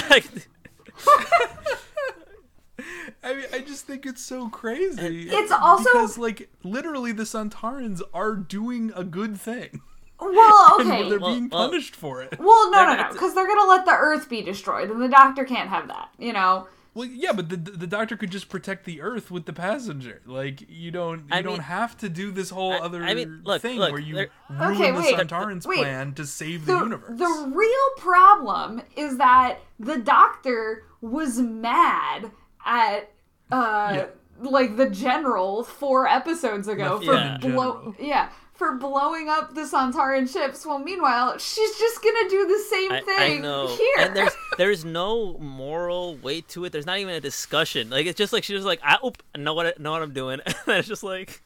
I 3.59 3.61
could, 3.61 3.65
I 3.65 3.65
mean, 3.65 3.65
I 3.65 3.69
just 3.69 3.87
think 3.87 4.07
it's 4.07 4.25
so 4.25 4.49
crazy. 4.49 5.29
It's 5.31 5.53
also- 5.53 5.85
because 5.85 6.19
like 6.19 6.49
literally 6.63 7.13
the 7.13 7.25
Sontarans 7.25 8.01
are 8.15 8.35
doing 8.35 8.93
a 8.95 9.05
good 9.05 9.39
thing. 9.41 9.81
Well, 10.21 10.77
And 10.81 10.91
okay. 10.91 11.09
they're 11.09 11.19
Well- 11.21 11.33
being 11.35 11.49
well- 11.49 11.69
punished 11.69 11.95
for 11.97 12.23
it. 12.23 12.39
Well, 12.39 12.71
no, 12.71 12.79
They're 12.79 12.97
no, 12.97 13.03
no, 13.03 13.09
t- 13.09 13.13
because 13.13 13.35
they're 13.35 13.47
gonna 13.47 13.69
let 13.69 13.85
the 13.85 13.93
Earth 13.93 14.29
be 14.29 14.43
destroyed, 14.43 14.91
and 14.91 15.01
the 15.01 15.09
Doctor 15.09 15.45
can't 15.45 15.69
have 15.71 15.89
that. 15.89 16.09
You 16.19 16.33
know. 16.33 16.67
Well, 16.95 17.07
yeah, 17.07 17.31
but 17.33 17.49
the 17.49 17.57
the 17.57 17.87
doctor 17.87 18.17
could 18.17 18.33
just 18.33 18.49
protect 18.49 18.85
the 18.85 19.01
Earth 19.03 19.31
with 19.31 19.45
the 19.47 19.53
passenger. 19.53 20.21
Like 20.27 20.65
you 20.69 20.91
don't 20.91 21.21
you 21.21 21.27
I 21.31 21.43
don't 21.43 21.53
mean- 21.53 21.61
have 21.63 21.97
to 21.99 22.09
do 22.09 22.33
this 22.33 22.51
whole 22.51 22.73
I- 22.73 22.79
other 22.79 23.05
I 23.05 23.15
mean, 23.15 23.43
look, 23.45 23.63
thing 23.63 23.79
look, 23.79 23.93
where 23.93 24.01
you 24.01 24.15
there- 24.17 24.31
ruin 24.51 24.73
Okay, 24.75 24.91
the 24.91 24.99
wait, 24.99 25.15
Sontarans' 25.15 25.65
wait. 25.67 25.79
plan 25.79 26.15
to 26.15 26.27
save 26.27 26.67
the, 26.67 26.73
The, 26.73 26.79
universe. 26.81 27.17
the 27.19 27.53
real 27.55 27.91
problem 27.99 28.83
is 28.97 29.19
that 29.19 29.59
the 29.79 29.99
Doctor 29.99 30.83
was 31.01 31.39
mad 31.39 32.33
at 32.67 33.13
uh 33.53 33.93
Yeah. 33.95 34.07
like 34.41 34.77
the 34.77 34.89
general 34.91 35.65
four 35.65 36.07
episodes 36.07 36.69
ago 36.69 36.99
for 37.01 37.13
Lieutenant 37.13 37.41
blow 37.43 37.95
yeah 37.99 38.29
for 38.55 38.75
blowing 38.75 39.29
up 39.29 39.55
the 39.55 39.61
Sontaran 39.61 40.29
ships. 40.29 40.67
Well, 40.67 40.81
meanwhile, 40.81 41.39
she's 41.39 41.79
just 41.79 42.03
gonna 42.03 42.29
do 42.29 42.45
the 42.45 42.59
same 42.69 42.91
I, 42.93 43.01
thing 43.03 43.39
I 43.39 43.41
know, 43.41 43.69
here. 43.69 43.95
and 44.01 44.17
there's 44.17 44.33
there's 44.57 44.85
no 45.01 45.39
moral 45.39 46.17
weight 46.17 46.49
to 46.49 46.65
it. 46.65 46.73
There's 46.73 46.85
not 46.87 46.99
even 46.99 47.15
a 47.15 47.21
discussion. 47.21 47.89
Like 47.89 48.07
it's 48.07 48.19
just 48.19 48.33
like 48.33 48.43
she's 48.43 48.57
just 48.57 48.67
like, 48.67 48.81
I 48.83 48.99
oop, 49.05 49.23
know 49.37 49.55
what 49.55 49.67
I 49.67 49.73
know 49.81 49.93
what 49.93 50.03
I'm 50.03 50.13
doing. 50.13 50.41
and 50.67 50.77
it's 50.77 50.89
just 50.89 51.05
like, 51.05 51.41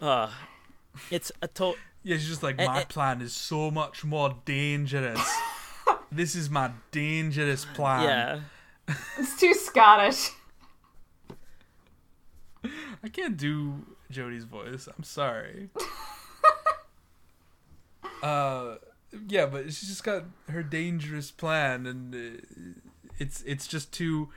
uh 0.00 0.30
it's 1.10 1.32
a 1.42 1.48
total. 1.48 1.74
yeah, 2.04 2.16
she's 2.16 2.28
just 2.28 2.44
like 2.44 2.60
Eh, 2.60 2.66
my 2.66 2.82
eh. 2.82 2.84
plan 2.84 3.20
is 3.20 3.32
so 3.34 3.72
much 3.72 4.04
more 4.04 4.36
dangerous. 4.44 5.20
this 6.12 6.36
is 6.36 6.48
my 6.48 6.70
dangerous 6.92 7.64
plan. 7.74 8.04
yeah. 8.88 8.94
it's 9.18 9.36
too 9.40 9.52
Scottish. 9.52 10.30
I 13.04 13.08
can't 13.08 13.36
do 13.36 13.84
Jody's 14.10 14.44
voice. 14.44 14.88
I'm 14.96 15.04
sorry. 15.04 15.68
uh, 18.22 18.76
yeah, 19.28 19.46
but 19.46 19.64
she's 19.66 19.88
just 19.88 20.04
got 20.04 20.24
her 20.48 20.62
dangerous 20.62 21.30
plan, 21.30 21.86
and 21.86 22.14
uh, 22.14 22.40
it's 23.18 23.42
it's 23.42 23.66
just 23.66 23.92
to 23.94 24.28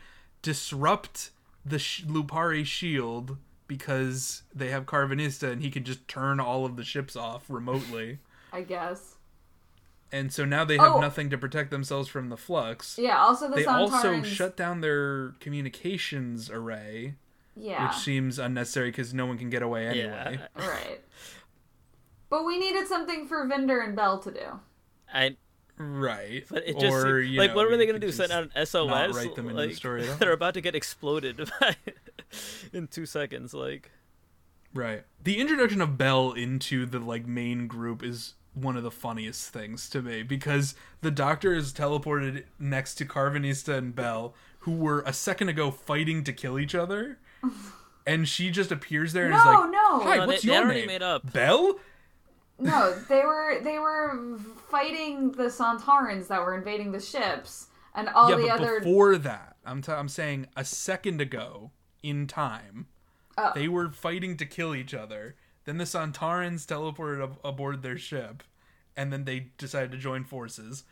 disrupt 0.41 1.31
the 1.65 1.79
sh- 1.79 2.03
Lupari 2.05 2.65
shield 2.65 3.37
because 3.67 4.43
they 4.53 4.69
have 4.69 4.85
Karvanista, 4.85 5.51
and 5.51 5.61
he 5.61 5.69
can 5.71 5.83
just 5.83 6.07
turn 6.07 6.39
all 6.39 6.65
of 6.65 6.75
the 6.75 6.83
ships 6.83 7.15
off 7.15 7.45
remotely. 7.49 8.19
I 8.53 8.61
guess. 8.61 9.15
And 10.09 10.31
so 10.31 10.45
now 10.45 10.63
they 10.63 10.77
have 10.77 10.93
Oh. 10.95 11.01
nothing 11.01 11.29
to 11.31 11.37
protect 11.37 11.69
themselves 11.69 12.07
from 12.07 12.29
the 12.29 12.37
flux. 12.37 12.97
Yeah. 12.97 13.17
Also, 13.17 13.49
the 13.49 13.55
They 13.55 13.65
Sontarans. 13.65 13.91
also 13.91 14.23
shut 14.23 14.55
down 14.55 14.79
their 14.79 15.31
communications 15.41 16.49
array, 16.49 17.15
Yeah. 17.59 17.87
which 17.87 17.97
seems 17.97 18.39
unnecessary 18.39 18.89
because 18.89 19.13
no 19.13 19.25
one 19.25 19.37
can 19.37 19.49
get 19.49 19.61
away 19.61 19.87
anyway. 19.87 20.39
Yeah. 20.39 20.47
Right. 20.67 21.01
But 22.29 22.45
we 22.45 22.57
needed 22.59 22.87
something 22.87 23.27
for 23.27 23.45
Vinder 23.47 23.81
and 23.85 23.95
Bell 23.95 24.19
to 24.19 24.31
do. 24.31 24.59
I 25.13 25.37
Right. 25.77 26.43
but 26.49 26.67
it 26.67 26.79
just 26.79 26.93
or, 26.93 27.21
seemed- 27.21 27.33
you 27.33 27.39
like 27.39 27.51
know, 27.51 27.55
what 27.57 27.69
were 27.69 27.77
they 27.77 27.85
gonna 27.85 27.99
do? 27.99 28.11
Send 28.11 28.29
just 28.29 28.37
out 28.37 28.43
an 28.55 28.65
SOS? 28.65 28.87
not 28.89 29.13
write 29.15 29.35
them 29.35 29.49
into 29.49 29.67
the 29.67 29.73
story 29.75 30.07
at. 30.09 30.19
They're 30.19 30.33
about 30.33 30.53
to 30.55 30.61
get 30.61 30.75
exploded 30.75 31.49
by, 31.59 31.75
in 32.73 32.87
two 32.87 33.05
seconds. 33.05 33.53
Like 33.53 33.91
Right. 34.73 35.03
The 35.23 35.39
introduction 35.39 35.81
of 35.81 35.97
Bell 35.97 36.33
into 36.33 36.85
the 36.85 36.99
like 36.99 37.25
main 37.25 37.67
group 37.67 38.03
is 38.03 38.33
one 38.53 38.75
of 38.75 38.83
the 38.83 38.91
funniest 38.91 39.49
things 39.51 39.87
to 39.91 40.01
me 40.01 40.23
because 40.23 40.73
the 41.01 41.11
doctor 41.11 41.53
is 41.53 41.71
teleported 41.73 42.43
next 42.59 42.95
to 42.95 43.05
Karvanista 43.05 43.77
and 43.77 43.95
Bell, 43.95 44.33
who 44.59 44.71
were 44.73 45.01
a 45.05 45.13
second 45.13 45.49
ago 45.49 45.69
fighting 45.71 46.23
to 46.25 46.33
kill 46.33 46.57
each 46.59 46.73
other. 46.75 47.19
And 48.05 48.27
she 48.27 48.49
just 48.51 48.71
appears 48.71 49.11
there 49.13 49.25
and 49.25 49.33
is 49.35 49.43
like, 49.45 49.69
no. 49.69 49.99
"Hi, 49.99 50.17
No, 50.17 50.27
what's 50.27 50.41
they- 50.41 50.47
they 50.49 50.53
your 50.55 50.63
already 50.63 50.79
name?" 50.81 50.87
made 50.87 51.01
up. 51.01 51.31
Bell. 51.33 51.77
No, 52.59 52.93
they 53.09 53.21
were 53.23 53.59
they 53.63 53.77
were 53.79 54.37
fighting 54.71 55.31
the 55.33 55.43
Sontarans 55.43 56.27
that 56.27 56.41
were 56.41 56.55
invading 56.57 56.91
the 56.91 56.99
ships, 57.01 57.67
and 57.93 58.09
all 58.09 58.29
yeah, 58.29 58.35
the 58.37 58.43
but 58.47 58.61
other. 58.61 58.79
before 58.79 59.17
that, 59.17 59.57
I'm 59.65 59.81
t- 59.81 59.91
I'm 59.91 60.09
saying 60.09 60.47
a 60.55 60.63
second 60.65 61.21
ago 61.21 61.71
in 62.01 62.25
time, 62.27 62.87
Oh. 63.37 63.51
they 63.53 63.67
were 63.67 63.89
fighting 63.89 64.37
to 64.37 64.45
kill 64.45 64.73
each 64.73 64.93
other. 64.93 65.35
Then 65.65 65.77
the 65.77 65.83
Sontarans 65.83 66.65
teleported 66.65 67.21
ab- 67.21 67.39
aboard 67.43 67.83
their 67.83 67.97
ship, 67.97 68.41
and 68.95 69.11
then 69.13 69.25
they 69.25 69.51
decided 69.57 69.91
to 69.91 69.97
join 69.97 70.23
forces. 70.23 70.85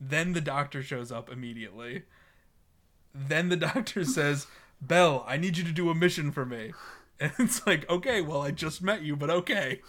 Then 0.00 0.32
the 0.32 0.40
Doctor 0.40 0.82
shows 0.82 1.10
up 1.12 1.28
immediately. 1.30 2.04
Then 3.14 3.48
the 3.50 3.56
Doctor 3.68 4.04
says, 4.04 4.46
"Bell, 4.82 5.24
I 5.26 5.36
need 5.38 5.56
you 5.56 5.64
to 5.64 5.72
do 5.72 5.88
a 5.88 5.94
mission 5.94 6.30
for 6.32 6.44
me." 6.44 6.72
And 7.20 7.30
it's 7.38 7.64
like, 7.68 7.88
okay, 7.88 8.20
well, 8.20 8.42
I 8.42 8.50
just 8.50 8.82
met 8.82 9.02
you, 9.02 9.14
but 9.14 9.30
okay. 9.30 9.80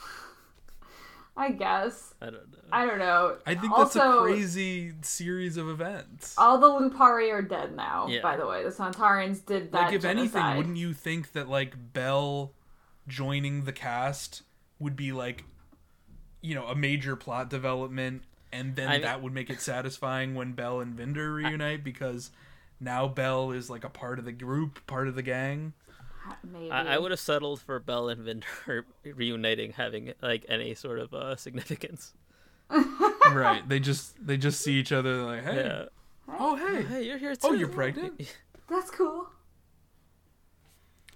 I 1.36 1.50
guess 1.52 2.14
I 2.22 2.26
don't 2.26 2.34
know. 2.52 2.60
I 2.72 2.86
don't 2.86 3.00
know. 3.00 3.38
I 3.48 3.56
think 3.56 3.74
also, 3.74 4.00
that's 4.00 4.16
a 4.16 4.22
crazy 4.22 4.94
series 5.02 5.58
of 5.58 5.68
events. 5.68 6.36
All 6.38 6.60
the 6.60 6.68
Lupari 6.68 7.32
are 7.32 7.42
dead 7.42 7.76
now. 7.76 8.06
Yeah. 8.08 8.22
By 8.22 8.38
the 8.38 8.46
way, 8.46 8.64
the 8.64 8.70
Sontarans 8.70 9.44
did 9.44 9.72
that. 9.72 9.86
like 9.86 9.94
if 9.94 10.06
anything 10.06 10.58
wouldn't 10.58 10.78
you 10.78 10.94
think 10.94 11.32
that 11.32 11.50
like 11.50 11.74
bell 11.94 12.52
joining 13.08 13.64
the 13.64 13.74
cast 13.74 14.44
would 14.78 14.96
be 14.96 15.12
like 15.12 15.44
you 16.42 16.54
know 16.54 16.68
a 16.68 16.76
major 16.76 17.16
plot 17.16 17.50
development 17.50 18.22
and 18.52 18.76
then 18.76 18.90
I 18.90 18.92
mean- 18.94 19.02
that 19.02 19.24
would 19.24 19.34
make 19.34 19.50
it 19.50 19.60
satisfying 19.60 20.36
when 20.36 20.52
bell 20.54 20.80
and 20.82 20.96
vinder 20.96 21.34
reunite 21.34 21.84
because 21.84 22.30
now 22.84 23.08
bell 23.08 23.52
is 23.52 23.70
like 23.70 23.84
a 23.84 23.90
part 23.90 24.20
of 24.20 24.26
the 24.26 24.32
group 24.32 24.86
part 24.88 25.08
of 25.08 25.16
the 25.16 25.22
gang 25.24 25.74
Maybe. 26.50 26.72
I, 26.72 26.96
I 26.96 26.98
would 27.00 27.12
have 27.12 27.20
settled 27.20 27.60
for 27.60 27.80
Bell 27.82 28.08
and 28.08 28.22
Vinder 28.26 28.86
reuniting 29.04 29.74
having 29.74 30.14
like 30.22 30.46
any 30.48 30.74
sort 30.74 31.00
of 31.00 31.14
uh, 31.14 31.36
significance. 31.36 32.14
right 33.32 33.62
they 33.68 33.78
just 33.80 34.26
they 34.26 34.38
just 34.38 34.62
see 34.62 34.74
each 34.80 34.94
other 34.94 35.22
like 35.24 35.44
hey 35.44 35.56
Yeah. 35.58 35.86
oh 36.40 36.56
hey 36.56 36.84
Hey, 36.84 37.04
you're 37.06 37.18
here 37.18 37.36
too. 37.36 37.48
oh 37.50 37.54
you're 37.54 37.68
pregnant 37.68 38.22
That's 38.70 38.90
cool. 38.90 39.28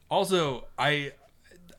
Also, 0.09 0.67
I 0.77 1.13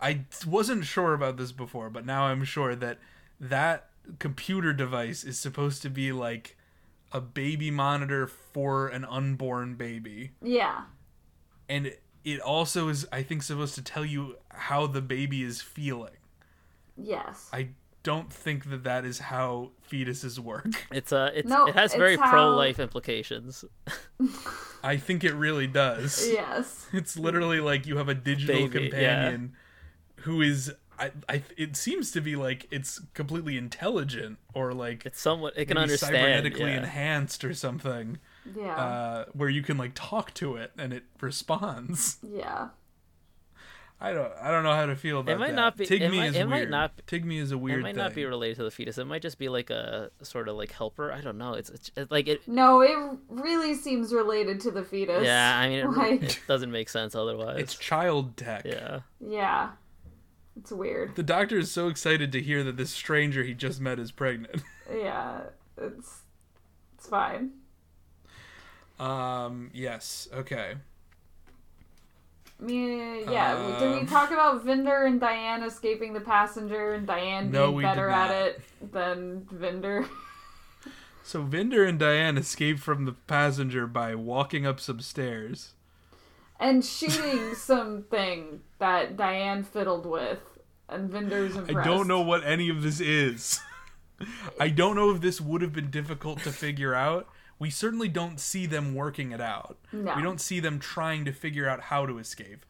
I 0.00 0.24
wasn't 0.46 0.84
sure 0.84 1.12
about 1.14 1.36
this 1.36 1.52
before, 1.52 1.90
but 1.90 2.04
now 2.06 2.24
I'm 2.24 2.44
sure 2.44 2.74
that 2.76 2.98
that 3.40 3.88
computer 4.18 4.72
device 4.72 5.24
is 5.24 5.38
supposed 5.38 5.82
to 5.82 5.90
be 5.90 6.12
like 6.12 6.56
a 7.12 7.20
baby 7.20 7.70
monitor 7.70 8.26
for 8.26 8.88
an 8.88 9.04
unborn 9.04 9.74
baby. 9.76 10.32
Yeah. 10.42 10.82
And 11.68 11.94
it 12.24 12.40
also 12.40 12.88
is 12.88 13.06
I 13.12 13.22
think 13.22 13.42
supposed 13.42 13.74
to 13.76 13.82
tell 13.82 14.04
you 14.04 14.36
how 14.50 14.86
the 14.86 15.00
baby 15.00 15.42
is 15.42 15.60
feeling. 15.62 16.16
Yes. 16.96 17.48
I 17.52 17.70
don't 18.02 18.32
think 18.32 18.70
that 18.70 18.84
that 18.84 19.04
is 19.04 19.18
how 19.18 19.70
fetuses 19.90 20.38
work. 20.38 20.66
It's 20.92 21.12
uh, 21.12 21.30
it's 21.34 21.48
No, 21.48 21.66
it 21.66 21.74
has 21.74 21.94
very 21.94 22.16
how- 22.16 22.30
pro-life 22.30 22.78
implications. 22.78 23.64
I 24.82 24.96
think 24.96 25.24
it 25.24 25.34
really 25.34 25.66
does. 25.66 26.28
yes. 26.30 26.86
It's 26.92 27.16
literally 27.16 27.60
like 27.60 27.86
you 27.86 27.96
have 27.98 28.08
a 28.08 28.14
digital 28.14 28.68
Baby, 28.68 28.84
yeah. 28.84 28.90
companion 28.90 29.52
who 30.22 30.42
is 30.42 30.72
I, 30.98 31.10
I 31.28 31.42
it 31.56 31.76
seems 31.76 32.10
to 32.12 32.20
be 32.20 32.34
like 32.36 32.66
it's 32.70 33.00
completely 33.14 33.56
intelligent 33.56 34.38
or 34.54 34.72
like 34.74 35.06
It's 35.06 35.20
somewhat 35.20 35.54
it 35.56 35.66
can 35.66 35.74
maybe 35.76 35.82
understand. 35.84 36.44
cybernetically 36.46 36.60
yeah. 36.72 36.78
enhanced 36.78 37.44
or 37.44 37.54
something 37.54 38.18
Yeah. 38.56 38.74
uh, 38.76 39.24
where 39.32 39.48
you 39.48 39.62
can 39.62 39.78
like 39.78 39.92
talk 39.94 40.34
to 40.34 40.56
it 40.56 40.72
and 40.76 40.92
it 40.92 41.04
responds. 41.20 42.18
yeah. 42.22 42.68
I 44.00 44.12
don't 44.12 44.32
I 44.40 44.52
don't 44.52 44.62
know 44.62 44.74
how 44.76 44.86
to 44.86 44.94
feel 44.94 45.18
about 45.18 45.32
it. 45.32 45.34
It 45.34 45.38
might 45.40 45.46
that. 45.48 45.54
not 45.56 45.76
be- 45.76 45.82
it 45.84 45.88
Tigme 45.88 46.16
might- 46.18 46.26
is 46.28 46.36
it 46.36 46.44
might 46.46 46.70
not 46.70 46.96
be- 46.96 47.02
Tigme 47.08 47.32
is 47.32 47.50
a 47.50 47.58
weird. 47.58 47.80
It 47.80 47.82
weird 47.82 47.82
might 47.82 47.94
thing. 47.96 48.04
not 48.04 48.14
be 48.14 48.24
related 48.26 48.56
to 48.58 48.62
the 48.62 48.70
fetus. 48.70 48.96
It 48.96 49.06
might 49.06 49.22
just 49.22 49.38
be 49.38 49.48
like 49.48 49.70
a 49.70 50.10
sort 50.22 50.48
of 50.48 50.54
like 50.56 50.70
helper. 50.70 51.12
I 51.12 51.20
don't 51.20 51.36
know. 51.36 51.54
It's, 51.54 51.68
it's 51.68 51.90
it's 51.96 52.08
like 52.10 52.28
it. 52.28 52.46
No, 52.46 52.80
it 52.80 52.96
really 53.28 53.74
seems 53.74 54.12
related 54.14 54.60
to 54.60 54.70
the 54.70 54.84
fetus. 54.84 55.24
Yeah, 55.24 55.58
I 55.58 55.68
mean, 55.68 55.78
it, 55.80 55.86
Like- 55.96 56.22
it 56.22 56.40
doesn't 56.46 56.70
make 56.70 56.88
sense 56.88 57.16
otherwise. 57.16 57.58
it's 57.58 57.74
child 57.74 58.36
tech. 58.36 58.64
yeah. 58.64 59.00
Yeah. 59.18 59.70
It's 60.58 60.72
weird. 60.72 61.14
The 61.14 61.22
doctor 61.22 61.58
is 61.58 61.70
so 61.70 61.88
excited 61.88 62.32
to 62.32 62.42
hear 62.42 62.64
that 62.64 62.76
this 62.76 62.90
stranger 62.90 63.42
he 63.44 63.54
just 63.54 63.80
met 63.80 63.98
is 63.98 64.10
pregnant. 64.10 64.62
Yeah. 64.90 65.40
It's 65.76 66.22
it's 66.96 67.06
fine. 67.06 67.50
Um. 68.98 69.70
Yes. 69.74 70.28
Okay. 70.32 70.76
Mean, 72.58 73.30
yeah. 73.30 73.78
did 73.78 73.92
we 73.92 74.00
Um, 74.00 74.06
talk 74.06 74.30
about 74.32 74.64
Vinder 74.64 75.06
and 75.06 75.20
Diane 75.20 75.62
escaping 75.62 76.12
the 76.14 76.20
passenger 76.20 76.94
and 76.94 77.06
Diane 77.06 77.52
No, 77.52 77.70
being 77.70 77.82
better 77.82 78.08
at 78.08 78.30
it 78.30 78.62
than 78.92 79.46
Vinder? 79.52 80.08
So 81.22 81.42
Vinder 81.44 81.86
and 81.86 81.98
Diane 81.98 82.38
escape 82.38 82.78
from 82.78 83.04
the 83.04 83.12
passenger 83.12 83.86
by 83.86 84.14
walking 84.14 84.66
up 84.66 84.80
some 84.80 85.00
stairs. 85.00 85.74
And 86.58 86.84
shooting 86.84 87.54
something 87.56 88.60
that 88.78 89.16
Diane 89.16 89.62
fiddled 89.62 90.06
with, 90.06 90.40
and 90.88 91.10
vendors 91.10 91.54
Vinder's 91.56 91.76
I 91.76 91.84
don't 91.84 92.08
know 92.08 92.20
what 92.20 92.44
any 92.44 92.68
of 92.68 92.82
this 92.82 93.00
is. 93.00 93.60
I 94.60 94.68
don't 94.68 94.96
know 94.96 95.10
if 95.10 95.20
this 95.20 95.40
would 95.40 95.62
have 95.62 95.72
been 95.72 95.90
difficult 95.90 96.42
to 96.42 96.52
figure 96.52 96.94
out. 96.94 97.28
We 97.58 97.70
certainly 97.70 98.08
don't 98.08 98.38
see 98.38 98.66
them 98.66 98.94
working 98.94 99.32
it 99.32 99.40
out. 99.40 99.78
No. 99.92 100.14
We 100.16 100.22
don't 100.22 100.40
see 100.40 100.60
them 100.60 100.78
trying 100.78 101.24
to 101.24 101.32
figure 101.32 101.68
out 101.68 101.80
how 101.82 102.06
to 102.06 102.18
escape. 102.18 102.64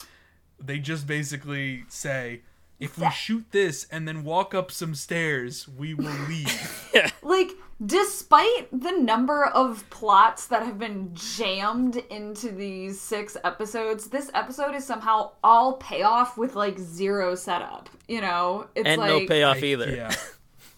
They 0.58 0.78
just 0.78 1.06
basically 1.06 1.84
say, 1.88 2.42
if 2.80 2.98
we 2.98 3.10
shoot 3.10 3.44
this 3.50 3.86
and 3.90 4.06
then 4.08 4.24
walk 4.24 4.54
up 4.54 4.70
some 4.70 4.94
stairs, 4.94 5.68
we 5.68 5.94
will 5.94 6.16
leave. 6.28 6.90
Like, 7.22 7.50
despite 7.84 8.68
the 8.72 8.92
number 8.92 9.44
of 9.46 9.88
plots 9.90 10.46
that 10.48 10.64
have 10.64 10.78
been 10.78 11.14
jammed 11.14 11.96
into 12.10 12.50
these 12.50 13.00
six 13.00 13.36
episodes, 13.44 14.08
this 14.08 14.30
episode 14.34 14.74
is 14.74 14.84
somehow 14.84 15.30
all 15.44 15.74
payoff 15.74 16.36
with 16.36 16.54
like 16.56 16.78
zero 16.78 17.34
setup. 17.34 17.88
You 18.08 18.20
know, 18.20 18.66
it's 18.74 18.86
And 18.86 19.00
like 19.00 19.10
no 19.10 19.26
payoff 19.26 19.62
either. 19.62 19.94
Yeah. 19.94 20.14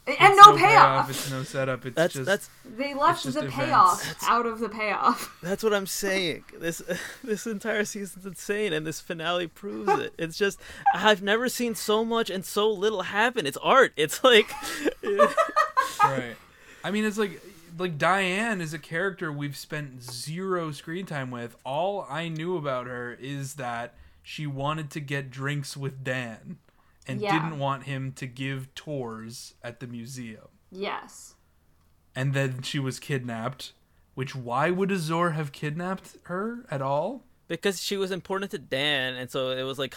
and 0.07 0.17
It's 0.19 0.47
no 0.47 0.57
payoff. 0.57 1.09
It's 1.11 1.31
no 1.31 1.43
setup. 1.43 1.87
It's 1.87 1.95
That's 1.97 2.15
just 2.15 2.27
that's 2.27 2.51
They 2.65 2.95
left 2.95 3.23
just 3.23 3.35
the 3.35 3.45
events. 3.47 3.57
payoff 3.57 4.17
out 4.29 4.47
of 4.47 4.59
the 4.61 4.69
payoff. 4.69 5.39
that's 5.43 5.63
what 5.63 5.73
I'm 5.73 5.87
saying. 5.87 6.45
This 6.59 6.83
this 7.25 7.47
entire 7.47 7.85
season's 7.85 8.27
insane, 8.27 8.73
and 8.73 8.87
this 8.87 9.01
finale 9.01 9.47
proves 9.47 9.93
it. 10.01 10.13
It's 10.19 10.37
just 10.37 10.61
I've 10.95 11.23
never 11.23 11.49
seen 11.49 11.75
so 11.75 12.05
much 12.05 12.29
and 12.29 12.45
so 12.45 12.71
little 12.71 13.03
happen. 13.03 13.47
It's 13.47 13.59
art. 13.59 13.93
It's 13.97 14.23
like 14.25 14.51
right. 16.05 16.37
I 16.85 16.91
mean, 16.91 17.05
it's 17.05 17.19
like 17.19 17.41
like 17.79 17.99
Diane 17.99 18.61
is 18.61 18.75
a 18.75 18.79
character 18.79 19.31
we've 19.33 19.57
spent 19.57 20.03
zero 20.03 20.71
screen 20.73 21.07
time 21.07 21.31
with. 21.31 21.57
All 21.65 22.07
I 22.11 22.29
knew 22.29 22.57
about 22.57 22.87
her 22.87 23.13
is 23.21 23.55
that 23.55 23.95
she 24.23 24.47
wanted 24.47 24.91
to 24.91 25.01
get 25.01 25.31
drinks 25.31 25.77
with 25.77 26.03
Dan 26.05 26.59
and 27.07 27.21
Yeah. 27.21 27.33
didn't 27.33 27.59
want 27.59 27.85
him 27.85 28.13
to 28.13 28.27
give 28.27 28.75
tours 28.75 29.55
at 29.63 29.81
the 29.81 29.87
museum. 29.87 30.49
yes. 30.71 31.35
And 32.15 32.35
then 32.35 32.63
she 32.63 32.79
was 32.81 32.99
kidnapped. 32.99 33.73
Which 34.17 34.35
why 34.35 34.71
would 34.71 34.91
Azure 34.91 35.31
have 35.31 35.53
kidnapped 35.53 36.17
her 36.25 36.67
at 36.71 36.83
all? 36.83 37.25
because 37.47 37.83
she 37.83 37.97
was 37.97 38.11
important 38.13 38.51
to 38.53 38.59
Dan, 38.59 39.15
and 39.15 39.29
so 39.31 39.51
it 39.51 39.63
was 39.65 39.77
like 39.79 39.95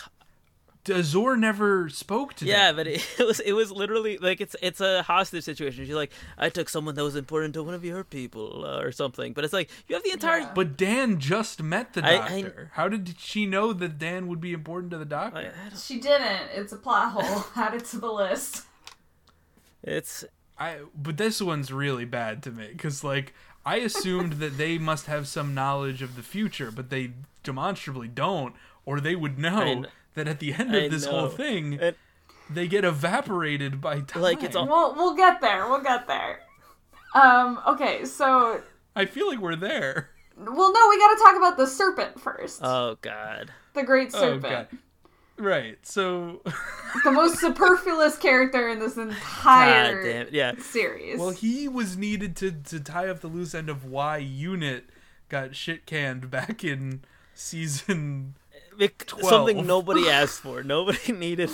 Azure 0.90 1.38
never 1.38 1.88
spoke 1.90 2.34
to 2.36 2.46
yeah, 2.46 2.68
Dan. 2.68 2.76
but 2.76 2.88
it, 2.88 3.06
it 3.20 3.24
was 3.28 3.40
it 3.40 3.54
was 3.54 3.72
literally 3.72 4.18
like 4.18 4.42
it's 4.42 4.56
it's 4.62 4.82
a 4.82 5.04
hostage 5.04 5.44
situation. 5.44 5.86
She's 5.86 5.96
like, 5.96 6.12
I 6.38 6.50
took 6.50 6.68
someone 6.70 6.96
that 6.96 7.04
was 7.04 7.16
important 7.16 7.54
to 7.54 7.64
one 7.64 7.74
of 7.74 7.84
your 7.86 8.04
people 8.04 8.66
uh, 8.66 8.80
or 8.82 8.92
something, 8.92 9.34
but 9.34 9.44
it's 9.44 9.54
like 9.54 9.70
you 9.88 9.96
have 9.96 10.04
the 10.04 10.12
entire. 10.12 10.40
Yeah. 10.40 10.52
But 10.54 10.76
Dan 10.78 11.20
just 11.20 11.62
met 11.64 11.94
the 11.94 12.02
doctor. 12.02 12.70
I- 12.74 12.76
How 12.76 12.90
did 12.90 13.16
she 13.18 13.46
know 13.46 13.72
that 13.74 13.98
Dan 13.98 14.28
would 14.28 14.42
be 14.42 14.52
important 14.54 14.92
to 14.92 14.98
the 14.98 15.06
doctor? 15.06 15.38
I 15.40 15.44
don't- 15.70 15.80
She 15.80 16.00
didn't. 16.00 16.50
It's 16.54 16.74
a 16.74 16.78
plot 16.78 17.12
hole. 17.14 17.46
Add 17.56 17.76
it 17.76 17.86
to 17.86 18.00
the 18.00 18.12
list. 18.12 18.64
it's 19.82 20.24
I 20.58 20.80
but 20.96 21.18
this 21.18 21.42
one's 21.42 21.72
really 21.72 22.06
bad 22.06 22.44
to 22.44 22.52
me 22.52 22.68
because 22.72 23.04
like 23.04 23.34
I 23.66 23.78
assumed 23.78 24.34
that 24.34 24.58
they 24.58 24.78
must 24.78 25.06
have 25.08 25.28
some 25.28 25.54
knowledge 25.54 26.02
of 26.02 26.16
the 26.16 26.22
future, 26.24 26.72
but 26.72 26.90
they 26.90 27.12
demonstrably 27.44 28.08
don't, 28.10 28.54
or 28.86 29.00
they 29.00 29.16
would 29.16 29.40
know 29.40 29.58
I 29.58 29.64
kn- 29.64 29.88
that 30.16 30.28
at 30.28 30.40
the 30.40 30.54
end 30.54 30.76
I 30.76 30.80
of 30.82 30.92
this 30.92 31.06
whole 31.06 31.28
thing, 31.30 31.80
And- 31.82 31.96
they 32.50 32.68
get 32.68 32.84
evaporated 32.86 33.80
by 33.82 34.02
time. 34.02 34.22
Like, 34.22 34.44
it's 34.44 34.56
all- 34.56 34.68
We'll 34.68 34.96
we'll 34.96 35.16
get 35.16 35.40
there. 35.42 35.68
We'll 35.68 35.82
get 35.82 36.08
there. 36.08 36.40
Um. 37.16 37.60
Okay. 37.68 38.06
So, 38.06 38.62
I 38.96 39.06
feel 39.06 39.28
like 39.30 39.40
we're 39.40 39.56
there. 39.56 40.10
well, 40.38 40.74
no, 40.74 40.88
we 40.90 40.98
got 41.00 41.14
to 41.16 41.20
talk 41.24 41.36
about 41.38 41.58
the 41.58 41.68
serpent 41.68 42.20
first. 42.20 42.60
oh 42.64 42.98
god. 43.02 43.52
the 43.74 43.84
great 43.84 44.12
Oh 44.14 44.20
serpent. 44.20 44.42
god. 44.44 44.68
Right. 45.38 45.78
So, 45.84 46.42
the 47.04 47.12
most 47.12 47.40
superfluous 47.40 48.18
character 48.18 48.68
in 48.70 48.80
this 48.80 48.98
entire 48.98 50.04
damn. 50.04 50.28
Yeah. 50.32 50.54
series. 50.60 51.20
well, 51.20 51.32
he 51.32 51.68
was 51.68 51.98
needed 51.98 52.36
to 52.38 52.52
to 52.52 52.80
tie 52.80 53.08
up 53.10 53.22
the 53.22 53.28
loose 53.28 53.56
end 53.56 53.70
of 53.70 53.86
why 53.86 54.18
Unit 54.18 54.86
got 55.30 55.56
shit 55.56 55.86
canned 55.86 56.30
back 56.30 56.64
in 56.64 57.02
season. 57.34 58.36
Bec- 58.78 59.06
12. 59.08 59.30
something 59.30 59.66
nobody 59.68 60.10
asked 60.10 60.42
for. 60.42 60.64
Nobody 60.64 61.12
needed 61.14 61.50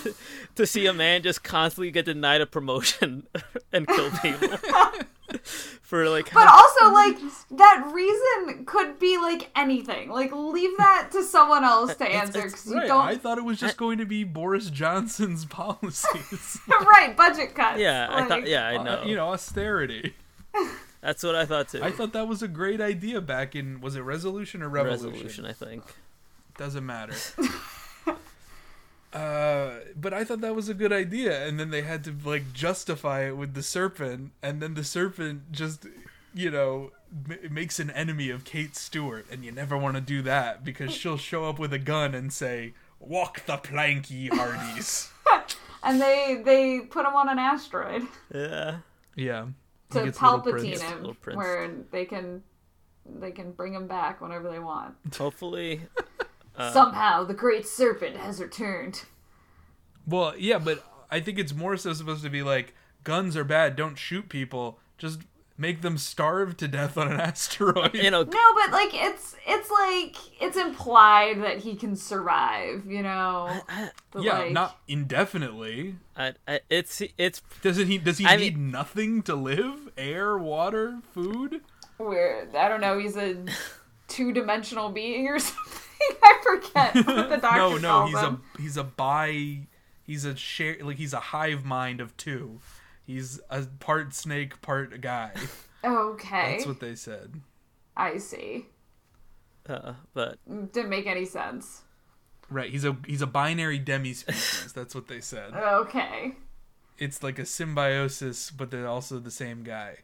to 0.56 0.66
see 0.66 0.86
a 0.86 0.94
man 0.94 1.22
just 1.24 1.44
constantly 1.44 1.92
get 1.92 2.06
denied 2.06 2.42
a 2.42 2.46
promotion 2.46 3.28
and 3.74 3.88
kill 3.88 4.10
people 4.22 4.50
for 5.82 6.10
like. 6.10 6.34
but 6.34 6.48
also, 6.48 6.92
like 6.92 7.18
that 7.52 7.90
reason 7.94 8.66
could 8.66 9.00
be 9.00 9.18
like 9.18 9.50
anything. 9.56 10.10
Like 10.10 10.32
leave 10.34 10.76
that 10.78 11.10
to 11.12 11.24
someone 11.24 11.64
else 11.64 11.96
to 11.96 12.06
answer 12.06 12.40
it's- 12.40 12.52
because 12.54 12.66
you 12.68 12.78
Right. 12.78 12.88
don't. 12.88 13.06
I 13.08 13.16
thought 13.18 13.38
it 13.38 13.44
was 13.44 13.60
just 13.60 13.78
going 13.78 13.98
to 14.00 14.06
be 14.06 14.24
Boris 14.24 14.70
Johnson's 14.70 15.46
policies. 15.46 16.60
right, 16.68 17.16
budget 17.16 17.54
cuts. 17.56 17.80
yeah, 17.80 18.08
I 18.10 18.26
thought. 18.26 18.48
Yeah, 18.48 18.68
I 18.68 18.76
Uh, 18.78 18.84
know. 18.84 19.04
you 19.04 19.16
know, 19.16 19.30
austerity. 19.34 20.14
That's 21.02 21.24
what 21.24 21.36
I 21.36 21.46
thought 21.46 21.70
too. 21.70 21.82
I 21.82 21.92
thought 21.92 22.12
that 22.14 22.28
was 22.28 22.42
a 22.42 22.48
great 22.48 22.82
idea 22.82 23.22
back 23.22 23.56
in 23.56 23.80
was 23.82 23.96
it 23.96 24.02
Resolution 24.02 24.62
or 24.62 24.68
Revolution? 24.70 25.12
Resolution, 25.12 25.46
I 25.46 25.54
think. 25.54 25.84
Doesn't 26.60 26.86
matter. 26.86 27.16
uh, 29.14 29.70
but 29.96 30.14
I 30.14 30.26
thought 30.26 30.42
that 30.42 30.54
was 30.54 30.68
a 30.68 30.74
good 30.74 30.92
idea, 30.92 31.48
and 31.48 31.58
then 31.58 31.72
they 31.72 31.84
had 31.84 32.04
to 32.04 32.14
like 32.26 32.52
justify 32.52 33.28
it 33.28 33.38
with 33.38 33.54
the 33.54 33.64
serpent, 33.64 34.32
and 34.44 34.62
then 34.62 34.74
the 34.74 34.84
serpent 34.84 35.54
just, 35.54 35.86
you 36.34 36.52
know, 36.52 36.92
m- 37.30 37.54
makes 37.54 37.80
an 37.80 37.90
enemy 37.92 38.30
of 38.30 38.44
Kate 38.44 38.76
Stewart, 38.76 39.26
and 39.32 39.46
you 39.46 39.54
never 39.54 39.78
want 39.78 39.96
to 39.96 40.02
do 40.02 40.22
that 40.24 40.66
because 40.66 40.94
she'll 40.94 41.16
show 41.16 41.46
up 41.46 41.60
with 41.60 41.72
a 41.72 41.80
gun 41.80 42.14
and 42.14 42.34
say, 42.34 42.74
"Walk 43.00 43.46
the 43.46 43.56
plank, 43.56 44.12
ye 44.12 44.28
hardies." 44.28 45.10
and 45.84 46.02
they 46.02 46.42
they 46.44 46.82
put 46.82 47.06
him 47.06 47.16
on 47.16 47.30
an 47.30 47.40
asteroid 47.40 48.06
Yeah. 48.34 48.80
yeah. 49.16 49.46
He 49.94 50.00
to 50.00 50.06
gets 50.08 50.22
Little 50.22 50.42
Palpatine 50.42 50.82
him, 50.82 51.04
Little 51.04 51.36
where 51.36 51.70
they 51.90 52.04
can 52.04 52.44
they 53.06 53.32
can 53.32 53.54
bring 53.54 53.74
him 53.74 53.88
back 53.88 54.22
whenever 54.22 54.52
they 54.52 54.60
want. 54.60 54.96
Hopefully. 55.18 55.82
Uh, 56.56 56.72
Somehow, 56.72 57.24
the 57.24 57.34
great 57.34 57.66
serpent 57.68 58.18
has 58.18 58.42
returned. 58.42 59.04
Well, 60.06 60.34
yeah, 60.38 60.60
but 60.60 60.84
I 61.10 61.20
think 61.20 61.40
it's 61.40 61.54
more 61.54 61.78
so 61.78 61.94
supposed 61.94 62.24
to 62.24 62.30
be 62.30 62.44
like 62.44 62.74
guns 63.04 63.38
are 63.38 63.44
bad, 63.44 63.76
don't 63.76 63.98
shoot 63.98 64.28
people, 64.30 64.80
just 64.98 65.20
make 65.58 65.82
them 65.82 65.98
starve 65.98 66.56
to 66.58 66.68
death 66.68 66.98
on 66.98 67.12
an 67.12 67.20
asteroid. 67.20 67.94
You 67.94 68.12
know, 68.12 68.24
No, 68.24 68.54
but 68.56 68.72
like 68.72 68.90
it's 68.94 69.36
it's 69.48 69.70
like 69.70 70.16
it's 70.42 70.58
implied 70.58 71.42
that 71.44 71.60
he 71.60 71.76
can 71.76 71.96
survive. 71.96 72.86
You 72.88 73.04
know. 73.04 73.62
But, 74.12 74.24
yeah, 74.24 74.40
like, 74.40 74.52
not 74.52 74.80
indefinitely. 74.88 75.96
I, 76.18 76.34
I, 76.48 76.60
it's 76.70 77.02
it's 77.18 77.42
Doesn't 77.62 77.88
he 77.88 77.98
does 78.00 78.18
he 78.18 78.26
I 78.26 78.36
need 78.36 78.58
mean- 78.58 78.72
nothing 78.72 79.22
to 79.24 79.36
live? 79.36 79.90
Air, 79.98 80.38
water, 80.38 81.00
food? 81.14 81.62
Where 81.98 82.48
I 82.58 82.68
don't 82.70 82.82
know, 82.82 82.98
he's 82.98 83.18
a 83.18 83.36
two-dimensional 84.08 84.90
being 84.90 85.28
or 85.28 85.40
something. 85.40 85.74
I 86.24 86.40
forget 86.44 86.96
what 86.96 87.30
the 87.30 87.38
doctor 87.42 87.58
no, 87.58 87.78
no, 87.78 88.06
he's 88.08 88.20
him. 88.20 88.42
a 88.58 88.62
he's 88.62 88.78
a 88.78 88.84
bi 88.84 89.68
he's 90.06 90.26
a 90.26 90.36
share 90.36 90.78
like 90.82 90.98
he's 90.98 91.14
a 91.14 91.20
hive 91.20 91.66
mind 91.66 92.02
of 92.02 92.16
two. 92.18 92.60
He's 93.06 93.40
a 93.50 93.64
part 93.80 94.14
snake, 94.14 94.62
part 94.62 95.02
guy. 95.02 95.32
Okay, 95.84 96.54
That's 96.54 96.68
what 96.68 96.80
they 96.80 96.94
said. 96.96 97.42
I 97.98 98.18
see. 98.18 98.68
uh, 99.68 99.94
but 100.14 100.38
Didn't 100.72 100.90
make 100.90 101.08
any 101.08 101.26
sense. 101.26 101.82
Right, 102.50 102.70
he's 102.72 102.86
a 102.86 102.98
he's 103.08 103.22
a 103.22 103.28
binary 103.28 103.80
demispecies. 103.80 104.74
That's 104.74 104.94
what 104.94 105.08
they 105.08 105.22
said. 105.22 105.54
Okay. 105.54 106.36
It's 106.98 107.24
like 107.24 107.40
a 107.40 107.46
symbiosis, 107.46 108.52
but 108.52 108.72
they're 108.72 108.88
also 108.88 109.20
the 109.20 109.32
same 109.32 109.64
guy. 109.64 109.98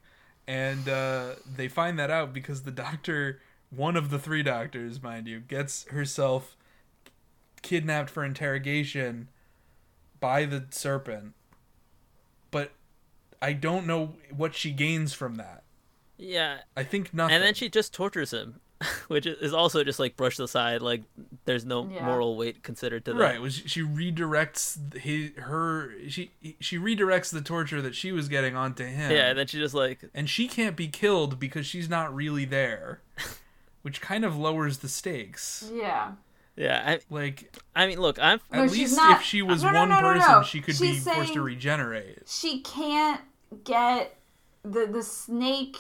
And 0.48 0.88
uh, 0.88 1.36
they 1.56 1.68
find 1.68 2.00
that 2.00 2.10
out 2.10 2.34
because 2.34 2.64
the 2.64 2.72
doctor, 2.72 3.41
one 3.76 3.95
of 3.95 4.09
the 4.09 4.19
three 4.19 4.43
doctors, 4.43 5.01
mind 5.01 5.28
you, 5.28 5.39
gets 5.39 5.86
herself 5.89 6.55
kidnapped 7.61 8.09
for 8.09 8.23
interrogation 8.23 9.28
by 10.19 10.45
the 10.45 10.65
serpent. 10.69 11.34
But 12.51 12.71
I 13.41 13.53
don't 13.53 13.86
know 13.88 14.13
what 14.36 14.55
she 14.55 14.71
gains 14.71 15.13
from 15.13 15.36
that. 15.36 15.63
Yeah, 16.17 16.59
I 16.78 16.84
think 16.84 17.13
nothing. 17.13 17.36
and 17.36 17.43
then 17.43 17.53
she 17.53 17.67
just 17.67 17.93
tortures 17.93 18.32
him, 18.32 18.61
which 19.09 19.26
is 19.26 19.53
also 19.53 19.84
just 19.84 19.99
like 19.99 20.15
brushed 20.15 20.39
aside. 20.39 20.82
Like 20.82 21.03
there's 21.43 21.65
no 21.65 21.86
Yeah. 21.89 22.05
moral 22.05 22.38
weight 22.38 22.63
considered 22.63 23.03
to 23.05 23.13
that. 23.13 23.19
Right, 23.19 23.41
was 23.41 23.55
she 23.65 23.82
redirects 23.82 24.95
his, 24.97 25.32
her 25.38 25.91
she 26.07 26.32
she 26.61 26.78
redirects 26.78 27.32
the 27.34 27.41
torture 27.41 27.82
that 27.82 27.95
she 27.95 28.13
was 28.13 28.30
getting 28.30 28.55
onto 28.55 28.86
him. 28.86 29.11
Yeah, 29.11 29.28
and 29.30 29.38
then 29.39 29.47
she 29.47 29.57
just 29.59 29.73
like 29.76 30.05
and 30.13 30.30
she 30.30 30.47
can't 30.47 30.78
be 30.78 30.88
killed 30.88 31.38
because 31.38 31.65
she's 31.65 31.89
not 31.89 32.15
really 32.15 32.45
there, 32.45 33.01
which 33.86 34.02
kind 34.02 34.26
of 34.26 34.36
lowers 34.36 34.80
the 34.80 34.90
stakes. 34.90 35.70
Yeah. 35.72 36.14
yeah. 36.56 36.98
Like 37.12 37.56
I, 37.76 37.84
I 37.84 37.88
mean, 37.88 38.00
look, 38.02 38.18
I'm 38.20 38.40
at 38.52 38.58
No, 38.58 38.68
she's 38.68 38.78
least 38.80 38.98
not- 38.98 39.20
if 39.20 39.24
she 39.24 39.44
was 39.44 39.62
no, 39.62 39.70
no, 39.70 39.80
one 39.82 39.90
no, 39.90 40.02
no, 40.02 40.14
person, 40.14 40.32
no. 40.32 40.42
she 40.42 40.60
could 40.60 40.80
be 40.80 40.96
forced 40.98 41.34
to 41.34 41.42
regenerate. 41.44 42.24
She 42.28 42.62
can't 42.62 43.22
get 43.64 44.18
the 44.64 44.88
the 44.88 45.04
snake 45.04 45.78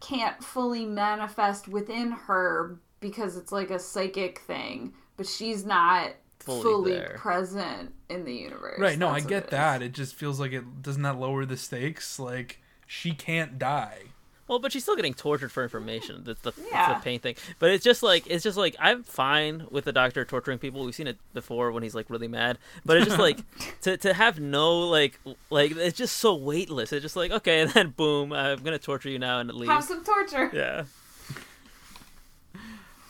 can't 0.00 0.42
fully 0.42 0.84
manifest 0.84 1.68
within 1.68 2.10
her 2.10 2.80
because 2.98 3.36
it's 3.36 3.52
like 3.52 3.70
a 3.70 3.78
psychic 3.78 4.40
thing, 4.40 4.92
but 5.16 5.26
she's 5.26 5.64
not 5.64 6.10
Fully 6.40 6.62
fully, 6.62 7.00
present 7.16 7.92
in 8.08 8.24
the 8.24 8.34
universe. 8.34 8.78
Right? 8.80 8.98
No, 8.98 9.08
I 9.08 9.12
That's 9.20 9.24
what 9.24 9.28
get 9.30 9.42
it 9.42 9.46
is. 9.46 9.50
that. 9.52 9.82
It 9.82 9.92
just 9.92 10.14
feels 10.16 10.38
like 10.40 10.52
it 10.52 10.82
doesn't 10.82 11.02
that 11.02 11.18
lower 11.18 11.44
the 11.44 11.56
stakes. 11.56 12.18
Like 12.18 12.60
she 12.86 13.12
can't 13.12 13.56
die. 13.58 14.00
Well, 14.48 14.58
but 14.60 14.72
she's 14.72 14.82
still 14.84 14.96
getting 14.96 15.14
tortured 15.14 15.50
for 15.50 15.62
information. 15.62 16.22
That's 16.24 16.40
the, 16.40 16.52
that's 16.70 16.98
the 16.98 17.04
pain 17.04 17.18
thing. 17.18 17.34
But 17.58 17.70
it's 17.70 17.82
just 17.82 18.02
like 18.02 18.26
it's 18.28 18.44
just 18.44 18.56
like 18.56 18.76
I'm 18.78 19.02
fine 19.02 19.66
with 19.70 19.84
the 19.84 19.92
doctor 19.92 20.24
torturing 20.24 20.58
people. 20.58 20.84
We've 20.84 20.94
seen 20.94 21.08
it 21.08 21.18
before 21.34 21.72
when 21.72 21.82
he's 21.82 21.94
like 21.94 22.08
really 22.08 22.28
mad. 22.28 22.58
But 22.84 22.98
it's 22.98 23.06
just 23.06 23.18
like 23.18 23.38
to 23.82 23.96
to 23.96 24.14
have 24.14 24.38
no 24.38 24.80
like 24.80 25.18
like 25.50 25.72
it's 25.72 25.98
just 25.98 26.18
so 26.18 26.34
weightless. 26.34 26.92
It's 26.92 27.02
just 27.02 27.16
like 27.16 27.30
okay, 27.30 27.60
and 27.60 27.70
then 27.72 27.90
boom, 27.90 28.32
I'm 28.32 28.62
gonna 28.62 28.78
torture 28.78 29.08
you 29.08 29.18
now 29.18 29.40
and 29.40 29.52
leave. 29.52 29.68
Have 29.68 29.84
some 29.84 30.04
torture. 30.04 30.50
Yeah. 30.52 30.84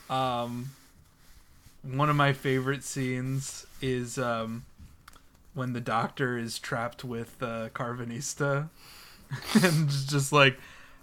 Um, 0.08 0.70
one 1.82 2.08
of 2.08 2.16
my 2.16 2.32
favorite 2.32 2.84
scenes 2.84 3.66
is 3.80 4.18
um, 4.18 4.64
when 5.54 5.72
the 5.72 5.80
doctor 5.80 6.38
is 6.38 6.58
trapped 6.58 7.04
with 7.04 7.42
uh, 7.42 7.68
Karvanista, 7.70 8.68
and 9.62 9.88
just 9.88 10.32
like, 10.32 10.58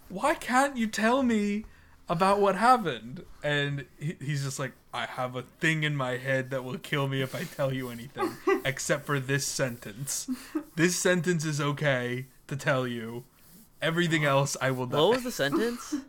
why 0.10 0.36
can't 0.36 0.78
you 0.78 0.88
tell 0.88 1.24
me 1.24 1.66
about 2.10 2.40
what 2.40 2.56
happened? 2.56 3.24
And 3.44 3.86
he, 4.00 4.16
he's 4.22 4.44
just 4.44 4.60
like, 4.60 4.74
I 4.94 5.06
have 5.06 5.36
a 5.36 5.44
thing 5.60 5.84
in 5.84 5.96
my 5.96 6.18
head 6.18 6.52
that 6.52 6.64
will 6.64 6.78
kill 6.78 7.08
me 7.08 7.22
if 7.22 7.34
I 7.34 7.44
tell 7.44 7.74
you 7.74 7.90
anything, 7.90 8.32
except 8.66 9.06
for 9.06 9.20
this 9.20 9.46
sentence. 9.46 10.30
This 10.76 10.96
sentence 10.96 11.46
is 11.46 11.60
okay 11.60 12.28
to 12.48 12.56
tell 12.56 12.88
you. 12.88 13.24
Everything 13.82 14.24
else, 14.24 14.56
I 14.62 14.72
will 14.72 14.86
die. 14.86 14.98
What 14.98 15.10
was 15.16 15.24
the 15.24 15.32
sentence? 15.32 15.96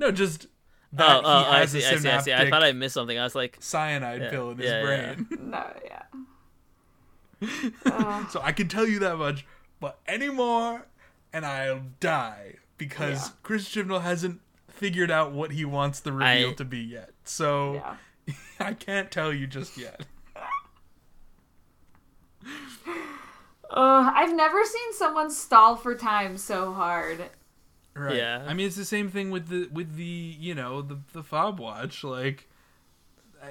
No, 0.00 0.12
just 0.12 0.46
oh, 0.46 0.48
that 0.92 1.22
oh, 1.24 1.38
he 1.40 1.44
I 1.46 1.58
has 1.58 1.72
see, 1.72 1.82
a 1.82 1.88
I 1.88 1.90
see, 1.90 1.96
I 1.96 1.98
see. 1.98 2.08
I 2.08 2.20
synaptic 2.20 2.50
thought 2.50 2.62
I 2.62 2.70
missed 2.70 2.94
something. 2.94 3.18
I 3.18 3.24
was 3.24 3.34
like, 3.34 3.56
cyanide 3.58 4.22
Yeah, 4.22 4.30
pill 4.30 4.50
in 4.52 4.58
his 4.58 4.66
yeah, 4.70 4.78
yeah. 4.78 5.14
brain. 5.14 5.26
No, 5.40 5.66
yeah. 5.84 6.02
Uh, 7.84 8.26
So 8.30 8.40
I 8.42 8.52
can 8.52 8.68
tell 8.68 8.86
you 8.86 9.00
that 9.00 9.16
much, 9.18 9.44
but 9.80 9.98
anymore, 10.06 10.86
and 11.38 11.46
I'll 11.46 11.82
die 12.00 12.56
because 12.76 13.28
Yeah. 13.28 13.32
Chris 13.42 13.68
Chibnall 13.68 14.02
hasn't 14.02 14.40
figured 14.68 15.10
out 15.10 15.32
what 15.32 15.52
he 15.52 15.64
wants 15.64 16.00
the 16.00 16.12
reveal 16.12 16.50
I- 16.50 16.54
to 16.54 16.64
be 16.64 16.78
yet. 16.80 17.10
So 17.24 17.74
yeah. 18.26 18.34
I 18.60 18.74
can't 18.74 19.10
tell 19.10 19.32
you 19.32 19.46
just 19.46 19.76
yet. 19.78 20.04
Uh, 23.70 24.10
I've 24.14 24.34
never 24.34 24.64
seen 24.64 24.92
someone 24.94 25.30
stall 25.30 25.76
for 25.76 25.94
time 25.94 26.38
so 26.38 26.72
hard. 26.72 27.22
Right. 27.94 28.16
Yeah. 28.16 28.44
I 28.46 28.54
mean, 28.54 28.66
it's 28.66 28.76
the 28.76 28.84
same 28.84 29.10
thing 29.10 29.30
with 29.30 29.48
the 29.48 29.68
with 29.72 29.96
the 29.96 30.04
you 30.04 30.54
know 30.54 30.82
the 30.82 30.98
the 31.12 31.22
fob 31.22 31.58
watch 31.60 32.02
like. 32.04 32.48
uh, 33.42 33.46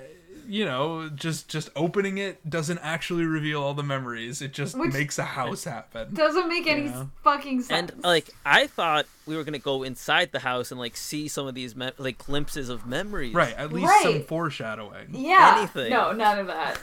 You 0.50 0.64
know, 0.66 1.10
just 1.10 1.50
just 1.50 1.70
opening 1.76 2.18
it 2.18 2.50
doesn't 2.50 2.78
actually 2.80 3.26
reveal 3.26 3.62
all 3.62 3.74
the 3.74 3.84
memories. 3.84 4.42
It 4.42 4.54
just 4.54 4.78
Which- 4.78 4.94
makes 4.94 5.20
a 5.20 5.24
house 5.26 5.66
happen. 5.66 6.14
Doesn't 6.14 6.48
make 6.48 6.66
any 6.68 6.86
Yeah. 6.86 7.06
fucking 7.24 7.64
sense. 7.64 7.92
and 7.92 8.04
like 8.04 8.30
I 8.46 8.68
thought 8.68 9.06
we 9.26 9.36
were 9.36 9.44
gonna 9.44 9.60
go 9.60 9.84
inside 9.84 10.32
the 10.32 10.40
house 10.40 10.72
and 10.72 10.80
like 10.80 10.96
see 10.96 11.28
some 11.28 11.48
of 11.48 11.54
these 11.56 11.76
me- 11.76 11.92
like 11.98 12.18
glimpses 12.20 12.70
of 12.70 12.86
memories. 12.86 13.34
Right, 13.34 13.54
at 13.58 13.74
least 13.74 13.92
some 14.04 14.24
foreshadowing. 14.24 15.08
yeah. 15.14 15.56
anything. 15.58 15.90
No, 15.92 16.14
none 16.14 16.40
of 16.40 16.48
that. 16.48 16.80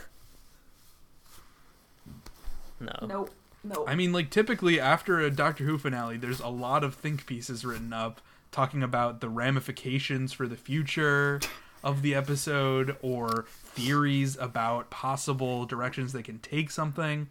No. 2.81 2.93
Nope. 3.07 3.31
Nope. 3.67 3.85
I 3.89 3.95
mean, 3.95 4.13
like 4.13 4.29
typically 4.31 4.79
after 4.79 5.21
a 5.21 5.31
Doctor 5.31 5.65
Who 5.65 5.79
finale, 5.79 6.19
there's 6.19 6.41
a 6.41 6.49
lot 6.49 6.85
of 6.85 6.95
think 6.95 7.25
pieces 7.25 7.65
written 7.65 7.93
up 7.95 8.21
talking 8.53 8.83
about 8.83 9.21
the 9.21 9.29
ramifications 9.29 10.33
for 10.33 10.47
the 10.47 10.57
future 10.57 11.41
of 11.85 12.03
the 12.03 12.15
episode 12.15 12.97
or 13.03 13.45
theories 13.53 14.37
about 14.41 14.91
possible 14.91 15.67
directions 15.67 16.13
they 16.13 16.23
can 16.23 16.39
take 16.39 16.71
something. 16.71 17.29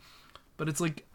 But 0.56 0.70
it's 0.70 0.80
like, 0.80 1.06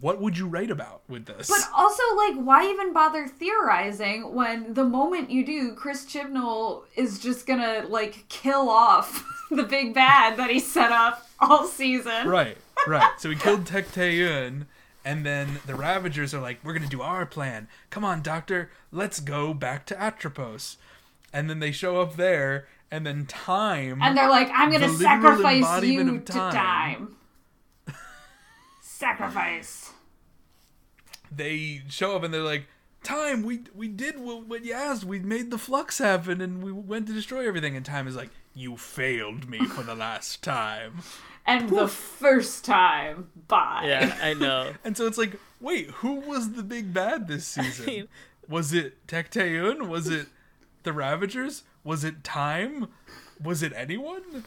what 0.00 0.20
would 0.20 0.38
you 0.38 0.46
write 0.46 0.70
about 0.70 1.02
with 1.08 1.26
this? 1.26 1.48
But 1.48 1.68
also, 1.74 2.02
like, 2.16 2.36
why 2.36 2.70
even 2.70 2.92
bother 2.92 3.26
theorizing 3.26 4.34
when 4.34 4.74
the 4.74 4.84
moment 4.84 5.30
you 5.30 5.44
do, 5.44 5.74
Chris 5.74 6.04
Chibnall 6.06 6.84
is 6.94 7.18
just 7.18 7.46
gonna, 7.46 7.84
like, 7.88 8.28
kill 8.28 8.68
off 8.68 9.26
the 9.50 9.64
big 9.64 9.92
bad 9.92 10.36
that 10.36 10.50
he 10.50 10.60
set 10.60 10.92
up 10.92 11.26
all 11.40 11.66
season? 11.66 12.28
right, 12.28 12.56
right. 12.86 13.10
So 13.18 13.28
we 13.28 13.36
killed 13.44 13.64
Tecteun, 13.64 14.66
and 15.04 15.26
then 15.26 15.58
the 15.66 15.74
Ravagers 15.74 16.34
are 16.34 16.40
like, 16.40 16.58
"We're 16.62 16.74
gonna 16.74 16.86
do 16.86 17.00
our 17.02 17.24
plan. 17.26 17.66
Come 17.90 18.04
on, 18.04 18.20
Doctor, 18.22 18.70
let's 18.92 19.20
go 19.20 19.54
back 19.54 19.86
to 19.86 20.00
Atropos." 20.00 20.76
And 21.32 21.48
then 21.50 21.58
they 21.60 21.72
show 21.72 22.00
up 22.00 22.16
there, 22.16 22.66
and 22.90 23.06
then 23.06 23.26
time. 23.26 24.00
And 24.02 24.16
they're 24.16 24.30
like, 24.30 24.50
I'm 24.54 24.70
gonna 24.72 24.88
sacrifice 24.88 25.82
you 25.84 26.00
of 26.00 26.24
to 26.24 26.32
time. 26.32 26.52
time. 26.54 27.16
Sacrifice. 28.80 29.92
they 31.34 31.82
show 31.88 32.16
up 32.16 32.22
and 32.22 32.32
they're 32.32 32.40
like, 32.42 32.66
"Time, 33.02 33.42
we 33.42 33.60
we 33.74 33.88
did 33.88 34.18
what, 34.18 34.46
what 34.46 34.64
you 34.64 34.72
asked. 34.72 35.04
We 35.04 35.18
made 35.20 35.50
the 35.50 35.58
flux 35.58 35.98
happen, 35.98 36.40
and 36.40 36.62
we 36.62 36.72
went 36.72 37.06
to 37.08 37.12
destroy 37.12 37.46
everything." 37.46 37.76
And 37.76 37.84
time 37.84 38.08
is 38.08 38.16
like, 38.16 38.30
"You 38.54 38.76
failed 38.76 39.48
me 39.48 39.64
for 39.66 39.82
the 39.82 39.94
last 39.94 40.42
time." 40.42 41.00
And 41.46 41.70
the 41.70 41.88
first 41.88 42.66
time, 42.66 43.28
bye. 43.48 43.82
Yeah, 43.86 44.14
I 44.22 44.34
know. 44.38 44.74
And 44.84 44.94
so 44.98 45.06
it's 45.06 45.16
like, 45.16 45.32
wait, 45.60 45.88
who 45.92 46.16
was 46.16 46.52
the 46.52 46.62
big 46.62 46.92
bad 46.92 47.26
this 47.26 47.46
season? 47.46 47.86
mean- 47.86 48.08
was 48.46 48.74
it 48.74 49.06
Tecteun? 49.06 49.88
Was 49.88 50.08
it 50.10 50.26
the 50.88 50.92
Ravagers? 50.94 51.64
Was 51.84 52.02
it 52.02 52.24
Time? 52.24 52.88
Was 53.42 53.62
it 53.62 53.72
anyone? 53.76 54.44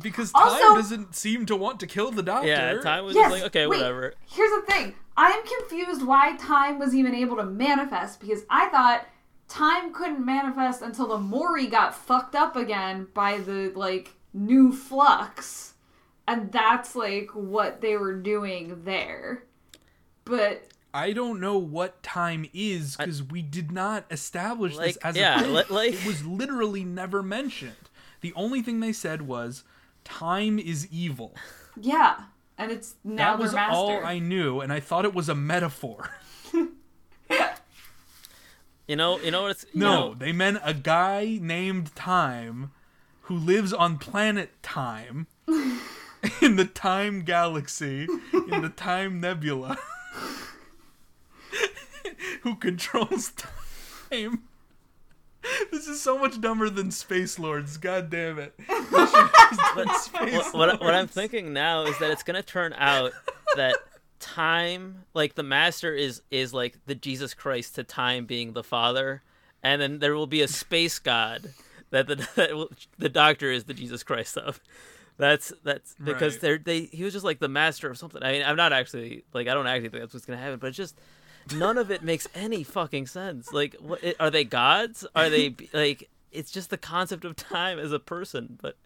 Because 0.00 0.32
Time 0.32 0.42
Also- 0.48 0.74
doesn't 0.74 1.14
seem 1.14 1.46
to 1.46 1.54
want 1.56 1.78
to 1.80 1.86
kill 1.86 2.10
the 2.10 2.22
Doctor. 2.22 2.48
Yeah, 2.48 2.80
time 2.80 3.04
was 3.04 3.14
Yes. 3.14 3.30
just 3.30 3.42
like 3.42 3.46
okay, 3.50 3.66
wait, 3.66 3.78
whatever. 3.78 4.14
Here's 4.26 4.50
the 4.50 4.62
thing. 4.72 4.94
I'm 5.16 5.40
confused 5.58 6.02
why 6.02 6.36
time 6.36 6.78
was 6.78 6.94
even 6.94 7.14
able 7.14 7.36
to 7.36 7.44
manifest 7.44 8.20
because 8.20 8.44
I 8.50 8.68
thought 8.68 9.06
time 9.48 9.92
couldn't 9.92 10.24
manifest 10.24 10.82
until 10.82 11.06
the 11.08 11.18
Mouri 11.18 11.70
got 11.70 11.94
fucked 11.94 12.34
up 12.34 12.56
again 12.56 13.06
by 13.14 13.38
the 13.38 13.72
like 13.76 14.14
new 14.32 14.72
flux. 14.72 15.74
And 16.26 16.50
that's 16.50 16.94
like 16.96 17.30
what 17.34 17.80
they 17.80 17.96
were 17.96 18.14
doing 18.14 18.84
there. 18.84 19.44
But 20.24 20.64
I 20.92 21.12
don't 21.12 21.38
know 21.40 21.56
what 21.58 22.02
time 22.02 22.46
is 22.52 22.96
because 22.96 23.22
we 23.22 23.42
did 23.42 23.70
not 23.70 24.04
establish 24.10 24.76
this 24.76 24.96
as 24.98 25.16
yeah, 25.16 25.38
a 25.38 25.42
thing. 25.42 25.52
li- 25.54 25.64
like- 25.70 25.92
it 25.94 26.04
was 26.06 26.24
literally 26.26 26.84
never 26.84 27.22
mentioned. 27.22 27.76
The 28.22 28.32
only 28.34 28.60
thing 28.62 28.80
they 28.80 28.92
said 28.92 29.22
was 29.22 29.62
time 30.04 30.58
is 30.58 30.86
evil. 30.90 31.34
yeah. 31.80 32.24
And 32.58 32.70
it's 32.70 32.96
now 33.04 33.36
that 33.36 33.38
was 33.42 33.54
master. 33.54 33.74
all 33.74 34.04
I 34.04 34.18
knew, 34.18 34.60
and 34.60 34.70
I 34.70 34.80
thought 34.80 35.06
it 35.06 35.14
was 35.14 35.30
a 35.30 35.34
metaphor. 35.34 36.10
You 38.86 38.96
know, 38.96 39.20
you 39.20 39.30
know 39.30 39.42
what 39.42 39.52
it's 39.52 39.64
you 39.72 39.80
No, 39.80 40.08
know- 40.08 40.14
they 40.14 40.32
meant 40.32 40.58
a 40.64 40.74
guy 40.74 41.38
named 41.40 41.94
Time 41.94 42.72
who 43.22 43.36
lives 43.36 43.72
on 43.72 43.98
planet 43.98 44.50
Time 44.64 45.28
in 46.42 46.56
the 46.56 46.64
Time 46.64 47.22
Galaxy, 47.22 48.08
in 48.32 48.62
the 48.62 48.68
Time 48.74 49.20
Nebula, 49.20 49.78
who 52.42 52.54
controls 52.56 53.32
time 54.10 54.42
this 55.70 55.86
is 55.86 56.00
so 56.00 56.18
much 56.18 56.40
dumber 56.40 56.68
than 56.68 56.90
Space 56.90 57.38
Lords. 57.38 57.76
God 57.76 58.10
damn 58.10 58.38
it. 58.38 58.54
But 59.72 59.88
Space 59.98 60.52
what, 60.52 60.54
what, 60.54 60.80
what 60.80 60.94
I'm 60.94 61.06
thinking 61.06 61.52
now 61.52 61.84
is 61.84 61.96
that 61.98 62.10
it's 62.10 62.24
gonna 62.24 62.42
turn 62.42 62.74
out 62.76 63.12
that 63.56 63.76
time, 64.18 65.04
like 65.14 65.36
the 65.36 65.44
master, 65.44 65.94
is 65.94 66.22
is 66.30 66.52
like 66.52 66.76
the 66.86 66.94
Jesus 66.94 67.34
Christ 67.34 67.76
to 67.76 67.84
time 67.84 68.26
being 68.26 68.52
the 68.52 68.64
father, 68.64 69.22
and 69.62 69.80
then 69.80 70.00
there 70.00 70.14
will 70.14 70.26
be 70.26 70.42
a 70.42 70.48
space 70.48 70.98
god 70.98 71.54
that 71.90 72.08
the 72.08 72.28
that 72.34 72.56
will, 72.56 72.70
the 72.98 73.08
doctor 73.08 73.50
is 73.52 73.64
the 73.64 73.74
Jesus 73.74 74.02
Christ 74.02 74.36
of. 74.36 74.60
That's 75.18 75.52
that's 75.62 75.94
because 76.02 76.34
Right. 76.34 76.40
they're 76.40 76.58
they 76.58 76.80
he 76.86 77.04
was 77.04 77.12
just 77.12 77.24
like 77.24 77.38
the 77.38 77.48
master 77.48 77.88
of 77.88 77.96
something. 77.96 78.22
I 78.22 78.32
mean, 78.32 78.42
I'm 78.42 78.56
not 78.56 78.72
actually 78.72 79.24
like 79.32 79.46
I 79.46 79.54
don't 79.54 79.68
actually 79.68 79.90
think 79.90 80.02
that's 80.02 80.14
what's 80.14 80.26
gonna 80.26 80.40
happen, 80.40 80.58
but 80.58 80.68
it's 80.68 80.76
just 80.76 80.98
none 81.54 81.78
of 81.78 81.90
it 81.90 82.02
makes 82.02 82.26
any 82.34 82.62
fucking 82.62 83.06
sense. 83.06 83.52
Like, 83.52 83.74
what 83.80 84.00
are 84.20 84.30
they 84.30 84.44
gods? 84.44 85.06
Are 85.14 85.28
they 85.30 85.54
like? 85.72 86.08
It's 86.32 86.50
just 86.50 86.70
the 86.70 86.78
concept 86.78 87.24
of 87.24 87.34
time 87.36 87.78
as 87.78 87.92
a 87.92 87.98
person, 87.98 88.58
but 88.62 88.76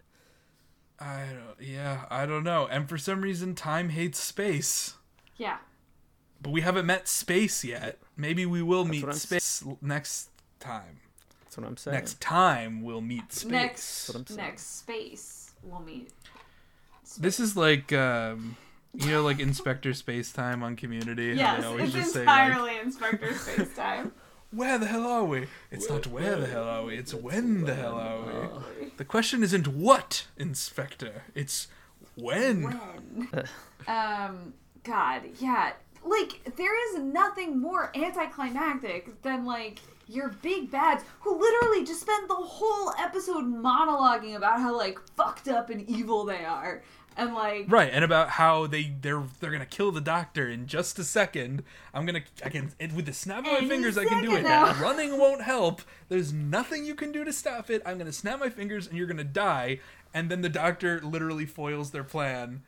I 0.99 1.25
don't. 1.31 1.67
Yeah, 1.67 2.05
I 2.09 2.25
don't 2.25 2.43
know. 2.43 2.67
And 2.67 2.89
for 2.89 2.97
some 2.97 3.21
reason, 3.21 3.53
time 3.55 3.89
hates 3.89 4.19
space. 4.19 4.95
Yeah. 5.37 5.57
But 6.41 6.51
we 6.51 6.61
haven't 6.61 6.85
met 6.85 7.07
space 7.07 7.63
yet. 7.63 7.97
Maybe 8.17 8.45
we 8.45 8.61
will 8.61 8.85
meet 8.85 9.11
space 9.15 9.63
l- 9.65 9.77
next 9.81 10.29
time. 10.59 10.99
that's 11.43 11.57
what 11.57 11.65
I'm 11.67 11.77
saying. 11.77 11.95
Next 11.95 12.19
time 12.21 12.81
we'll 12.81 13.01
meet 13.01 13.31
space. 13.33 13.51
Next 13.51 14.09
what 14.09 14.17
I'm 14.17 14.25
saying. 14.27 14.37
next 14.39 14.77
space 14.79 15.51
we'll 15.63 15.81
meet. 15.81 16.09
This 17.17 17.39
is 17.39 17.55
like 17.55 17.93
um, 17.93 18.57
you 18.97 19.11
know, 19.11 19.21
like 19.21 19.39
Inspector 19.39 19.93
Space 19.93 20.31
Time 20.31 20.63
on 20.63 20.75
Community. 20.75 21.33
Yes, 21.35 21.63
it's 21.65 21.93
just 21.93 22.13
say 22.13 22.25
like, 22.25 22.51
entirely 22.51 22.79
Inspector 22.79 23.33
Space 23.35 23.75
Time. 23.75 24.11
"Where 24.51 24.77
the 24.77 24.85
hell 24.85 25.05
are 25.05 25.23
we?" 25.23 25.47
It's 25.71 25.89
not 25.89 26.07
where 26.07 26.37
the 26.37 26.47
hell 26.47 26.63
are 26.63 26.83
we. 26.83 26.95
It's 26.97 27.13
when 27.13 27.65
the 27.65 27.75
hell 27.75 27.95
are 27.95 28.19
we. 28.79 28.91
The 28.97 29.05
question 29.05 29.43
isn't 29.43 29.67
what, 29.67 30.27
Inspector. 30.37 31.23
It's 31.33 31.67
when. 32.15 32.63
when? 32.63 33.29
um, 33.87 34.53
God, 34.83 35.23
yeah. 35.39 35.73
Like, 36.03 36.55
there 36.55 36.89
is 36.89 37.01
nothing 37.01 37.59
more 37.59 37.91
anticlimactic 37.95 39.21
than, 39.23 39.43
like, 39.45 39.79
your 40.07 40.29
big 40.43 40.69
bads 40.69 41.03
who 41.21 41.39
literally 41.39 41.83
just 41.83 42.01
spent 42.01 42.27
the 42.27 42.35
whole 42.35 42.93
episode 42.99 43.43
monologuing 43.43 44.35
about 44.35 44.59
how, 44.59 44.77
like, 44.77 44.99
fucked 45.17 45.47
up 45.47 45.71
and 45.71 45.89
evil 45.89 46.23
they 46.23 46.45
are. 46.45 46.83
And, 47.17 47.33
like, 47.33 47.65
Right, 47.69 47.89
and 47.93 48.03
about 48.03 48.29
how 48.31 48.67
they 48.67 48.93
they're 49.01 49.23
they're 49.39 49.51
gonna 49.51 49.65
kill 49.65 49.91
the 49.91 50.01
doctor 50.01 50.49
in 50.49 50.67
just 50.67 50.99
a 50.99 51.03
second. 51.03 51.63
I'm 51.93 52.05
gonna 52.05 52.23
I 52.43 52.49
can 52.49 52.71
with 52.93 53.05
the 53.05 53.13
snap 53.13 53.39
of 53.39 53.51
my 53.61 53.67
fingers 53.67 53.97
I 53.97 54.05
can 54.05 54.21
do 54.23 54.35
it. 54.35 54.43
now. 54.43 54.73
Running 54.81 55.17
won't 55.17 55.41
help. 55.41 55.81
There's 56.09 56.33
nothing 56.33 56.85
you 56.85 56.93
can 56.95 57.11
do 57.11 57.23
to 57.23 57.31
stop 57.31 57.69
it. 57.69 57.81
I'm 57.85 57.97
gonna 57.97 58.11
snap 58.11 58.39
my 58.39 58.49
fingers 58.49 58.87
and 58.87 58.97
you're 58.97 59.07
gonna 59.07 59.23
die. 59.23 59.79
And 60.13 60.29
then 60.29 60.41
the 60.41 60.49
doctor 60.49 60.99
literally 61.01 61.45
foils 61.45 61.91
their 61.91 62.03
plan 62.03 62.63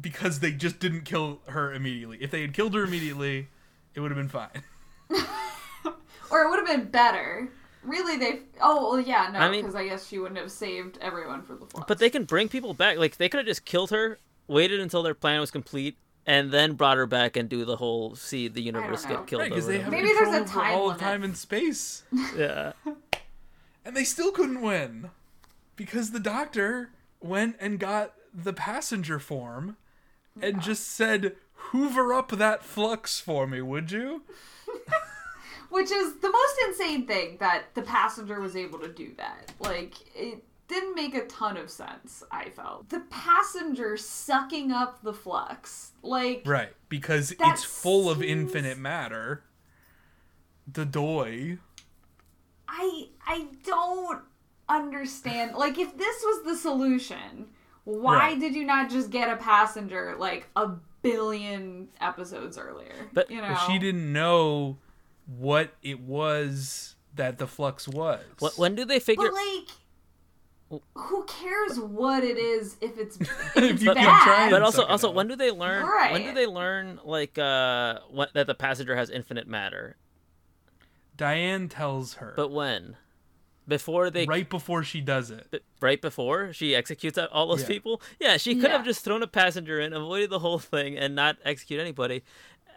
because 0.00 0.40
they 0.40 0.52
just 0.52 0.78
didn't 0.78 1.02
kill 1.02 1.40
her 1.46 1.72
immediately. 1.72 2.18
If 2.20 2.30
they 2.30 2.42
had 2.42 2.54
killed 2.54 2.74
her 2.74 2.84
immediately, 2.84 3.48
it 3.94 4.00
would 4.00 4.10
have 4.10 4.18
been 4.18 4.28
fine. 4.28 4.62
or 6.30 6.42
it 6.42 6.50
would 6.50 6.58
have 6.58 6.66
been 6.66 6.90
better. 6.90 7.48
Really, 7.88 8.16
they. 8.16 8.40
Oh, 8.60 8.90
well, 8.90 9.00
yeah, 9.00 9.30
no, 9.32 9.38
I 9.38 9.50
mean- 9.50 9.62
because 9.62 9.74
I 9.74 9.86
guess 9.86 10.06
she 10.06 10.18
wouldn't 10.18 10.38
have 10.38 10.50
saved 10.50 10.98
everyone 11.00 11.42
for 11.42 11.54
the 11.54 11.66
flood. 11.66 11.86
But 11.88 11.98
they 11.98 12.10
can 12.10 12.24
bring 12.24 12.48
people 12.48 12.74
back. 12.74 12.98
Like 12.98 13.16
they 13.16 13.28
could 13.28 13.38
have 13.38 13.46
just 13.46 13.64
killed 13.64 13.90
her, 13.90 14.18
waited 14.46 14.80
until 14.80 15.02
their 15.02 15.14
plan 15.14 15.40
was 15.40 15.50
complete, 15.50 15.96
and 16.26 16.50
then 16.50 16.74
brought 16.74 16.98
her 16.98 17.06
back 17.06 17.36
and 17.36 17.48
do 17.48 17.64
the 17.64 17.76
whole 17.76 18.14
see 18.14 18.48
the 18.48 18.60
universe 18.60 19.06
get 19.06 19.26
killed. 19.26 19.40
Right, 19.40 19.50
because 19.50 19.64
over 19.64 19.72
they 19.72 19.78
have. 19.82 19.90
Maybe 19.90 20.08
there's 20.08 20.34
a 20.34 20.40
over 20.40 20.44
time 20.44 20.74
all 20.74 20.90
of 20.90 20.96
limit. 20.98 21.00
time 21.00 21.24
and 21.24 21.36
space. 21.36 22.02
yeah. 22.36 22.72
And 23.84 23.96
they 23.96 24.04
still 24.04 24.30
couldn't 24.32 24.60
win 24.60 25.10
because 25.76 26.10
the 26.10 26.20
doctor 26.20 26.90
went 27.20 27.56
and 27.58 27.78
got 27.80 28.12
the 28.34 28.52
passenger 28.52 29.18
form 29.18 29.76
and 30.40 30.60
just 30.60 30.86
said, 30.86 31.34
Hoover 31.72 32.12
up 32.12 32.30
that 32.32 32.62
flux 32.62 33.18
for 33.18 33.46
me, 33.46 33.60
would 33.62 33.90
you? 33.90 34.22
Which 35.70 35.90
is 35.90 36.16
the 36.20 36.30
most 36.30 36.54
insane 36.66 37.06
thing 37.06 37.36
that 37.40 37.74
the 37.74 37.82
passenger 37.82 38.40
was 38.40 38.56
able 38.56 38.78
to 38.80 38.88
do 38.88 39.12
that. 39.18 39.52
Like, 39.60 39.94
it 40.16 40.42
didn't 40.66 40.94
make 40.94 41.14
a 41.14 41.26
ton 41.26 41.56
of 41.56 41.70
sense, 41.70 42.22
I 42.30 42.50
felt. 42.50 42.88
The 42.90 43.00
passenger 43.10 43.96
sucking 43.96 44.72
up 44.72 45.02
the 45.02 45.12
flux. 45.12 45.92
Like, 46.02 46.42
Right, 46.46 46.72
because 46.88 47.32
it's 47.38 47.64
full 47.64 48.08
of 48.10 48.22
infinite 48.22 48.78
matter. 48.78 49.42
The 50.70 50.84
doy. 50.84 51.58
I 52.68 53.08
I 53.26 53.48
don't 53.64 54.22
understand. 54.68 55.54
Like, 55.54 55.78
if 55.78 55.96
this 55.96 56.22
was 56.22 56.44
the 56.44 56.56
solution, 56.56 57.48
why 57.84 58.16
Right. 58.18 58.40
did 58.40 58.54
you 58.54 58.64
not 58.64 58.90
just 58.90 59.10
get 59.10 59.30
a 59.30 59.36
passenger 59.36 60.16
like 60.18 60.48
a 60.56 60.68
billion 61.02 61.88
episodes 62.00 62.58
earlier? 62.58 63.08
But- 63.14 63.30
you 63.30 63.40
know, 63.40 63.56
she 63.66 63.78
didn't 63.78 64.12
know 64.12 64.76
what 65.36 65.74
it 65.82 66.00
was 66.00 66.96
that 67.14 67.38
the 67.38 67.46
flux 67.46 67.86
was. 67.86 68.24
Wh- 68.40 68.58
When 68.58 68.74
do 68.74 68.84
they 68.84 68.98
figure? 68.98 69.28
But 69.30 69.34
like, 69.34 70.82
who 70.94 71.24
cares 71.24 71.78
what 71.80 72.22
it 72.24 72.36
is 72.36 72.76
if 72.80 72.98
it's 72.98 73.16
if 73.20 73.30
If 73.56 73.64
it's 73.74 73.82
you 73.82 73.94
can 73.94 74.04
bad? 74.04 74.50
But 74.50 74.62
also, 74.62 74.84
also, 74.84 75.10
when 75.10 75.28
do 75.28 75.36
they 75.36 75.50
learn? 75.50 75.86
When 76.12 76.22
do 76.22 76.32
they 76.34 76.46
learn 76.46 77.00
like 77.04 77.38
uh 77.38 78.00
what, 78.10 78.32
that 78.34 78.46
the 78.46 78.54
passenger 78.54 78.94
has 78.96 79.08
infinite 79.10 79.46
matter? 79.46 79.96
Diane 81.16 81.68
tells 81.68 82.14
her 82.14 82.32
But 82.36 82.50
when? 82.50 82.96
Before 83.66 84.08
they 84.08 84.24
right 84.24 84.48
before 84.48 84.82
she 84.82 85.00
does 85.02 85.30
it. 85.30 85.50
b- 85.50 85.60
right 85.80 86.00
before 86.00 86.52
she 86.54 86.74
executes 86.74 87.18
all 87.18 87.48
those 87.48 87.62
Yeah. 87.62 87.68
people. 87.68 88.00
Yeah, 88.18 88.36
she 88.38 88.54
could 88.54 88.70
have 88.70 88.84
just 88.84 89.04
thrown 89.04 89.22
a 89.22 89.26
passenger 89.26 89.78
in, 89.78 89.92
avoided 89.92 90.30
the 90.30 90.38
whole 90.38 90.58
thing, 90.58 90.96
and 90.96 91.14
not 91.14 91.36
execute 91.44 91.78
anybody. 91.78 92.22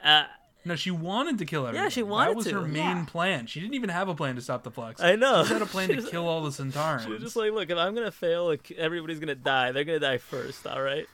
Uh, 0.04 0.24
No, 0.64 0.76
she 0.76 0.92
wanted 0.92 1.38
to 1.40 1.46
kill 1.46 1.66
everyone. 1.66 1.86
Yeah, 1.86 1.90
she 1.90 2.04
wanted 2.04 2.26
to. 2.26 2.32
That 2.32 2.38
was 2.38 2.46
to. 2.48 2.54
her 2.54 2.62
main 2.62 2.98
Yeah. 2.98 3.06
plan. 3.06 3.48
She 3.48 3.60
didn't 3.60 3.74
even 3.74 3.90
have 3.90 4.10
a 4.10 4.16
plan 4.16 4.36
to 4.36 4.42
stop 4.42 4.64
the 4.64 4.72
flux. 4.72 5.02
I 5.02 5.16
know. 5.16 5.44
She 5.44 5.54
had 5.54 5.62
a 5.62 5.66
plan 5.66 5.90
to 5.90 6.02
kill 6.04 6.28
all 6.28 6.42
the 6.42 6.50
Sontarans. 6.50 7.04
She 7.06 7.10
was 7.10 7.22
just 7.22 7.36
like, 7.36 7.52
look, 7.52 7.70
if 7.70 7.78
I'm 7.78 7.96
gonna 7.96 8.12
fail, 8.12 8.46
like, 8.46 8.70
everybody's 8.72 9.20
gonna 9.20 9.34
die. 9.36 9.72
They're 9.72 9.84
gonna 9.84 10.00
die 10.00 10.18
first. 10.20 10.68
All 10.68 10.82
right. 10.82 11.08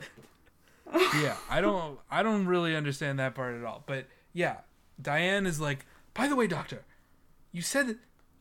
yeah, 1.22 1.36
I 1.50 1.60
don't 1.62 2.00
I 2.10 2.24
don't 2.24 2.46
really 2.46 2.76
understand 2.76 3.20
that 3.20 3.36
part 3.36 3.56
at 3.58 3.64
all. 3.64 3.84
But 3.86 4.06
yeah, 4.34 4.58
Diane 5.02 5.46
is 5.46 5.60
like, 5.60 5.86
by 6.14 6.28
the 6.28 6.36
way, 6.36 6.48
doctor, 6.48 6.84
you 7.52 7.62
said 7.62 7.88
that 7.88 7.98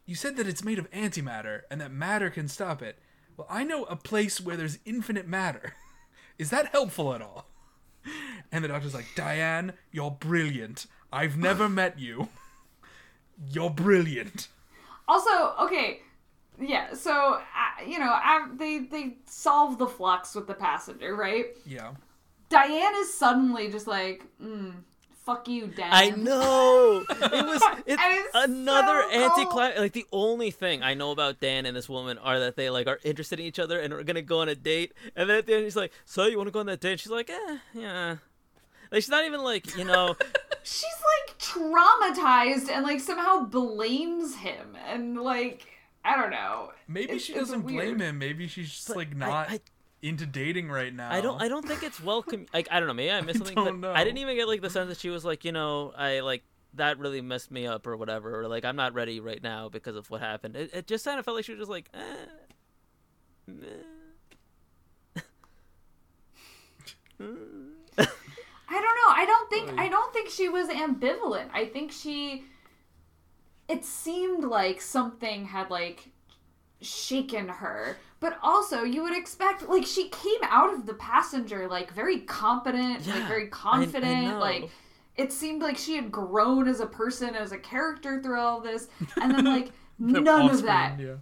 you 0.07 0.15
said 0.15 0.37
that 0.37 0.47
it's 0.47 0.63
made 0.65 0.79
of 0.79 0.91
antimatter 0.93 1.63
and 1.71 1.81
that 1.81 1.91
matter 1.93 2.31
can 2.31 2.49
stop 2.49 2.83
it. 2.83 2.99
Well, 3.37 3.47
I 3.51 3.65
know 3.65 3.85
a 3.85 3.97
place 3.97 4.41
where 4.41 4.57
there's 4.57 4.79
infinite 4.85 5.27
matter. 5.27 5.75
is 6.39 6.51
that 6.51 6.69
helpful 6.69 7.13
at 7.15 7.21
all? 7.23 7.47
And 8.53 8.63
the 8.63 8.69
doctor's 8.69 8.95
like, 8.95 9.07
Diane, 9.17 9.73
you're 9.91 10.13
brilliant. 10.13 10.87
I've 11.13 11.37
never 11.37 11.69
met 11.83 11.99
you. 11.99 12.29
You're 13.51 13.71
brilliant. 13.71 14.49
Also, 15.09 15.55
okay, 15.61 16.01
yeah. 16.61 16.95
So 16.95 17.35
uh, 17.35 17.85
you 17.87 17.99
know, 17.99 18.11
uh, 18.13 18.47
they 18.55 18.79
they 18.79 19.17
solve 19.27 19.79
the 19.79 19.87
flux 19.87 20.35
with 20.35 20.47
the 20.47 20.55
passenger, 20.55 21.15
right? 21.15 21.47
Yeah. 21.67 21.93
Diane 22.49 22.95
is 22.97 23.13
suddenly 23.13 23.71
just 23.71 23.87
like, 23.87 24.25
mm, 24.43 24.73
"Fuck 25.25 25.49
you, 25.49 25.67
Dan." 25.67 25.89
I 25.93 26.11
know. 26.11 27.05
It 27.09 27.47
was 27.47 27.63
it's 27.87 28.03
it's 28.05 28.31
another 28.35 29.03
so 29.03 29.11
anti 29.11 29.81
Like 29.81 29.93
the 29.93 30.07
only 30.13 30.51
thing 30.51 30.83
I 30.83 30.95
know 30.95 31.11
about 31.11 31.41
Dan 31.41 31.67
and 31.67 31.77
this 31.77 31.89
woman 31.89 32.19
are 32.19 32.39
that 32.41 32.57
they 32.57 32.71
like 32.71 32.87
are 32.87 33.01
interested 33.05 33.39
in 33.39 33.47
each 33.47 33.59
other 33.59 33.81
and 33.81 33.93
are 33.93 34.03
gonna 34.03 34.23
go 34.23 34.41
on 34.41 34.49
a 34.49 34.55
date. 34.55 34.93
And 35.15 35.29
then 35.29 35.39
at 35.39 35.47
the 35.47 35.55
end, 35.55 35.65
he's 35.65 35.77
like, 35.77 35.93
"So 36.05 36.27
you 36.27 36.37
want 36.37 36.49
to 36.49 36.53
go 36.53 36.61
on 36.61 36.67
that 36.67 36.81
date?" 36.81 37.01
She's 37.01 37.13
like, 37.13 37.31
"Eh, 37.31 37.59
yeah." 37.75 38.17
Like 38.91 39.03
she's 39.03 39.09
not 39.11 39.25
even 39.25 39.43
like 39.43 39.77
you 39.77 39.85
know. 39.85 40.17
She's 40.69 40.85
like 41.29 41.39
traumatized 41.39 42.69
and 42.69 42.85
like 42.85 42.99
somehow 43.01 43.45
blames 43.45 44.35
him 44.35 44.77
and 44.89 45.17
like 45.21 45.65
I 46.05 46.17
don't 46.21 46.31
know. 46.31 46.73
Maybe 46.89 47.05
It's- 47.05 47.23
she 47.23 47.35
doesn't 47.35 47.63
weird. 47.63 47.85
blame 47.97 48.01
him. 48.01 48.19
Maybe 48.19 48.49
she's 48.49 48.71
just 48.71 48.89
But 48.89 48.97
like 48.97 49.17
not 49.17 49.49
I- 49.51 49.61
into 50.03 50.27
dating 50.27 50.69
right 50.69 50.93
now. 50.93 51.11
I 51.13 51.21
don't. 51.21 51.41
I 51.41 51.49
don't 51.49 51.67
think 51.67 51.83
it's 51.85 52.01
welcome. 52.03 52.47
Like 52.55 52.67
I 52.71 52.79
don't 52.81 52.89
know. 52.89 52.95
Maybe 52.95 53.13
I 53.13 53.21
missed 53.21 53.39
something. 53.39 53.55
don't 53.55 53.81
but 53.81 53.89
know. 53.89 53.93
I 53.95 54.03
didn't 54.05 54.19
even 54.19 54.35
get 54.37 54.49
like 54.49 54.61
the 54.61 54.71
sense 54.71 54.89
that 54.89 54.99
she 54.99 55.09
was 55.09 55.25
like, 55.25 55.45
you 55.45 55.53
know, 55.53 55.93
I 55.97 56.21
like 56.21 56.43
that 56.75 56.99
really 56.99 57.21
messed 57.21 57.51
me 57.53 57.67
up 57.67 57.87
or 57.87 57.97
whatever, 57.97 58.41
or 58.41 58.49
like 58.49 58.65
I'm 58.65 58.77
not 58.77 58.93
ready 58.93 59.21
right 59.21 59.43
now 59.43 59.69
because 59.69 59.95
of 59.97 60.11
what 60.11 60.21
happened. 60.21 60.57
It, 60.57 60.71
it 60.75 60.87
just 60.89 61.05
kind 61.05 61.19
of 61.19 61.25
felt 61.25 61.37
like 61.37 61.45
she 61.45 61.53
was 61.53 61.61
just 61.61 61.71
like, 61.71 61.89
eh, 61.95 62.27
meh. 63.47 63.67
I 68.77 68.81
don't 68.81 68.97
know. 69.01 69.23
I 69.23 69.25
don't 69.27 69.51
think 69.51 69.81
I 69.81 69.89
don't 69.89 70.13
think 70.13 70.29
she 70.31 70.49
was 70.49 70.69
ambivalent. 70.69 71.49
I 71.53 71.65
think 71.67 71.93
she 71.93 72.45
it 73.69 73.85
seemed 73.85 74.45
like 74.45 74.81
something 74.81 75.47
had 75.47 75.71
like 75.71 76.11
shaken 76.81 77.49
her. 77.49 77.97
But 78.19 78.39
also, 78.43 78.83
you 78.83 79.03
would 79.03 79.17
expect 79.17 79.69
like 79.69 79.85
she 79.87 80.09
came 80.09 80.41
out 80.43 80.73
of 80.73 80.87
the 80.87 80.95
passenger 80.95 81.69
like 81.69 81.93
very 81.93 82.21
competent, 82.21 83.07
like 83.07 83.17
Yeah, 83.17 83.29
very 83.29 83.45
I- 83.45 83.47
I 83.47 83.51
confident, 83.51 84.27
know. 84.29 84.39
like 84.39 84.71
it 85.17 85.33
seemed 85.33 85.63
like 85.63 85.77
she 85.79 85.97
had 85.97 86.13
grown 86.13 86.69
as 86.69 86.81
a 86.81 86.87
person, 86.87 87.35
as 87.35 87.53
a 87.53 87.59
character 87.59 88.23
through 88.23 88.39
all 88.41 88.61
this. 88.61 88.89
And 89.21 89.33
then 89.35 89.45
like 89.45 89.71
none 89.99 90.51
of 90.51 90.63
that. 90.63 90.99
Yeah. 91.01 91.15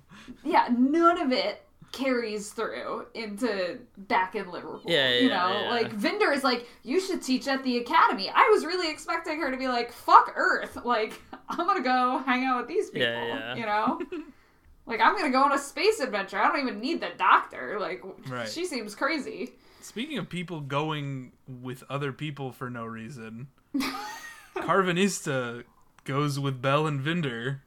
Yeah, 0.42 0.68
none 0.76 1.20
of 1.20 1.32
it 1.32 1.62
carries 1.94 2.50
through 2.50 3.06
into 3.14 3.78
back 3.96 4.34
in 4.34 4.50
Liverpool. 4.50 4.82
Yeah, 4.84 5.10
you 5.14 5.28
yeah, 5.28 5.36
know, 5.36 5.60
yeah. 5.62 5.70
like 5.70 5.92
Vinder 5.92 6.32
is 6.32 6.42
like, 6.42 6.66
you 6.82 7.00
should 7.00 7.22
teach 7.22 7.46
at 7.46 7.62
the 7.62 7.78
academy. 7.78 8.28
I 8.34 8.50
was 8.52 8.66
really 8.66 8.90
expecting 8.90 9.38
her 9.40 9.50
to 9.50 9.56
be 9.56 9.68
like, 9.68 9.92
fuck 9.92 10.32
Earth. 10.36 10.76
Like, 10.84 11.20
I'm 11.48 11.58
gonna 11.58 11.82
go 11.82 12.18
hang 12.26 12.44
out 12.44 12.58
with 12.58 12.68
these 12.68 12.90
people. 12.90 13.08
Yeah, 13.08 13.54
yeah. 13.54 13.54
You 13.54 13.66
know? 13.66 14.00
like, 14.86 15.00
I'm 15.00 15.16
gonna 15.16 15.30
go 15.30 15.42
on 15.44 15.52
a 15.52 15.58
space 15.58 16.00
adventure. 16.00 16.38
I 16.38 16.48
don't 16.48 16.60
even 16.66 16.80
need 16.80 17.00
the 17.00 17.10
doctor. 17.16 17.78
Like, 17.80 18.02
Right. 18.28 18.48
she 18.48 18.66
seems 18.66 18.94
crazy. 18.94 19.52
Speaking 19.80 20.18
of 20.18 20.28
people 20.28 20.60
going 20.60 21.32
with 21.46 21.84
other 21.88 22.12
people 22.12 22.50
for 22.52 22.70
no 22.70 22.84
reason, 22.84 23.48
Karvanista 24.56 25.64
goes 26.04 26.38
with 26.38 26.60
Bell 26.60 26.86
and 26.86 27.00
Vinder 27.00 27.60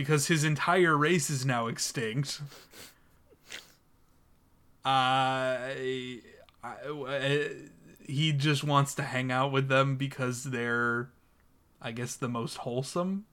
because 0.00 0.28
his 0.28 0.44
entire 0.44 0.96
race 0.96 1.28
is 1.28 1.44
now 1.44 1.66
extinct. 1.66 2.40
I, 4.82 6.20
I, 6.64 6.72
I- 6.88 7.50
he 8.06 8.32
just 8.32 8.64
wants 8.64 8.94
to 8.94 9.02
hang 9.02 9.30
out 9.30 9.52
with 9.52 9.68
them 9.68 9.96
because 9.96 10.44
they're, 10.44 11.10
I 11.82 11.92
guess, 11.92 12.16
the 12.16 12.28
most 12.28 12.56
wholesome, 12.56 13.26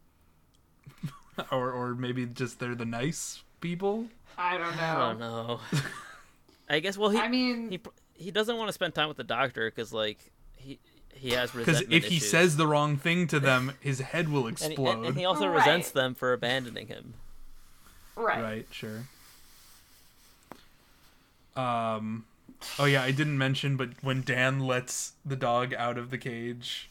or 1.51 1.71
or 1.71 1.95
maybe 1.95 2.25
just 2.25 2.59
they're 2.59 2.75
the 2.75 2.85
nice 2.85 3.41
people. 3.61 4.07
I 4.37 4.57
don't 4.57 4.75
know. 4.75 4.83
I 4.83 4.95
don't 5.09 5.19
know. 5.19 5.59
I 6.69 6.79
guess. 6.79 6.97
Well, 6.97 7.09
he 7.11 7.17
I 7.17 7.27
mean, 7.29 7.71
he 7.71 7.79
he 8.13 8.29
doesn't 8.31 8.55
want 8.57 8.67
to 8.67 8.73
spend 8.73 8.93
time 8.93 9.07
with 9.07 9.17
the 9.17 9.23
doctor 9.23 9.71
because 9.71 9.93
like 9.93 10.19
he 11.17 11.29
he 11.29 11.33
has 11.35 11.51
Because 11.51 11.67
resentment 11.67 11.93
if 12.03 12.09
he 12.09 12.17
issues. 12.17 12.29
says 12.29 12.57
the 12.57 12.67
wrong 12.67 12.97
thing 12.97 13.27
to 13.27 13.39
them, 13.39 13.73
his 13.79 13.99
head 13.99 14.29
will 14.29 14.47
and 14.47 14.57
he, 14.59 14.65
explode. 14.67 14.97
and, 14.97 15.05
and 15.07 15.17
he 15.17 15.25
also 15.25 15.47
Right. 15.47 15.57
resents 15.57 15.91
them 15.91 16.15
for 16.15 16.33
abandoning 16.33 16.87
him. 16.87 17.13
right. 18.15 18.41
Right, 18.41 18.67
sure. 18.71 19.03
Um 21.55 22.25
Oh 22.79 22.85
yeah, 22.85 23.03
I 23.03 23.11
didn't 23.11 23.37
mention 23.37 23.77
but 23.77 23.89
when 24.01 24.21
Dan 24.23 24.59
lets 24.59 25.13
the 25.25 25.35
dog 25.35 25.73
out 25.73 25.97
of 25.97 26.09
the 26.09 26.17
cage, 26.17 26.89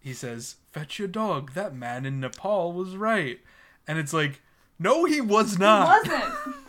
he 0.00 0.12
says, 0.14 0.56
"Fetch 0.72 0.98
your 0.98 1.08
dog. 1.08 1.54
That 1.54 1.74
man 1.74 2.06
in 2.06 2.20
Nepal 2.20 2.72
was 2.72 2.96
right." 2.96 3.40
And 3.86 3.98
it's 3.98 4.12
like, 4.12 4.40
"No, 4.78 5.04
he 5.06 5.20
was 5.20 5.58
not. 5.58 6.04
He 6.06 6.10
wasn't. 6.12 6.34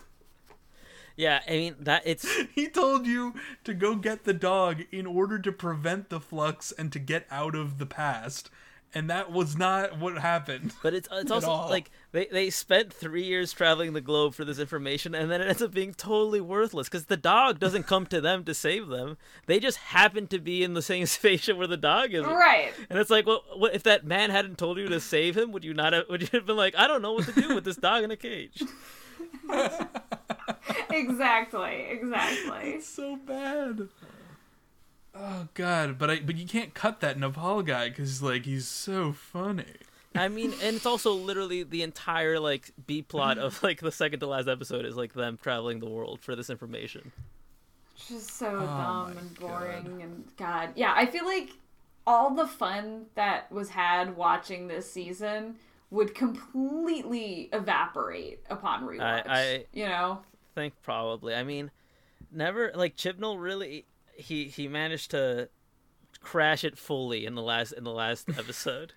Yeah, 1.19 1.41
I 1.45 1.51
mean 1.51 1.75
that 1.81 2.03
it's 2.05 2.25
he 2.55 2.69
told 2.69 3.05
you 3.05 3.33
to 3.65 3.73
go 3.73 3.95
get 3.95 4.23
the 4.23 4.33
dog 4.33 4.83
in 4.89 5.05
order 5.05 5.37
to 5.37 5.51
prevent 5.51 6.09
the 6.09 6.21
flux 6.21 6.71
and 6.71 6.93
to 6.93 6.99
get 6.99 7.27
out 7.29 7.55
of 7.55 7.77
the 7.77 7.85
past." 7.85 8.49
And 8.91 9.07
that 9.11 9.31
was 9.31 9.55
not 9.55 9.99
what 9.99 10.17
happened. 10.17 10.73
But 10.81 10.93
it's 10.93 11.09
it's 11.11 11.29
also 11.37 11.49
all. 11.49 11.69
like 11.69 11.91
they, 12.13 12.27
they 12.31 12.49
spent 12.49 12.93
three 12.93 13.23
years 13.23 13.51
traveling 13.51 13.91
the 13.91 14.01
globe 14.01 14.33
for 14.33 14.45
this 14.45 14.59
information, 14.59 15.13
and 15.13 15.29
then 15.29 15.41
it 15.41 15.47
ends 15.49 15.61
up 15.61 15.73
being 15.73 15.93
totally 15.93 16.39
worthless 16.39 16.87
because 16.87 17.05
the 17.05 17.17
dog 17.17 17.59
doesn't 17.59 17.83
come 17.83 18.05
to 18.07 18.21
them 18.21 18.45
to 18.45 18.53
save 18.53 18.87
them. 18.87 19.17
They 19.45 19.59
just 19.59 19.77
happen 19.77 20.25
to 20.27 20.39
be 20.39 20.63
in 20.63 20.73
the 20.73 20.81
same 20.81 21.05
spaceship 21.17 21.57
where 21.57 21.67
the 21.67 21.77
dog 21.77 22.13
is. 22.13 22.25
right. 22.25 22.71
And 22.89 22.97
it's 22.97 23.11
like, 23.11 23.27
well, 23.27 23.43
what, 23.57 23.75
if 23.75 23.83
that 23.83 24.05
man 24.05 24.29
hadn't 24.29 24.57
told 24.57 24.77
you 24.77 24.87
to 24.87 25.01
save 25.01 25.37
him, 25.37 25.51
would 25.51 25.65
you 25.65 25.73
not 25.73 25.91
have? 25.91 26.05
Would 26.09 26.21
you 26.21 26.29
have 26.31 26.45
been 26.45 26.57
like, 26.57 26.75
I 26.77 26.87
don't 26.87 27.01
know 27.01 27.11
what 27.11 27.25
to 27.25 27.33
do 27.33 27.53
with 27.53 27.65
this 27.65 27.75
dog 27.75 28.05
in 28.05 28.09
a 28.09 28.17
cage? 28.17 28.63
Exactly. 30.91 31.85
Exactly. 31.89 32.81
so 32.81 33.15
bad. 33.15 33.87
Oh 35.15 35.47
god, 35.53 35.97
but 35.97 36.09
I 36.09 36.19
but 36.19 36.37
you 36.37 36.45
can't 36.47 36.73
cut 36.73 36.99
that 37.01 37.17
Nepal 37.19 37.61
guy 37.63 37.89
because 37.89 38.21
like 38.21 38.45
he's 38.45 38.67
so 38.67 39.11
funny. 39.13 39.65
I 40.15 40.27
mean, 40.27 40.53
and 40.63 40.75
it's 40.75 40.85
also 40.85 41.13
literally 41.13 41.63
the 41.63 41.83
entire 41.83 42.39
like 42.39 42.71
B 42.87 43.01
plot 43.01 43.37
of 43.37 43.61
like 43.63 43.79
the 43.81 43.91
second 43.91 44.19
to 44.21 44.27
last 44.27 44.47
episode 44.47 44.85
is 44.85 44.95
like 44.95 45.13
them 45.13 45.37
traveling 45.41 45.79
the 45.79 45.89
world 45.89 46.19
for 46.21 46.35
this 46.35 46.49
information. 46.49 47.11
just 48.07 48.31
so 48.31 48.47
Oh 48.55 48.65
dumb 48.65 49.17
and 49.17 49.39
boring 49.39 50.01
and 50.01 50.23
god 50.37 50.69
yeah 50.75 50.93
i 50.95 51.05
feel 51.05 51.25
like 51.25 51.49
all 52.07 52.33
the 52.33 52.47
fun 52.47 53.05
that 53.15 53.51
was 53.51 53.69
had 53.69 54.15
watching 54.15 54.67
this 54.69 54.89
season 54.89 55.55
would 55.91 56.13
completely 56.13 57.49
evaporate 57.51 58.39
upon 58.49 58.83
rewatch 58.83 59.23
I- 59.27 59.65
you 59.73 59.85
know 59.87 60.21
think 60.55 60.73
probably. 60.81 61.33
I 61.35 61.43
mean, 61.43 61.71
never 62.31 62.71
like 62.75 62.95
Chibnall 62.95 63.39
really 63.41 63.85
he 64.15 64.45
he 64.45 64.67
managed 64.67 65.11
to 65.11 65.49
crash 66.21 66.63
it 66.63 66.77
fully 66.77 67.25
in 67.25 67.35
the 67.35 67.41
last 67.41 67.71
in 67.71 67.83
the 67.83 67.91
last 67.91 68.27
episode. 68.37 68.93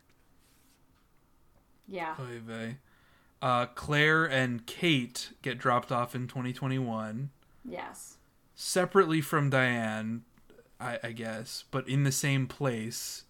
yeah 1.87 2.15
Oy 2.21 2.41
vey. 2.45 2.77
Uh, 3.41 3.67
Claire 3.67 4.25
and 4.25 4.67
Kate 4.67 5.33
get 5.43 5.59
dropped 5.59 5.91
off 5.91 6.15
in 6.15 6.29
2021 6.29 7.31
yes 7.65 8.17
separately 8.55 9.21
from 9.21 9.51
Diane, 9.51 10.23
I, 10.81 10.99
I 11.03 11.13
guess, 11.13 11.65
but 11.73 11.89
in 11.89 12.05
the 12.05 12.13
same 12.13 12.47
place. 12.47 13.25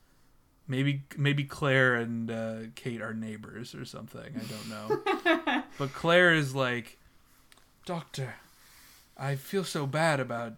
Maybe 0.73 1.03
maybe 1.19 1.45
Claire 1.45 1.97
and 1.97 2.31
uh, 2.31 2.57
Kate 2.75 3.03
are 3.03 3.13
neighbors 3.13 3.75
or 3.75 3.85
something. 3.85 4.35
I 4.35 4.45
don't 4.49 4.69
know. 4.71 5.63
but 5.79 5.93
Claire 5.93 6.33
is 6.33 6.55
like, 6.55 6.97
Doctor, 7.85 8.37
I 9.19 9.37
feel 9.37 9.65
so 9.65 9.87
bad 9.87 10.19
about 10.19 10.55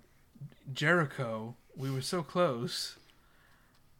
Jericho. 0.72 1.56
We 1.76 1.90
were 1.90 2.00
so 2.00 2.22
close, 2.22 2.94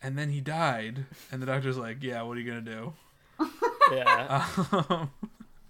and 0.00 0.16
then 0.16 0.30
he 0.30 0.40
died. 0.40 1.06
And 1.32 1.42
the 1.42 1.46
doctor's 1.46 1.76
like, 1.76 2.00
Yeah, 2.00 2.22
what 2.22 2.36
are 2.36 2.40
you 2.40 2.48
gonna 2.48 2.60
do? 2.60 2.92
Yeah, 3.90 4.46
Um, 4.88 5.10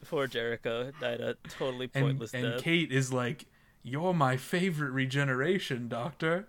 poor 0.06 0.26
Jericho 0.26 0.92
died 1.00 1.22
a 1.22 1.36
totally 1.48 1.88
pointless 1.88 2.34
and 2.34 2.52
death. 2.52 2.62
Kate 2.62 2.92
is 2.92 3.14
like, 3.14 3.46
"You're 3.82 4.12
my 4.12 4.36
favorite 4.36 4.90
regeneration, 4.90 5.88
Doctor. 5.88 6.46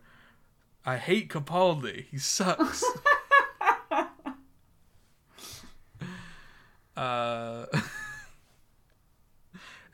I 0.86 0.98
hate 0.98 1.30
Capaldi. 1.30 2.08
He 2.12 2.18
sucks." 2.18 2.84
uh, 6.98 7.66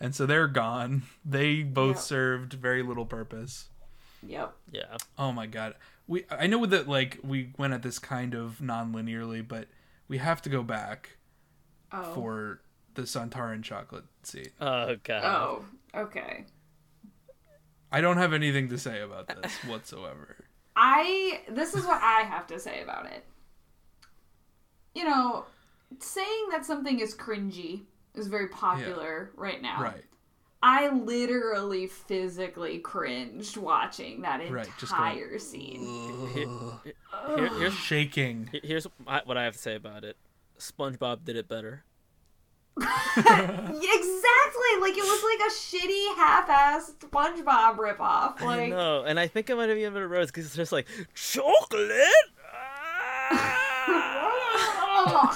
and 0.02 0.14
so 0.16 0.26
they're 0.26 0.48
gone. 0.48 1.04
They 1.24 1.64
both 1.64 1.96
Yep. 1.98 2.04
served 2.04 2.54
very 2.54 2.84
little 2.84 3.06
purpose. 3.06 3.70
yep 4.26 4.54
yeah, 4.72 4.98
Oh 5.18 5.32
my 5.32 5.46
god. 5.48 5.76
We 6.08 6.26
I 6.30 6.48
know 6.48 6.66
that 6.66 6.88
like 6.90 7.20
we 7.24 7.54
went 7.58 7.74
at 7.74 7.82
this 7.84 8.00
kind 8.00 8.34
of 8.34 8.62
non-linearly, 8.62 9.48
but 9.48 9.68
we 10.08 10.18
have 10.18 10.42
to 10.42 10.50
go 10.50 10.62
back 10.64 11.18
oh 11.94 12.04
for 12.14 12.62
the 12.96 13.04
Sontaran 13.04 13.64
chocolate 13.64 14.04
scene. 14.24 14.50
oh 14.60 14.96
god. 15.04 15.24
oh 15.24 15.66
okay 15.96 16.46
I 17.94 18.00
don't 18.02 18.18
have 18.18 18.34
anything 18.34 18.70
to 18.70 18.78
say 18.78 19.02
about 19.02 19.28
this 19.42 19.54
whatsoever. 19.68 20.36
I 20.76 21.42
this 21.50 21.74
is 21.76 21.86
what 21.86 22.02
I 22.02 22.22
have 22.22 22.48
to 22.48 22.60
say 22.60 22.82
about 22.82 23.06
it. 23.06 23.26
You 24.96 25.06
know, 25.06 25.46
saying 26.00 26.48
that 26.52 26.66
something 26.66 27.00
is 27.00 27.16
cringy 27.16 27.82
is 28.16 28.28
very 28.28 28.48
popular 28.50 29.32
right 29.36 29.62
now. 29.62 29.82
Right. 29.82 30.04
I 30.64 30.90
literally 30.90 31.88
physically 31.88 32.78
cringed 32.80 33.58
watching 33.58 34.22
that 34.22 34.48
Right, 34.52 34.68
just 34.80 34.92
entire 34.92 35.40
scene. 35.40 36.30
Here- 36.34 36.48
here- 37.36 37.50
here's 37.58 37.74
Shaking. 37.74 38.50
here's 38.64 38.86
what 39.26 39.38
I 39.38 39.44
have 39.44 39.54
to 39.54 39.60
say 39.60 39.76
about 39.76 40.04
it. 40.04 40.18
SpongeBob 40.60 41.26
did 41.26 41.36
it 41.36 41.48
better. 41.48 41.84
exactly, 42.78 43.24
like 44.80 44.96
it 44.98 45.04
was 45.04 45.24
like 45.24 45.40
a 45.48 45.52
shitty 45.52 46.16
half-assed 46.16 47.00
SpongeBob 47.00 47.78
ripoff. 47.78 48.40
I 48.42 48.46
Like, 48.46 48.70
know, 48.70 49.04
and 49.04 49.20
I 49.20 49.28
think 49.28 49.50
it 49.50 49.56
might 49.56 49.70
have 49.70 49.78
even 49.78 49.94
been 49.94 50.04
a 50.04 50.08
rose 50.08 50.28
because 50.28 50.46
it's 50.46 50.56
just 50.56 50.72
like 50.72 50.88
chocolate. 51.16 51.92
Ah! 55.04 55.34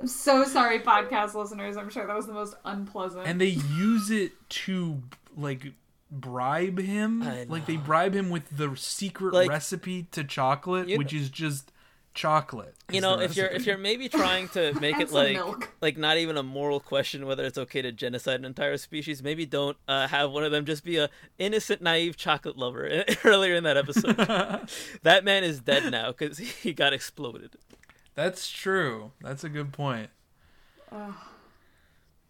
I'm 0.00 0.06
so 0.06 0.44
sorry, 0.44 0.80
podcast 0.80 1.34
listeners. 1.34 1.76
I'm 1.76 1.90
sure 1.90 2.06
that 2.06 2.14
was 2.14 2.26
the 2.26 2.32
most 2.32 2.54
unpleasant. 2.64 3.26
And 3.26 3.40
they 3.40 3.46
use 3.46 4.10
it 4.10 4.32
to 4.50 5.02
like 5.36 5.72
bribe 6.10 6.78
him. 6.78 7.22
I 7.22 7.44
Like 7.48 7.66
they 7.66 7.76
bribe 7.76 8.14
him 8.14 8.30
with 8.30 8.56
the 8.56 8.74
secret 8.76 9.34
Like, 9.34 9.48
recipe 9.48 10.06
to 10.12 10.24
chocolate, 10.24 10.88
you 10.88 10.98
which 10.98 11.12
is 11.12 11.30
just 11.30 11.72
chocolate. 12.14 12.74
you 12.90 13.00
know, 13.00 13.20
if 13.20 13.36
you're 13.36 13.46
if 13.46 13.64
you're 13.66 13.78
maybe 13.78 14.08
trying 14.08 14.48
to 14.48 14.72
make 14.80 14.98
it 14.98 15.12
like 15.12 15.34
milk. 15.34 15.70
like 15.80 15.96
not 15.96 16.16
even 16.16 16.36
a 16.36 16.42
moral 16.42 16.80
question 16.80 17.26
whether 17.26 17.44
it's 17.44 17.58
okay 17.58 17.80
to 17.82 17.92
genocide 17.92 18.40
an 18.40 18.44
entire 18.44 18.76
species, 18.76 19.22
maybe 19.22 19.46
don't 19.46 19.76
uh, 19.86 20.08
have 20.08 20.30
one 20.30 20.44
of 20.44 20.50
them 20.52 20.64
just 20.64 20.84
be 20.84 20.96
a 20.96 21.08
innocent, 21.38 21.82
naive 21.82 22.16
chocolate 22.16 22.56
lover. 22.56 23.04
Earlier 23.24 23.54
in 23.54 23.64
that 23.64 23.76
episode, 23.76 24.16
that 25.02 25.24
man 25.24 25.44
is 25.44 25.60
dead 25.60 25.90
now 25.90 26.08
because 26.12 26.38
he 26.38 26.72
got 26.72 26.92
exploded. 26.92 27.56
That's 28.18 28.50
true. 28.50 29.12
That's 29.20 29.44
a 29.44 29.48
good 29.48 29.72
point. 29.72 30.10
Ugh. 30.90 31.14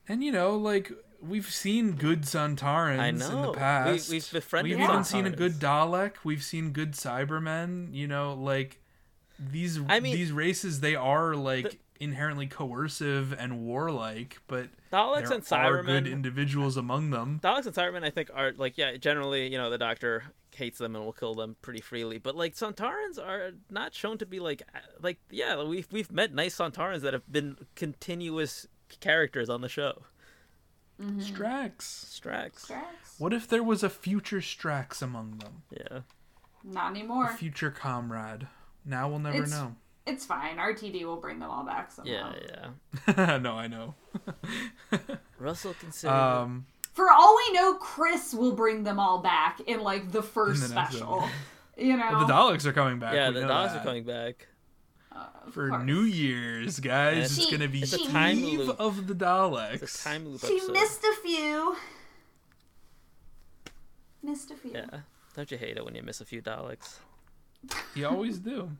And 0.07 0.23
you 0.23 0.31
know, 0.31 0.55
like 0.55 0.93
we've 1.23 1.51
seen 1.51 1.93
good 1.93 2.25
Sontarans 2.25 2.99
I 2.99 3.09
in 3.09 3.17
the 3.17 3.53
past. 3.53 4.11
We, 4.11 4.17
we've 4.17 4.31
befriended. 4.31 4.77
We've 4.77 4.87
even 4.87 5.03
seen 5.03 5.25
a 5.25 5.31
good 5.31 5.55
Dalek. 5.55 6.17
We've 6.25 6.43
seen 6.43 6.73
good 6.73 6.93
Cybermen. 6.93 7.95
You 7.95 8.07
know, 8.07 8.35
like 8.35 8.83
these 9.39 9.81
I 9.89 10.01
mean, 10.01 10.15
these 10.15 10.31
races, 10.31 10.81
they 10.81 10.95
are 10.95 11.35
like 11.35 11.79
inherently 12.01 12.47
coercive 12.47 13.33
and 13.33 13.61
warlike, 13.65 14.41
but 14.47 14.69
Daleks 14.93 15.29
there 15.29 15.37
and 15.39 15.53
are 15.53 15.83
good 15.83 16.07
individuals 16.07 16.77
among 16.77 17.11
them. 17.11 17.41
Daleks 17.43 17.67
and 17.67 17.75
Cybermen, 17.75 18.05
I 18.05 18.11
think, 18.11 18.31
are 18.35 18.53
like 18.57 18.79
yeah. 18.79 18.97
Generally, 18.97 19.51
you 19.53 19.59
know, 19.59 19.71
the 19.71 19.79
Doctor 19.79 20.25
hates 20.55 20.79
them 20.79 20.97
and 20.97 21.05
will 21.05 21.13
kill 21.13 21.35
them 21.35 21.57
pretty 21.63 21.81
freely. 21.81 22.19
But 22.19 22.35
like 22.37 22.55
Sontarans 22.55 23.19
are 23.19 23.53
not 23.71 23.95
shown 23.95 24.19
to 24.19 24.27
be 24.27 24.41
like 24.41 24.63
like 25.03 25.19
yeah. 25.31 25.63
We've 25.63 25.87
we've 25.91 26.11
met 26.13 26.35
nice 26.35 26.57
Sontarans 26.57 27.01
that 27.03 27.13
have 27.13 27.31
been 27.31 27.57
continuous 27.75 28.67
characters 29.01 29.49
on 29.49 29.61
the 29.61 29.69
show. 29.69 30.03
Mm-hmm. 31.01 31.21
Strax. 31.21 31.77
Strax. 31.79 32.67
Strax? 32.67 33.19
What 33.19 33.33
if 33.33 33.47
there 33.47 33.63
was 33.63 33.83
a 33.85 33.91
future 33.91 34.39
Strax 34.41 35.01
among 35.01 35.39
them? 35.39 35.63
Yeah. 35.71 36.01
Not 36.65 36.93
A 36.93 36.99
anymore. 36.99 37.33
future 37.35 37.71
comrade. 37.71 38.49
Now 38.85 39.09
we'll 39.09 39.21
never 39.21 39.37
It's- 39.45 39.51
know. 39.51 39.77
It's 40.09 40.25
fine. 40.25 40.57
RTD 40.57 41.05
will 41.05 41.17
bring 41.17 41.39
them 41.39 41.51
all 41.51 41.65
back 41.65 41.93
somehow. 41.93 42.33
Yeah, 42.35 42.69
yeah. 43.17 43.37
no, 43.43 43.55
I 43.57 43.67
know. 43.69 43.95
Russell 45.39 45.75
considered. 45.79 46.13
Um, 46.15 46.67
For 46.95 47.11
all 47.11 47.37
we 47.37 47.53
know, 47.53 47.75
Chris 47.75 48.33
will 48.35 48.53
bring 48.57 48.83
them 48.85 48.99
all 48.99 49.19
back 49.21 49.61
in 49.67 49.81
like 49.83 50.11
the 50.11 50.23
first 50.23 50.63
the 50.63 50.69
special. 50.69 51.19
one. 51.19 51.31
You 51.81 51.97
know, 51.97 52.09
well, 52.11 52.27
the 52.27 52.33
Daleks 52.33 52.65
are 52.67 52.73
coming 52.73 52.99
back. 52.99 53.15
yeah, 53.15 53.29
we 53.29 53.35
the 53.35 53.43
Daleks 53.43 53.73
that. 53.73 53.83
are 53.83 53.85
coming 53.85 54.03
back. 54.03 54.49
Of 55.13 55.53
for 55.55 55.69
course. 55.69 55.85
New 55.85 56.01
Year's, 56.01 56.81
guys. 56.81 57.31
And 57.39 57.39
It's 57.45 57.51
gonna 57.53 57.69
be 57.69 57.83
it's 57.83 57.93
a 57.93 58.05
time 58.11 58.37
Eve 58.39 58.59
loop. 58.59 58.81
of 58.81 59.07
the 59.07 59.15
Daleks. 59.15 59.83
It's 59.85 60.01
a 60.01 60.09
time 60.09 60.27
loop 60.29 60.41
She 60.41 60.57
episode. 60.57 60.73
missed 60.73 61.05
a 61.05 61.15
few. 61.23 61.77
Missed 64.25 64.51
a 64.51 64.57
few. 64.57 64.73
Yeah. 64.75 64.87
Don't 65.37 65.51
you 65.53 65.59
hate 65.59 65.77
it 65.77 65.85
when 65.85 65.95
you 65.95 66.03
miss 66.03 66.21
a 66.21 66.25
few 66.25 66.43
Daleks? 66.43 66.99
You 67.95 68.09
always 68.09 68.39
do. 68.39 68.71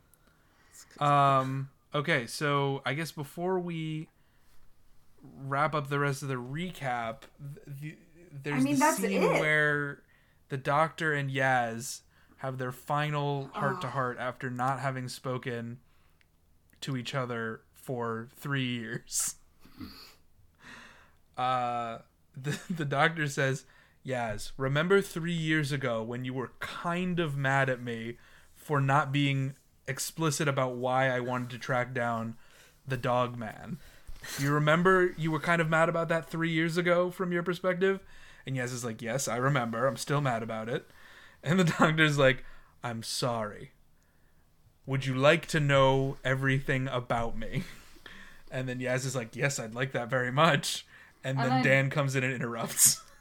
Um. 1.01 1.71
Okay, 1.95 2.27
so 2.27 2.83
I 2.85 2.95
guess 2.95 3.13
before 3.13 3.59
we 3.59 4.09
wrap 5.23 5.75
up 5.75 5.89
the 5.89 5.99
rest 5.99 6.23
of 6.23 6.29
the 6.29 6.35
recap, 6.35 7.23
the, 7.67 7.97
there's 8.43 8.61
I 8.61 8.65
mean, 8.65 8.79
the 8.79 8.93
scene 8.93 9.23
it. 9.23 9.41
where 9.41 10.03
the 10.49 10.57
Doctor 10.57 11.13
and 11.15 11.31
Yaz 11.31 12.01
have 12.39 12.59
their 12.59 12.73
final 12.73 13.51
heart 13.55 13.81
to 13.81 13.89
heart 13.89 14.17
after 14.21 14.51
not 14.51 14.81
having 14.81 15.09
spoken 15.09 15.79
to 16.83 16.97
each 16.97 17.15
other 17.15 17.63
for 17.75 18.29
three 18.37 18.67
years. 18.67 19.37
Uh, 21.37 21.99
the 22.37 22.59
the 22.69 22.85
Doctor 22.85 23.29
says, 23.29 23.65
"Yaz, 24.05 24.51
remember 24.57 25.01
three 25.01 25.33
years 25.33 25.71
ago 25.71 26.03
when 26.03 26.25
you 26.25 26.35
were 26.35 26.51
kind 26.59 27.21
of 27.21 27.37
mad 27.37 27.71
at 27.71 27.81
me 27.81 28.17
for 28.57 28.81
not 28.81 29.13
being 29.13 29.55
explicit 29.89 30.47
about 30.47 30.77
why 30.77 31.09
I 31.09 31.21
wanted 31.21 31.51
to 31.51 31.59
track 31.59 31.93
down 31.95 32.37
the 32.87 32.97
dog 32.97 33.37
man. 33.37 33.79
You 34.39 34.53
remember 34.53 35.15
you 35.17 35.31
were 35.31 35.41
kind 35.41 35.61
of 35.61 35.69
mad 35.69 35.89
about 35.89 36.09
that 36.09 36.29
three 36.29 36.51
years 36.51 36.77
ago 36.77 37.11
from 37.11 37.33
your 37.33 37.43
perspective? 37.43 38.01
And 38.47 38.57
Yaz 38.57 38.73
is 38.73 38.85
like, 38.85 39.03
Yes, 39.03 39.27
I 39.29 39.37
remember. 39.37 39.87
I'm 39.87 39.97
still 39.97 40.21
mad 40.21 40.43
about 40.43 40.69
it. 40.69 40.89
And 41.43 41.59
the 41.59 41.65
doctor's 41.79 42.19
like, 42.19 42.45
I'm 42.85 43.03
sorry. 43.03 43.73
Would 44.87 45.05
you 45.07 45.15
like 45.15 45.47
to 45.49 45.61
know 45.61 46.17
everything 46.25 46.89
about 46.89 47.37
me? 47.37 47.65
And 48.51 48.67
then 48.67 48.79
Yaz 48.79 49.05
is 49.05 49.15
like, 49.15 49.37
Yes, 49.37 49.59
I'd 49.59 49.75
like 49.75 49.93
that 49.93 50.09
very 50.09 50.33
much. 50.33 50.87
And 51.23 51.39
then 51.39 51.49
then- 51.51 51.63
Dan 51.65 51.91
comes 51.91 52.17
in 52.17 52.25
and 52.25 52.33
interrupts. 52.33 53.03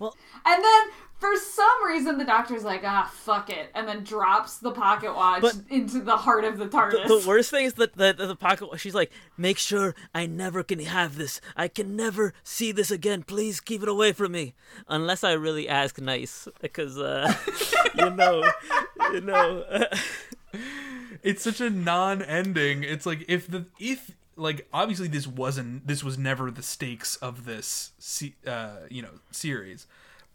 Well, 0.00 0.16
and 0.44 0.62
then 0.64 0.88
for 1.18 1.34
some 1.36 1.86
reason 1.86 2.18
the 2.18 2.24
doctor's 2.24 2.64
like, 2.64 2.82
ah, 2.84 3.10
fuck 3.14 3.48
it, 3.50 3.70
and 3.74 3.88
then 3.88 4.04
drops 4.04 4.58
the 4.58 4.70
pocket 4.72 5.14
watch 5.14 5.42
But- 5.42 5.56
into 5.70 6.00
the 6.00 6.16
heart 6.16 6.44
of 6.44 6.58
the 6.58 6.64
The, 6.66 6.70
TARDIS. 6.76 7.08
the 7.08 7.24
worst 7.28 7.50
thing 7.50 7.64
is 7.66 7.74
that 7.74 7.94
the, 7.94 8.12
the, 8.12 8.26
the 8.26 8.36
pocket. 8.36 8.68
She's 8.78 8.94
like, 8.94 9.10
make 9.38 9.58
sure 9.58 9.94
I 10.14 10.26
never 10.26 10.62
can 10.62 10.80
have 10.80 11.16
this. 11.16 11.40
I 11.56 11.68
can 11.68 11.96
never 11.96 12.34
see 12.42 12.72
this 12.72 12.90
again. 12.90 13.22
Please 13.22 13.60
keep 13.60 13.82
it 13.82 13.88
away 13.88 14.12
from 14.12 14.32
me, 14.32 14.54
unless 14.88 15.24
I 15.24 15.32
really 15.32 15.68
ask 15.68 16.00
nice, 16.00 16.46
because 16.60 16.98
uh, 16.98 17.32
you 17.98 18.10
know, 18.10 18.50
you 19.12 19.20
know. 19.20 19.64
it's 21.22 21.42
such 21.42 21.60
a 21.60 21.70
non-ending 21.70 22.82
it's 22.84 23.06
like 23.06 23.24
if 23.28 23.48
the 23.50 23.64
if 23.80 24.14
like 24.36 24.66
obviously 24.72 25.08
this 25.08 25.26
wasn't 25.26 25.86
this 25.86 26.04
was 26.04 26.18
never 26.18 26.50
the 26.50 26.62
stakes 26.62 27.16
of 27.16 27.44
this 27.44 27.92
se- 27.98 28.34
uh 28.46 28.76
you 28.90 29.00
know 29.02 29.08
series 29.30 29.86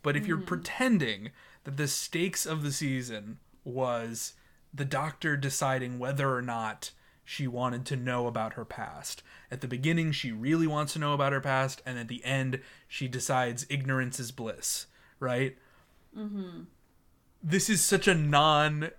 but 0.01 0.15
if 0.15 0.25
you're 0.25 0.37
pretending 0.37 1.31
that 1.63 1.77
the 1.77 1.87
stakes 1.87 2.45
of 2.45 2.63
the 2.63 2.71
season 2.71 3.39
was 3.63 4.33
the 4.73 4.85
doctor 4.85 5.35
deciding 5.35 5.99
whether 5.99 6.33
or 6.33 6.41
not 6.41 6.91
she 7.23 7.47
wanted 7.47 7.85
to 7.85 7.95
know 7.95 8.27
about 8.27 8.53
her 8.53 8.65
past 8.65 9.21
at 9.51 9.61
the 9.61 9.67
beginning 9.67 10.11
she 10.11 10.31
really 10.31 10.67
wants 10.67 10.93
to 10.93 10.99
know 10.99 11.13
about 11.13 11.33
her 11.33 11.41
past 11.41 11.81
and 11.85 11.99
at 11.99 12.07
the 12.07 12.23
end 12.23 12.59
she 12.87 13.07
decides 13.07 13.65
ignorance 13.69 14.19
is 14.19 14.31
bliss 14.31 14.87
right 15.19 15.57
mm-hmm. 16.17 16.61
this 17.43 17.69
is 17.69 17.81
such 17.83 18.07
a 18.07 18.15
non 18.15 18.89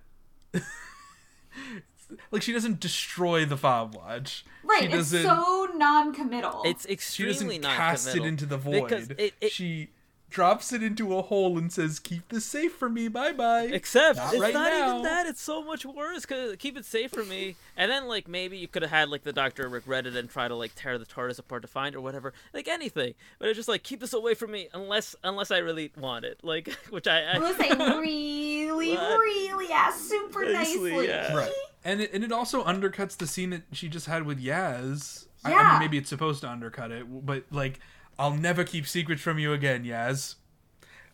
like 2.31 2.41
she 2.41 2.53
doesn't 2.53 2.79
destroy 2.79 3.45
the 3.45 3.57
fob 3.57 3.95
watch. 3.95 4.45
right, 4.63 4.81
She 4.81 4.85
it's 4.85 4.95
doesn't. 4.95 5.23
so 5.23 5.67
non-committal. 5.75 6.63
It's 6.65 6.85
she 6.85 6.93
extremely 6.93 7.57
doesn't 7.57 7.61
not 7.61 7.77
cast 7.77 8.15
it 8.15 8.23
into 8.23 8.45
the 8.45 8.57
because 8.57 9.07
void. 9.07 9.19
it, 9.19 9.33
it 9.41 9.51
she 9.51 9.89
drops 10.31 10.73
it 10.73 10.81
into 10.81 11.15
a 11.17 11.21
hole 11.21 11.57
and 11.57 11.71
says, 11.71 11.99
"Keep 11.99 12.29
this 12.29 12.45
safe 12.45 12.73
for 12.73 12.89
me. 12.89 13.07
Bye 13.07 13.33
bye." 13.33 13.69
Except 13.71 14.17
Not 14.17 14.33
it's 14.33 14.41
right 14.41 14.53
not 14.53 14.69
now. 14.71 14.89
even 14.91 15.03
that. 15.03 15.27
It's 15.27 15.41
so 15.41 15.63
much 15.63 15.85
worse. 15.85 16.25
Cause 16.25 16.55
keep 16.57 16.77
it 16.77 16.85
safe 16.85 17.11
for 17.11 17.23
me. 17.23 17.55
And 17.77 17.91
then 17.91 18.07
like 18.07 18.27
maybe 18.27 18.57
you 18.57 18.67
could 18.67 18.81
have 18.81 18.91
had 18.91 19.09
like 19.09 19.23
the 19.23 19.33
doctor 19.33 19.67
regret 19.69 20.07
it 20.07 20.15
and 20.15 20.29
try 20.29 20.47
to 20.47 20.55
like 20.55 20.71
tear 20.75 20.97
the 20.97 21.05
TARDIS 21.05 21.37
apart 21.39 21.61
to 21.61 21.67
find 21.67 21.95
or 21.95 22.01
whatever. 22.01 22.33
Like 22.53 22.67
anything. 22.67 23.13
But 23.39 23.49
it's 23.49 23.57
just 23.57 23.69
like 23.69 23.83
keep 23.83 23.99
this 23.99 24.13
away 24.13 24.33
from 24.33 24.51
me 24.51 24.67
unless 24.73 25.15
unless 25.23 25.51
I 25.51 25.59
really 25.59 25.91
want 25.97 26.25
it. 26.25 26.39
Like 26.43 26.69
which 26.89 27.07
I. 27.07 27.19
I 27.21 27.31
Unless 27.35 27.59
I 27.59 27.97
really, 27.99 28.97
really 28.97 29.71
ask 29.71 29.99
super 29.99 30.45
Nicely, 30.45 30.91
nicely. 30.91 31.07
yeah. 31.07 31.35
Right. 31.35 31.51
And 31.83 32.01
it, 32.01 32.13
and 32.13 32.23
it 32.23 32.31
also 32.31 32.63
undercuts 32.63 33.17
the 33.17 33.27
scene 33.27 33.49
that 33.51 33.63
she 33.71 33.89
just 33.89 34.05
had 34.05 34.25
with 34.25 34.43
Yaz. 34.43 35.25
I, 35.43 35.51
I 35.51 35.55
Yeah. 35.55 35.69
mean, 35.71 35.79
maybe 35.79 35.97
it's 35.97 36.09
supposed 36.09 36.41
to 36.41 36.49
undercut 36.49 36.91
it, 36.91 37.05
but 37.25 37.43
like, 37.51 37.79
I'll 38.21 38.35
never 38.35 38.63
keep 38.63 38.85
secrets 38.85 39.23
from 39.23 39.39
you 39.39 39.51
again, 39.51 39.83
Yaz. 39.83 40.35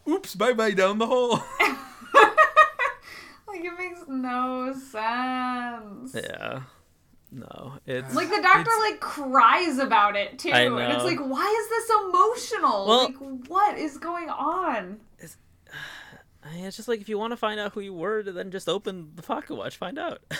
Oops, 0.10 0.36
bye 0.36 0.51
bye 0.51 0.72
down 0.72 0.97
the 0.97 1.08
hole. 1.08 1.39
Like 3.47 3.64
it 3.64 3.78
makes 3.80 4.01
no 4.10 4.74
sense. 4.74 6.14
yeah. 6.14 6.64
No. 7.32 7.76
It's 7.86 8.14
Like 8.14 8.30
the 8.30 8.41
doctor 8.41 8.70
like 8.82 8.99
cries 8.99 9.80
about 9.80 10.18
it 10.18 10.38
too, 10.38 10.51
I 10.51 10.64
and 10.64 10.93
it's 10.93 11.05
like, 11.05 11.20
why 11.20 11.47
is 11.47 11.70
this 11.70 11.89
emotional? 12.03 12.88
Well- 12.88 13.05
like, 13.05 13.49
what 13.49 13.78
is 13.78 13.97
going 13.97 14.30
on? 14.30 14.99
It's, 15.18 15.38
I 16.43 16.55
mean, 16.55 16.66
it's 16.66 16.76
just 16.76 16.89
like 16.89 16.99
if 16.99 17.08
you 17.08 17.18
want 17.18 17.32
to 17.32 17.38
find 17.38 17.58
out 17.58 17.72
who 17.72 17.80
you 17.80 17.93
were, 17.93 18.22
then 18.22 18.51
just 18.51 18.68
open 18.68 19.14
the 19.16 19.24
pocket 19.24 19.55
watch, 19.55 19.78
find 19.78 19.97
out. 19.97 20.20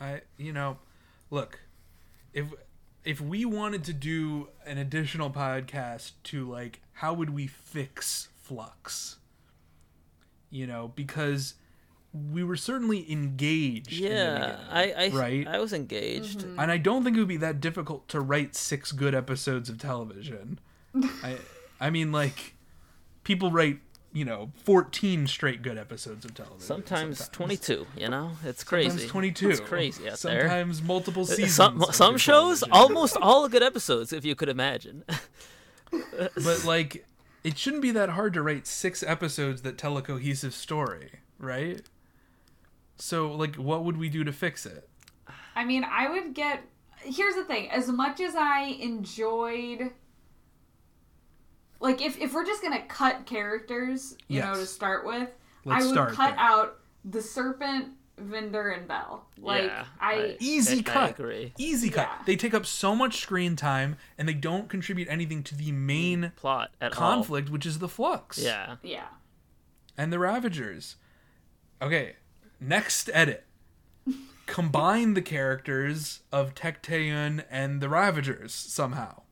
I, 0.00 0.20
you 0.38 0.52
know, 0.52 0.78
look, 1.30 1.58
if 2.32 2.46
if 3.06 3.20
we 3.20 3.44
wanted 3.44 3.84
to 3.84 3.92
do 3.92 4.48
an 4.66 4.78
additional 4.78 5.30
podcast 5.30 6.12
to 6.24 6.50
like 6.50 6.80
how 6.94 7.14
would 7.14 7.30
we 7.30 7.46
fix 7.46 8.28
flux, 8.42 9.16
you 10.50 10.66
know, 10.66 10.92
because 10.94 11.54
we 12.32 12.42
were 12.42 12.56
certainly 12.56 13.10
engaged. 13.10 14.00
in 14.00 14.02
the 14.02 14.08
yeah, 14.08 14.58
I 14.70 14.92
I 14.92 15.08
right, 15.10 15.46
I 15.46 15.58
was 15.58 15.72
engaged. 15.72 16.40
Mm-hmm. 16.40 16.58
and 16.58 16.72
I 16.72 16.78
don't 16.78 17.04
think 17.04 17.16
it 17.16 17.20
would 17.20 17.28
be 17.28 17.36
that 17.36 17.60
difficult 17.60 18.08
to 18.08 18.20
write 18.20 18.56
six 18.56 18.90
good 18.90 19.14
episodes 19.14 19.68
of 19.68 19.78
television. 19.78 20.58
I, 21.22 21.36
I 21.78 21.90
mean, 21.90 22.10
like, 22.10 22.54
people 23.22 23.50
write. 23.50 23.80
You 24.12 24.24
know, 24.24 24.50
fourteen 24.64 25.26
straight 25.26 25.62
good 25.62 25.76
episodes 25.76 26.24
of 26.24 26.34
television. 26.34 26.60
Sometimes, 26.60 27.28
22, 27.28 27.86
you 27.98 28.08
know? 28.08 28.32
It's 28.44 28.64
crazy. 28.64 28.88
Sometimes 28.88 29.10
twenty-two. 29.10 29.50
It's 29.50 29.60
crazy 29.60 30.08
out 30.08 30.18
there. 30.20 30.42
Sometimes 30.42 30.82
multiple 30.82 31.22
uh, 31.24 31.26
seasons. 31.26 31.54
Some 31.54 31.84
some 31.92 32.16
shows 32.16 32.60
television. 32.60 32.72
almost 32.72 33.16
all 33.18 33.48
good 33.48 33.62
episodes 33.62 34.12
if 34.12 34.24
you 34.24 34.34
could 34.34 34.48
imagine. 34.48 35.04
but 35.90 36.64
like 36.64 37.06
it 37.44 37.58
shouldn't 37.58 37.82
be 37.82 37.90
that 37.92 38.10
hard 38.10 38.32
to 38.34 38.42
write 38.42 38.66
six 38.66 39.02
episodes 39.02 39.62
that 39.62 39.78
tell 39.78 39.96
a 39.96 40.02
cohesive 40.02 40.52
story 40.52 41.20
right 41.38 41.82
so 42.96 43.30
like 43.30 43.54
what 43.54 43.84
would 43.84 43.96
we 43.96 44.08
do 44.08 44.24
to 44.24 44.32
fix 44.32 44.66
it 44.66 44.88
I 45.56 45.64
mean, 45.64 45.84
I 45.84 46.08
would 46.10 46.34
get. 46.34 46.62
Here's 46.98 47.34
the 47.34 47.44
thing: 47.44 47.70
as 47.70 47.88
much 47.88 48.20
as 48.20 48.34
I 48.36 48.76
enjoyed, 48.78 49.90
like, 51.80 52.00
if 52.02 52.18
if 52.18 52.32
we're 52.34 52.44
just 52.46 52.62
gonna 52.62 52.82
cut 52.86 53.26
characters, 53.26 54.16
you 54.28 54.40
know, 54.40 54.54
to 54.54 54.66
start 54.66 55.04
with, 55.06 55.30
Let's 55.64 55.82
I 55.84 55.86
would 55.86 55.94
start 55.94 56.12
cut 56.14 56.30
there. 56.30 56.38
out 56.38 56.78
the 57.04 57.20
Serpent, 57.22 57.88
Vinder, 58.20 58.76
and 58.76 58.88
Bell. 58.88 59.26
Like, 59.38 59.64
yeah, 59.64 59.84
I. 60.00 60.36
easy 60.40 60.78
I 60.78 60.82
cut 60.82 61.10
agree. 61.20 61.52
easy 61.58 61.90
cut 61.90 62.08
Yeah. 62.10 62.22
they 62.26 62.36
take 62.36 62.54
up 62.54 62.64
so 62.66 62.94
much 62.96 63.18
screen 63.20 63.56
time 63.56 63.96
and 64.16 64.28
they 64.28 64.34
don't 64.34 64.68
contribute 64.68 65.08
anything 65.08 65.42
to 65.44 65.54
the 65.54 65.70
main 65.72 66.32
Plot 66.36 66.70
at 66.80 66.92
conflict 66.92 67.50
which 67.50 67.66
is 67.66 67.78
the 67.78 67.88
flux. 67.88 68.38
Yeah. 68.38 68.76
Yeah. 68.82 69.08
and 69.98 70.12
the 70.12 70.18
ravagers 70.18 70.96
okay 71.82 72.16
next 72.60 73.10
edit 73.12 73.44
combine 74.46 75.14
the 75.14 75.22
characters 75.22 76.20
of 76.32 76.54
Tecteun 76.54 77.44
and 77.50 77.80
the 77.80 77.88
Ravagers 77.88 78.54
somehow. 78.54 79.22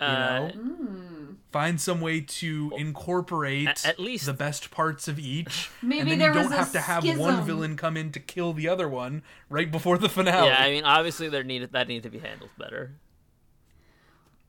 You 0.00 0.06
Uh, 0.06 0.38
know, 0.38 0.48
Hmm. 0.54 1.07
Find 1.50 1.80
some 1.80 2.00
way 2.00 2.20
to 2.20 2.72
incorporate 2.76 3.68
A- 3.84 3.88
at 3.88 3.98
least- 3.98 4.26
the 4.26 4.32
best 4.34 4.70
parts 4.70 5.08
of 5.08 5.18
each. 5.18 5.70
Maybe 5.82 6.00
and 6.00 6.10
then 6.10 6.18
there 6.18 6.28
you 6.34 6.42
don't 6.42 6.52
a 6.52 6.56
have 6.56 6.72
to 6.72 6.80
have 6.80 7.04
one 7.18 7.44
villain 7.44 7.76
come 7.76 7.96
in 7.96 8.12
to 8.12 8.20
kill 8.20 8.52
the 8.52 8.68
other 8.68 8.88
one 8.88 9.22
right 9.48 9.70
before 9.70 9.98
the 9.98 10.08
finale. 10.08 10.48
yeah, 10.48 10.62
I 10.62 10.70
mean, 10.70 10.84
obviously 10.84 11.28
there 11.28 11.44
needed 11.44 11.72
that 11.72 11.88
needed 11.88 12.02
to 12.04 12.10
be 12.10 12.18
handled 12.18 12.50
better. 12.58 12.96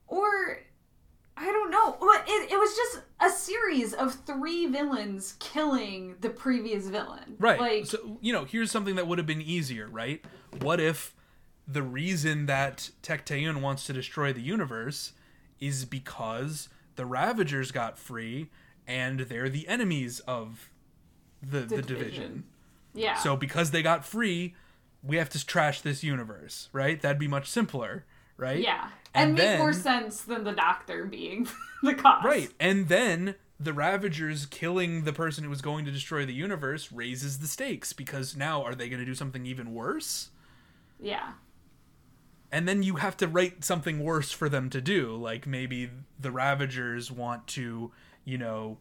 Or 0.07 0.59
I 1.37 1.45
don't 1.45 1.71
know. 1.71 1.97
Well, 2.01 2.21
It, 2.27 2.51
it 2.51 2.57
was 2.57 2.75
just 2.75 3.01
a 3.21 3.29
series 3.29 3.93
of 3.93 4.13
three 4.25 4.65
villains 4.65 5.35
killing 5.39 6.15
the 6.19 6.29
previous 6.29 6.87
villain. 6.87 7.35
Right. 7.39 7.59
Like 7.59 7.85
so, 7.85 8.17
you 8.21 8.33
know, 8.33 8.43
here's 8.43 8.71
something 8.71 8.95
that 8.95 9.07
would 9.07 9.17
have 9.19 9.27
been 9.27 9.41
easier, 9.41 9.87
right? 9.87 10.23
What 10.61 10.79
if 10.81 11.15
the 11.65 11.83
reason 11.83 12.47
that 12.47 12.89
Tecteun 13.03 13.61
wants 13.61 13.85
to 13.85 13.93
destroy 13.93 14.33
the 14.33 14.41
universe 14.41 15.13
is 15.59 15.85
because 15.85 16.67
the 16.99 17.05
Ravagers 17.05 17.71
got 17.71 17.97
free 17.97 18.49
and 18.85 19.21
they're 19.21 19.47
the 19.47 19.69
enemies 19.69 20.19
of 20.27 20.69
the, 21.41 21.61
the, 21.61 21.81
division. 21.81 21.87
division. 21.87 22.43
yeah. 22.93 23.15
So 23.15 23.37
because 23.37 23.71
they 23.71 23.81
got 23.81 24.03
free, 24.03 24.53
we 25.01 25.15
have 25.15 25.29
to 25.29 25.45
trash 25.45 25.79
this 25.79 26.03
universe, 26.03 26.67
right? 26.73 27.01
That'd 27.01 27.17
be 27.17 27.29
much 27.29 27.47
simpler, 27.47 28.03
right? 28.35 28.59
yeah. 28.59 28.89
And, 29.13 29.29
and 29.29 29.37
make 29.37 29.59
more 29.59 29.71
sense 29.71 30.23
than 30.23 30.43
the 30.43 30.51
doctor 30.51 31.05
being 31.05 31.47
the 31.83 31.93
cause. 31.93 32.25
Right. 32.25 32.51
And 32.59 32.89
then 32.89 33.35
the 33.61 33.71
Ravagers 33.71 34.45
killing 34.45 35.05
the 35.05 35.13
person 35.13 35.45
who 35.45 35.49
was 35.49 35.61
going 35.61 35.85
to 35.85 35.91
destroy 35.91 36.25
the 36.25 36.33
universe 36.33 36.91
raises 36.91 37.39
the 37.39 37.47
stakes 37.47 37.93
because 37.93 38.35
now 38.35 38.61
are 38.61 38.75
they 38.75 38.89
going 38.89 38.99
to 38.99 39.05
do 39.05 39.15
something 39.15 39.45
even 39.45 39.73
worse? 39.73 40.31
Yeah. 40.99 41.31
And 42.51 42.67
then 42.67 42.81
you 42.83 42.95
have 42.95 43.15
to 43.17 43.27
write 43.27 43.63
something 43.63 43.99
worse 44.03 44.31
for 44.31 44.49
them 44.49 44.69
to 44.71 44.81
do. 44.81 45.15
Like 45.15 45.45
maybe 45.45 45.89
the 46.19 46.31
Ravagers 46.31 47.11
want 47.11 47.45
to, 47.47 47.91
you 48.25 48.37
know, 48.37 48.77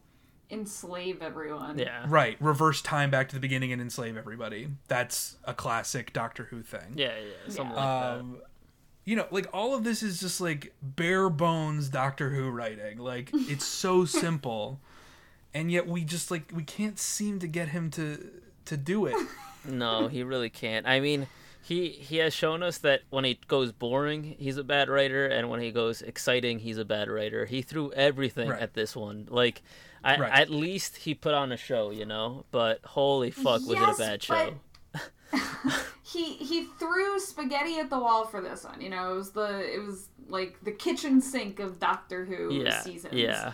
Enslave 0.51 1.21
everyone. 1.21 1.77
Yeah. 1.77 2.05
right, 2.07 2.35
reverse 2.39 2.81
time 2.81 3.11
back 3.11 3.29
to 3.29 3.35
the 3.35 3.39
beginning 3.39 3.71
and 3.71 3.79
enslave 3.79 4.17
everybody. 4.17 4.69
That's 4.87 5.37
a 5.45 5.53
classic 5.53 6.11
Doctor 6.11 6.45
Who 6.45 6.63
thing. 6.63 6.93
Yeah, 6.95 7.11
yeah, 7.19 7.53
something 7.53 7.75
Yeah. 7.75 7.83
like 7.85 8.19
um, 8.19 8.37
you 9.05 9.15
know, 9.15 9.27
like 9.29 9.47
all 9.53 9.75
of 9.75 9.83
this 9.83 10.01
is 10.01 10.19
just 10.19 10.41
like 10.41 10.73
bare 10.81 11.29
bones 11.29 11.87
Doctor 11.89 12.31
Who 12.31 12.49
writing. 12.49 12.97
Like 12.97 13.29
it's 13.33 13.65
so 13.65 14.05
simple, 14.05 14.79
and 15.53 15.71
yet 15.71 15.85
we 15.87 16.03
just 16.03 16.31
like 16.31 16.51
we 16.51 16.63
can't 16.63 16.97
seem 16.97 17.37
to 17.39 17.47
get 17.47 17.67
him 17.69 17.91
to 17.91 18.31
to 18.65 18.75
do 18.77 19.05
it. 19.05 19.15
No, 19.65 20.07
he 20.07 20.23
really 20.23 20.49
can't. 20.49 20.87
I 20.87 21.01
mean, 21.01 21.27
he 21.69 21.89
he 21.89 22.17
has 22.17 22.33
shown 22.33 22.61
us 22.63 22.79
that 22.79 23.03
when 23.09 23.23
he 23.23 23.39
goes 23.47 23.71
boring, 23.71 24.35
he's 24.37 24.57
a 24.57 24.63
bad 24.63 24.89
writer, 24.89 25.25
and 25.25 25.49
when 25.49 25.61
he 25.61 25.71
goes 25.71 26.01
exciting, 26.01 26.59
he's 26.59 26.77
a 26.77 26.85
bad 26.85 27.07
writer. 27.09 27.45
He 27.45 27.61
threw 27.61 27.91
everything 27.93 28.49
Right. 28.49 28.61
at 28.61 28.73
this 28.73 28.95
one. 28.95 29.27
Like, 29.29 29.61
I, 30.03 30.17
Right. 30.17 30.31
at 30.33 30.49
least 30.49 30.97
he 30.97 31.13
put 31.13 31.33
on 31.33 31.51
a 31.51 31.57
show, 31.57 31.91
you 31.91 32.05
know. 32.05 32.45
But 32.51 32.83
holy 32.83 33.31
fuck, 33.31 33.61
was 33.61 33.77
Yes, 33.79 33.99
it 33.99 34.03
a 34.03 34.05
bad 34.05 34.25
but- 34.27 34.53
show? 35.31 35.39
He 36.03 36.33
he 36.37 36.63
threw 36.79 37.19
spaghetti 37.19 37.77
at 37.77 37.91
the 37.91 37.99
wall 37.99 38.25
for 38.25 38.41
this 38.41 38.63
one. 38.63 38.81
You 38.81 38.89
know, 38.89 39.11
it 39.13 39.15
was 39.15 39.29
the 39.31 39.59
it 39.75 39.79
was 39.85 40.09
like 40.27 40.57
the 40.63 40.71
kitchen 40.71 41.21
sink 41.21 41.59
of 41.59 41.79
Doctor 41.79 42.25
Who 42.25 42.51
Yeah, 42.63 42.81
seasons. 42.81 43.13
yeah. 43.13 43.53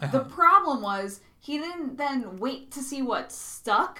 Uh-huh. 0.00 0.12
The 0.16 0.24
problem 0.24 0.80
was 0.80 1.20
he 1.40 1.58
didn't 1.58 1.96
then 1.96 2.38
wait 2.38 2.70
to 2.72 2.80
see 2.82 3.02
what 3.02 3.32
stuck 3.32 3.98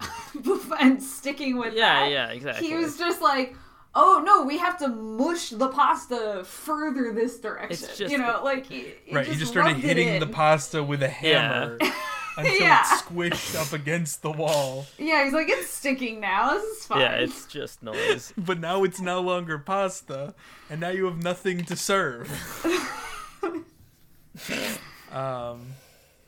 and 0.80 1.02
sticking 1.02 1.56
with 1.56 1.74
Yeah, 1.74 2.00
that. 2.04 2.10
yeah, 2.10 2.28
exactly. 2.30 2.68
He 2.68 2.74
was 2.74 2.98
just 2.98 3.20
like, 3.22 3.54
"Oh 3.94 4.22
no, 4.24 4.44
we 4.44 4.58
have 4.58 4.78
to 4.78 4.88
mush 4.88 5.50
the 5.50 5.68
pasta 5.68 6.42
further 6.44 7.12
this 7.12 7.38
direction." 7.40 7.72
It's 7.88 7.98
just- 7.98 8.12
you 8.12 8.18
know, 8.18 8.40
like 8.44 8.66
he, 8.66 8.92
he 9.04 9.14
right, 9.14 9.24
just 9.24 9.34
he 9.34 9.40
just 9.40 9.52
started 9.52 9.76
hitting 9.76 10.20
the 10.20 10.26
pasta 10.26 10.82
with 10.82 11.02
a 11.02 11.08
hammer 11.08 11.78
until 12.36 12.52
Yeah. 12.60 12.82
it 12.82 12.86
squished 13.02 13.58
up 13.58 13.72
against 13.72 14.20
the 14.20 14.30
wall. 14.30 14.84
Yeah, 14.98 15.24
he's 15.24 15.32
like, 15.32 15.48
"It's 15.48 15.70
sticking 15.70 16.20
now. 16.20 16.52
This 16.54 16.64
is 16.64 16.84
fine." 16.86 17.00
Yeah, 17.00 17.12
it's 17.14 17.46
just 17.46 17.82
noise. 17.82 18.34
But 18.38 18.60
now 18.60 18.84
it's 18.84 19.00
no 19.00 19.20
longer 19.22 19.58
pasta, 19.58 20.34
and 20.68 20.80
now 20.80 20.90
you 20.90 21.06
have 21.06 21.22
nothing 21.22 21.64
to 21.64 21.76
serve. 21.76 22.28
um, 25.12 25.66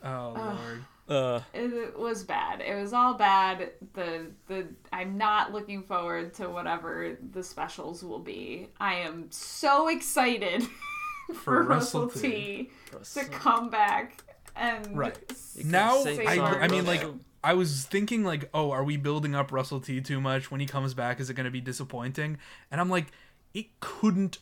oh 0.03 0.33
lord. 0.35 0.83
Uh, 1.09 1.41
it 1.53 1.97
was 1.97 2.23
bad. 2.23 2.61
It 2.61 2.75
was 2.75 2.93
all 2.93 3.15
bad. 3.15 3.71
The 3.93 4.27
the 4.47 4.67
I'm 4.93 5.17
not 5.17 5.51
looking 5.51 5.83
forward 5.83 6.33
to 6.35 6.49
whatever 6.49 7.17
the 7.31 7.43
specials 7.43 8.03
will 8.03 8.19
be. 8.19 8.69
I 8.79 8.95
am 8.95 9.31
so 9.31 9.87
excited 9.87 10.67
for, 11.33 11.63
Russell 11.63 12.05
Russell 12.05 12.21
T. 12.21 12.29
T 12.29 12.71
to 13.15 13.25
come 13.25 13.69
back 13.69 14.23
and 14.55 14.97
Right. 14.97 15.17
Now, 15.63 16.03
I, 16.03 16.59
I 16.61 16.67
mean, 16.67 16.85
like, 16.85 17.03
I 17.43 17.53
was 17.53 17.85
thinking, 17.85 18.23
like, 18.23 18.49
oh, 18.53 18.71
are 18.71 18.83
we 18.83 18.97
building 18.97 19.33
up 19.35 19.51
Russell 19.51 19.79
T 19.79 20.01
too 20.01 20.21
much? 20.21 20.51
When 20.51 20.59
he 20.59 20.67
comes 20.67 20.93
back, 20.93 21.19
is 21.19 21.29
it 21.29 21.33
going 21.33 21.45
to 21.45 21.51
be 21.51 21.61
disappointing? 21.61 22.37
And 22.71 22.79
I'm 22.79 22.89
like, 22.89 23.07
it 23.53 23.79
couldn't 23.79 24.39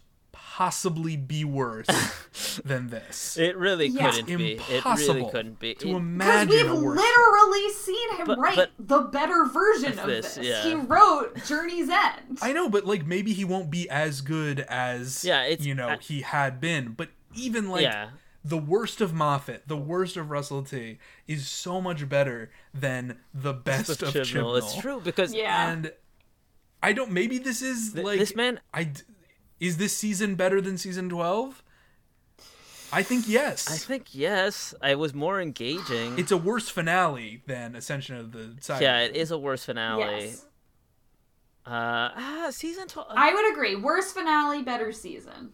possibly 0.57 1.15
be 1.15 1.45
worse 1.45 1.85
than 2.65 2.87
this. 2.87 3.37
it 3.37 3.55
really 3.57 3.85
Yeah. 3.89 4.09
couldn't 4.09 4.25
be. 4.37 4.53
It 4.53 4.59
really 4.67 4.75
Impossible 4.77 5.29
couldn't 5.29 5.59
be. 5.59 5.75
to 5.75 5.85
It- 5.87 5.91
Because 5.91 6.01
imagine 6.01 6.49
we've 6.49 6.71
a 6.71 6.75
worse. 6.83 6.97
literally 6.97 7.69
seen 7.73 8.15
him 8.17 8.25
But- 8.25 8.39
write 8.39 8.55
but- 8.55 8.71
the 8.79 9.01
better 9.01 9.45
version 9.45 9.91
Of 9.93 9.99
of 9.99 10.07
this, 10.07 10.33
this. 10.33 10.47
yeah. 10.47 10.63
He 10.63 10.73
wrote 10.73 11.45
Journey's 11.45 11.89
End. 11.89 12.39
I 12.41 12.53
know, 12.53 12.69
but 12.69 12.85
like 12.87 13.05
maybe 13.05 13.33
he 13.33 13.45
won't 13.45 13.69
be 13.69 13.87
as 13.87 14.21
good 14.21 14.61
as 14.61 15.23
Yeah, 15.23 15.43
it's- 15.45 15.63
you 15.63 15.75
know 15.75 15.89
I- 15.89 15.97
he 15.97 16.21
had 16.21 16.59
been. 16.59 16.93
But 16.93 17.09
even 17.35 17.69
like 17.69 17.83
Yeah. 17.83 18.09
the 18.43 18.57
worst 18.57 18.99
of 18.99 19.13
Moffat, 19.13 19.67
the 19.67 19.77
worst 19.77 20.17
of 20.17 20.31
Russell 20.31 20.63
T, 20.63 20.97
is 21.27 21.47
so 21.47 21.79
much 21.79 22.09
better 22.09 22.49
than 22.73 23.19
the 23.31 23.53
best 23.53 24.01
of 24.01 24.09
Chibnall. 24.11 24.23
Chibnall. 24.25 24.57
It's 24.57 24.75
true 24.75 25.01
because 25.03 25.35
Yeah. 25.35 25.69
And 25.69 25.91
I 26.81 26.93
don't. 26.93 27.11
Maybe 27.11 27.37
this 27.37 27.61
is 27.61 27.93
Th- 27.93 28.03
like 28.03 28.17
this 28.17 28.35
man- 28.35 28.59
I 28.73 28.85
d- 28.85 29.01
is 29.59 29.77
this 29.77 29.95
season 29.95 30.35
better 30.35 30.61
than 30.61 30.77
season 30.77 31.09
twelve? 31.09 31.63
I 32.91 33.03
think 33.03 33.27
yes. 33.27 33.69
I 33.69 33.77
think 33.77 34.15
yes, 34.15 34.73
I 34.81 34.95
was 34.95 35.13
more 35.13 35.41
engaging. 35.41 36.17
it's 36.17 36.31
a 36.31 36.37
worse 36.37 36.69
finale 36.69 37.41
than 37.45 37.75
Ascension 37.75 38.15
of 38.15 38.31
the 38.31 38.55
Cyber. 38.61 38.81
yeah, 38.81 38.99
it 38.99 39.15
is 39.15 39.31
a 39.31 39.37
worse 39.37 39.65
finale. 39.65 40.25
Yes. 40.25 40.45
Uh, 41.65 42.09
ah, 42.15 42.47
season 42.49 42.87
twelve. 42.87 43.09
I 43.11 43.33
would 43.33 43.51
agree. 43.51 43.75
Worst 43.75 44.15
finale, 44.15 44.63
better 44.63 44.93
season. 44.93 45.51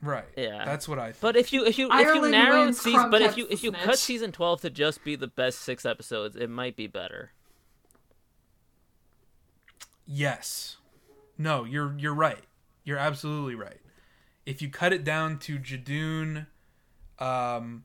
Right. 0.00 0.26
Yeah. 0.36 0.64
That's 0.64 0.86
what 0.86 0.98
I. 0.98 1.06
Think. 1.06 1.20
But 1.20 1.36
if 1.36 1.52
you 1.52 1.64
if 1.64 1.78
you 1.78 1.86
if 1.90 2.00
you 2.00 2.06
Ireland 2.06 2.32
narrow 2.32 2.64
wins, 2.64 2.80
season, 2.80 3.10
but 3.10 3.22
if 3.22 3.36
you 3.36 3.48
if 3.50 3.64
you 3.64 3.72
cut 3.72 3.98
season 3.98 4.30
twelve 4.30 4.60
to 4.60 4.70
just 4.70 5.02
be 5.02 5.16
the 5.16 5.26
best 5.26 5.60
six 5.60 5.84
episodes, 5.84 6.36
it 6.36 6.48
might 6.48 6.76
be 6.76 6.86
better. 6.86 7.32
Yes. 10.06 10.76
No, 11.36 11.64
you're 11.64 11.94
you're 11.98 12.14
right. 12.14 12.44
You're 12.86 12.96
absolutely 12.98 13.54
right. 13.56 13.80
If 14.46 14.62
you 14.62 14.70
cut 14.70 14.92
it 14.94 15.04
down 15.04 15.38
to 15.40 15.58
Judoon, 15.58 16.46
um, 17.18 17.84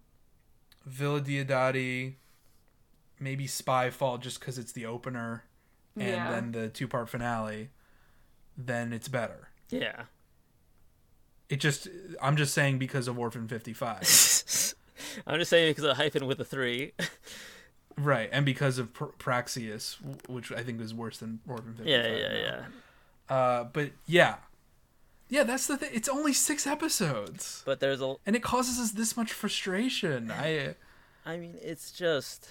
Villa 0.86 1.20
Diodati, 1.20 2.14
maybe 3.20 3.48
Spyfall 3.48 4.20
just 4.22 4.40
because 4.40 4.58
it's 4.58 4.72
the 4.72 4.86
opener, 4.86 5.44
and 5.98 6.08
Yeah. 6.08 6.32
then 6.32 6.52
the 6.54 6.70
two 6.70 6.88
part 6.88 7.10
finale, 7.10 7.72
then 8.56 8.94
it's 8.94 9.08
better. 9.08 9.50
Yeah. 9.70 10.04
It 11.50 11.60
just 11.60 11.88
I'm 12.22 12.38
just 12.38 12.54
saying 12.54 12.78
because 12.78 13.08
of 13.08 13.18
Orphan 13.20 13.48
55. 13.48 14.00
I'm 15.28 15.40
just 15.40 15.50
saying 15.50 15.72
because 15.72 15.84
of 15.84 15.98
hyphen 15.98 16.26
with 16.28 16.40
a 16.40 16.46
three. 16.46 16.94
right, 17.98 18.30
and 18.32 18.46
because 18.46 18.78
of 18.78 18.94
Pr- 18.94 19.06
Praxeus, 19.18 19.98
which 20.30 20.52
I 20.52 20.62
think 20.64 20.80
is 20.80 20.94
worse 20.94 21.18
than 21.18 21.40
Orphan 21.48 21.74
55. 21.74 21.88
yeah, 21.88 22.08
yeah, 22.08 22.28
now. 22.30 22.36
yeah. 23.30 23.36
Uh, 23.36 23.64
but 23.66 23.92
yeah. 24.06 24.36
Yeah, 25.32 25.44
that's 25.44 25.66
the 25.66 25.78
thing. 25.78 25.92
It's 25.94 26.10
only 26.10 26.34
6 26.34 26.68
episodes. 26.68 27.64
But 27.66 27.80
there's 27.80 28.02
a. 28.02 28.16
and 28.26 28.36
it 28.36 28.44
causes 28.44 28.78
us 28.78 28.92
this 28.92 29.16
much 29.16 29.32
frustration. 29.32 30.30
I 30.30 30.76
I 31.26 31.38
mean, 31.38 31.56
it's 31.62 31.92
just 31.92 32.50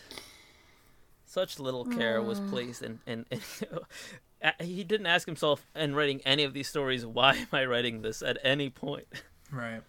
such 1.26 1.61
little 1.61 1.85
care 1.85 2.22
was 2.22 2.41
placed 2.41 2.83
in, 2.83 2.99
and. 3.07 3.26
in 3.31 3.41
he 4.61 4.83
didn't 4.83 5.07
ask 5.07 5.26
himself 5.26 5.66
in 5.76 5.95
writing 5.95 6.22
any 6.24 6.45
of 6.45 6.55
these 6.55 6.66
stories 6.66 7.05
why 7.05 7.35
am 7.35 7.49
I 7.53 7.66
writing 7.66 8.01
this 8.01 8.22
at 8.22 8.39
any 8.43 8.70
point. 8.70 9.07
right. 9.53 9.83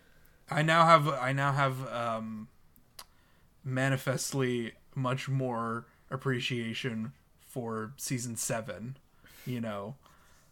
I 0.49 0.61
now 0.61 0.85
have 0.85 1.07
I 1.07 1.31
now 1.31 1.53
have 1.53 1.87
um 1.87 2.49
manifestly 3.63 4.73
much 4.93 5.29
more 5.29 5.85
appreciation 6.09 7.13
for 7.47 7.93
season 7.95 8.35
7, 8.35 8.97
you 9.45 9.61
know, 9.61 9.95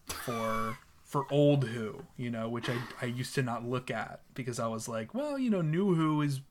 for 0.06 0.78
for 1.10 1.26
old 1.32 1.64
Who, 1.66 2.04
you 2.18 2.30
know, 2.30 2.48
which 2.48 2.70
I 2.70 2.78
I 3.02 3.06
used 3.08 3.34
to 3.34 3.42
not 3.42 3.68
look 3.68 3.90
at 3.90 4.22
because 4.36 4.60
I 4.60 4.68
was 4.68 4.88
like, 4.88 5.16
well, 5.16 5.40
you 5.40 5.50
know, 5.50 5.62
new 5.64 5.96
Who 5.96 6.22
is 6.22 6.42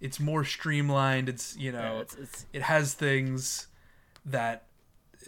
it's 0.00 0.18
more 0.18 0.44
streamlined, 0.44 1.28
it's, 1.28 1.56
you 1.56 1.70
know, 1.70 1.78
Yeah, 1.78 2.00
it's, 2.00 2.14
it's 2.16 2.46
it 2.52 2.62
has 2.62 2.92
things 2.94 3.68
that 4.26 4.64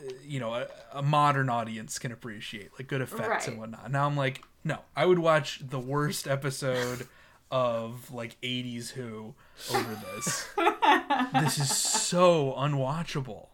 uh, 0.01 0.13
you 0.25 0.41
know 0.41 0.55
a, 0.55 0.67
a 0.93 1.03
modern 1.03 1.49
audience 1.49 2.01
can 2.01 2.11
appreciate, 2.11 2.71
like 2.77 2.89
good 2.89 3.01
effects 3.03 3.47
and 3.47 3.59
whatnot. 3.59 3.91
Now 3.93 4.05
I'm 4.05 4.17
like, 4.17 4.43
no, 4.65 4.79
I 4.97 5.07
would 5.07 5.21
watch 5.21 5.61
the 5.63 5.79
worst 5.79 6.27
episode 6.27 7.07
of 7.53 8.13
like 8.13 8.37
'80s 8.43 8.91
Who 8.91 9.35
over 9.73 9.99
this. 10.15 10.49
this 11.41 11.59
is 11.59 11.71
so 11.71 12.55
unwatchable. 12.59 13.47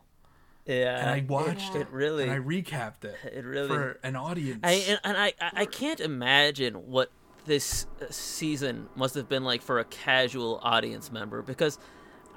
Yeah, 0.68 1.00
And 1.00 1.08
I 1.10 1.24
watched 1.26 1.74
it 1.74 1.80
it, 1.82 1.90
really, 1.90 2.24
and 2.24 2.32
I 2.32 2.38
recapped 2.38 3.04
it 3.04 3.16
it 3.32 3.42
really. 3.44 3.68
for 3.68 3.98
an 4.02 4.16
audience. 4.16 4.60
I 4.62 4.72
and, 4.72 5.00
and 5.02 5.16
I 5.16 5.32
I 5.40 5.64
can't 5.64 5.98
imagine 5.98 6.74
what 6.74 7.10
this 7.46 7.86
uh, 8.02 8.04
season 8.10 8.88
must 8.94 9.14
have 9.14 9.28
been 9.30 9.44
like 9.44 9.62
for 9.62 9.78
a 9.78 9.84
casual 9.84 10.60
audience 10.62 11.10
member 11.10 11.40
because 11.40 11.78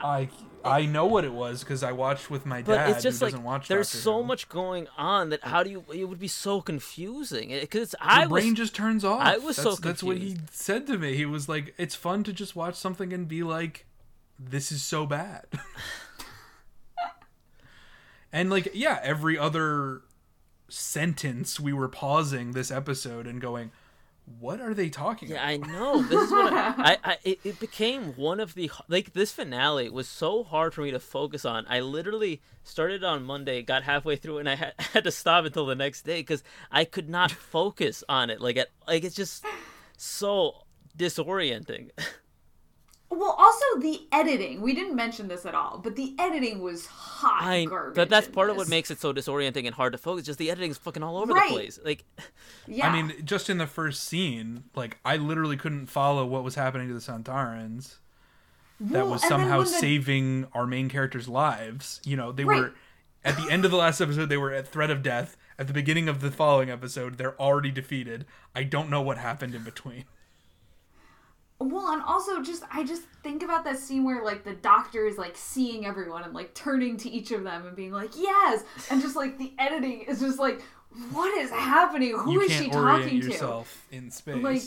I 0.01 0.29
I 0.63 0.85
know 0.85 1.05
what 1.07 1.25
it 1.25 1.33
was 1.33 1.59
because 1.63 1.83
I 1.83 1.91
watched 1.91 2.29
with 2.31 2.45
my 2.45 2.61
but 2.61 2.75
dad 2.75 2.89
it's 2.91 3.03
just 3.03 3.19
who 3.19 3.25
like 3.25 3.31
doesn't 3.33 3.43
watch. 3.45 3.67
there's 3.67 3.89
Doctor 3.89 4.01
so 4.01 4.21
Who. 4.21 4.27
much 4.27 4.47
going 4.47 4.87
on 4.97 5.29
that 5.31 5.43
how 5.43 5.61
do 5.63 5.69
you 5.69 5.83
it 5.93 6.05
would 6.05 6.19
be 6.19 6.29
so 6.29 6.61
confusing 6.61 7.49
because 7.49 7.91
The 7.91 7.97
I 8.01 8.25
was 8.27 8.41
brain 8.43 8.55
just 8.55 8.73
turns 8.73 9.03
off. 9.03 9.19
I 9.21 9.37
was 9.39 9.57
so 9.57 9.71
that's, 9.71 9.79
that's 9.81 10.03
what 10.03 10.17
he 10.17 10.37
said 10.51 10.87
to 10.87 10.97
me. 10.97 11.15
He 11.17 11.25
was 11.25 11.49
like, 11.49 11.73
"It's 11.77 11.95
fun 11.95 12.23
to 12.23 12.31
just 12.33 12.55
watch 12.55 12.75
something 12.75 13.11
and 13.11 13.27
be 13.27 13.43
like, 13.43 13.85
this 14.39 14.71
is 14.71 14.81
so 14.81 15.05
bad." 15.05 15.45
and 18.31 18.49
like, 18.49 18.69
yeah, 18.73 18.99
every 19.03 19.37
other 19.37 20.01
sentence 20.69 21.59
we 21.59 21.73
were 21.73 21.89
pausing 21.89 22.51
this 22.51 22.71
episode 22.71 23.27
and 23.27 23.41
going, 23.41 23.71
"What 24.39 24.61
are 24.61 24.73
they 24.73 24.89
talking 24.89 25.31
about? 25.31 25.49
Yeah, 25.49 25.55
about?" 25.55 25.67
I 25.67 25.71
know. 25.71 26.01
This 26.01 26.21
is 26.21 26.31
what 26.31 26.53
I, 26.53 26.57
I, 26.77 26.97
I 27.03 27.17
it, 27.23 27.39
it 27.43 27.59
became 27.59 28.13
one 28.15 28.39
of 28.39 28.53
the 28.53 28.71
like 28.87 29.13
this 29.13 29.31
finale 29.31 29.89
was 29.89 30.07
so 30.07 30.43
hard 30.43 30.73
for 30.73 30.81
me 30.81 30.91
to 30.91 30.99
focus 30.99 31.43
on. 31.43 31.65
I 31.67 31.81
literally 31.81 32.41
started 32.63 33.03
on 33.03 33.23
Monday, 33.23 33.61
got 33.61 33.83
halfway 33.83 34.15
through, 34.15 34.37
and 34.37 34.49
I 34.49 34.55
had, 34.55 34.73
had 34.79 35.03
to 35.03 35.11
stop 35.11 35.45
until 35.45 35.65
the 35.65 35.75
next 35.75 36.03
day 36.03 36.21
because 36.21 36.43
I 36.71 36.85
could 36.85 37.09
not 37.09 37.31
focus 37.51 38.03
on 38.07 38.29
it. 38.29 38.39
Like, 38.39 38.57
at, 38.57 38.69
like 38.87 39.03
it's 39.03 39.15
just 39.15 39.45
so 39.97 40.63
disorienting. 40.97 41.89
Well, 43.13 43.35
also 43.37 43.65
the 43.81 43.99
editing. 44.13 44.61
We 44.61 44.73
didn't 44.73 44.95
mention 44.95 45.27
this 45.27 45.45
at 45.45 45.53
all, 45.53 45.77
but 45.83 45.97
the 45.97 46.15
editing 46.17 46.61
was 46.61 46.85
hot 46.85 47.43
I 47.43 47.65
garbage. 47.65 47.95
but 47.95 48.09
that's 48.09 48.27
in 48.27 48.33
part 48.33 48.49
of 48.49 48.55
what 48.55 48.69
makes 48.69 48.89
it 48.89 49.01
so 49.01 49.13
disorienting 49.13 49.65
and 49.65 49.75
hard 49.75 49.91
to 49.91 49.97
focus. 49.97 50.25
Just 50.25 50.39
the 50.39 50.49
editing's 50.49 50.77
fucking 50.77 51.03
all 51.03 51.17
over 51.17 51.33
Right. 51.33 51.49
the 51.49 51.55
place. 51.55 51.77
Like, 51.83 52.05
Yeah. 52.67 52.87
I 52.87 52.93
mean, 53.01 53.13
just 53.25 53.49
in 53.49 53.57
the 53.57 53.67
first 53.67 54.03
scene, 54.05 54.63
like 54.75 54.97
I 55.03 55.17
literally 55.17 55.57
couldn't 55.57 55.87
follow 55.87 56.25
what 56.25 56.43
was 56.45 56.55
happening 56.55 56.87
to 56.87 56.93
the 56.93 56.99
Sontarans. 57.01 57.97
That 58.79 59.03
Well, 59.03 59.11
was 59.11 59.27
somehow 59.27 59.59
the- 59.59 59.65
saving 59.67 60.47
our 60.53 60.65
main 60.65 60.87
characters' 60.89 61.27
lives. 61.27 61.99
You 62.05 62.15
know, 62.15 62.31
they 62.31 62.45
Right. 62.45 62.61
were 62.61 62.73
at 63.25 63.35
the 63.35 63.49
end 63.51 63.65
of 63.65 63.71
the 63.71 63.77
last 63.77 63.99
episode. 64.01 64.29
They 64.29 64.37
were 64.37 64.51
at 64.53 64.67
threat 64.67 64.89
of 64.89 65.03
death. 65.03 65.35
At 65.59 65.67
the 65.67 65.73
beginning 65.73 66.07
of 66.07 66.21
the 66.21 66.31
following 66.31 66.69
episode, 66.71 67.17
they're 67.17 67.39
already 67.39 67.69
defeated. 67.71 68.25
I 68.55 68.63
don't 68.63 68.89
know 68.89 69.01
what 69.01 69.17
happened 69.19 69.53
in 69.53 69.63
between. 69.63 70.05
Well, 71.63 71.91
and 71.93 72.01
also 72.01 72.41
just 72.41 72.63
I 72.71 72.83
just 72.83 73.03
think 73.23 73.43
about 73.43 73.63
that 73.65 73.77
scene 73.77 74.03
where 74.03 74.23
like 74.23 74.43
the 74.43 74.53
doctor 74.53 75.05
is 75.05 75.17
like 75.17 75.35
seeing 75.37 75.85
everyone 75.85 76.23
and 76.23 76.33
like 76.33 76.53
turning 76.55 76.97
to 76.97 77.09
each 77.09 77.31
of 77.31 77.43
them 77.43 77.65
and 77.67 77.75
being 77.75 77.91
like, 77.91 78.11
"Yes," 78.17 78.63
and 78.89 79.01
just 79.01 79.15
like 79.15 79.37
the 79.37 79.53
editing 79.59 80.01
is 80.01 80.19
just 80.19 80.39
like, 80.39 80.61
"What 81.11 81.37
is 81.37 81.51
happening? 81.51 82.17
Who 82.17 82.33
you 82.33 82.41
is 82.41 82.49
can't 82.51 82.65
she 82.65 82.77
orient 82.77 83.03
talking 83.03 83.21
yourself 83.21 83.87
in 83.91 84.09
space. 84.11 84.43
Like, 84.43 84.61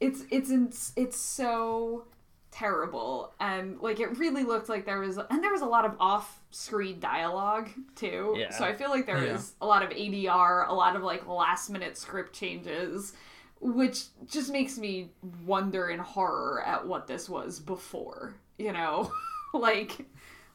it's 0.00 0.24
it's 0.30 0.50
in, 0.50 0.72
it's 0.96 1.16
so 1.18 2.04
terrible 2.50 3.32
and 3.40 3.80
like 3.80 3.98
it 3.98 4.16
really 4.16 4.44
looked 4.44 4.68
like 4.68 4.86
there 4.86 5.00
was 5.00 5.18
and 5.18 5.42
there 5.42 5.50
was 5.50 5.62
a 5.62 5.66
lot 5.66 5.84
of 5.84 5.96
off-screen 5.98 7.00
dialogue 7.00 7.68
too. 7.96 8.34
Yeah. 8.38 8.50
So 8.52 8.64
I 8.64 8.72
feel 8.74 8.90
like 8.90 9.06
there 9.06 9.24
Yeah. 9.24 9.32
was 9.32 9.54
a 9.60 9.66
lot 9.66 9.82
of 9.82 9.90
ADR, 9.90 10.68
a 10.68 10.72
lot 10.72 10.94
of 10.94 11.02
like 11.02 11.26
last-minute 11.26 11.96
script 11.98 12.32
changes 12.32 13.12
which 13.60 14.04
just 14.26 14.50
makes 14.52 14.76
me 14.78 15.10
wonder 15.46 15.88
in 15.88 15.98
horror 15.98 16.62
at 16.64 16.86
what 16.86 17.06
this 17.06 17.28
was 17.28 17.58
before, 17.60 18.34
you 18.58 18.72
know? 18.72 19.10
like 19.54 20.06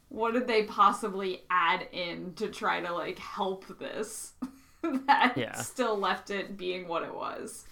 what 0.09 0.33
did 0.33 0.47
they 0.47 0.63
possibly 0.63 1.43
add 1.49 1.87
in 1.91 2.33
to 2.35 2.47
try 2.49 2.79
to 2.81 2.91
like 2.93 3.19
help 3.19 3.65
this 3.79 4.33
that 4.81 5.33
Yeah. 5.37 5.55
still 5.55 5.97
left 5.97 6.29
it 6.31 6.57
being 6.57 6.87
what 6.87 7.03
it 7.03 7.13
was? 7.13 7.65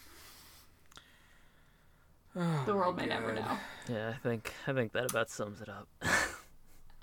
the 2.67 2.75
world 2.75 2.95
may 2.97 3.07
never 3.07 3.33
know. 3.33 3.57
yeah, 3.89 4.09
I 4.09 4.17
think 4.21 4.53
I 4.67 4.73
think 4.73 4.91
that 4.93 5.09
about 5.09 5.29
sums 5.29 5.61
it 5.61 5.69
up. 5.69 5.87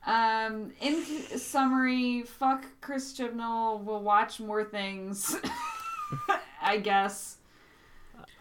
Um, 0.06 0.72
in 0.82 1.02
summary, 1.38 2.24
fuck 2.24 2.62
Chris 2.82 3.14
Chibnall. 3.18 3.80
We'll 3.82 4.02
watch 4.02 4.38
more 4.38 4.62
things. 4.62 5.34
I 6.60 6.76
guess. 6.76 7.38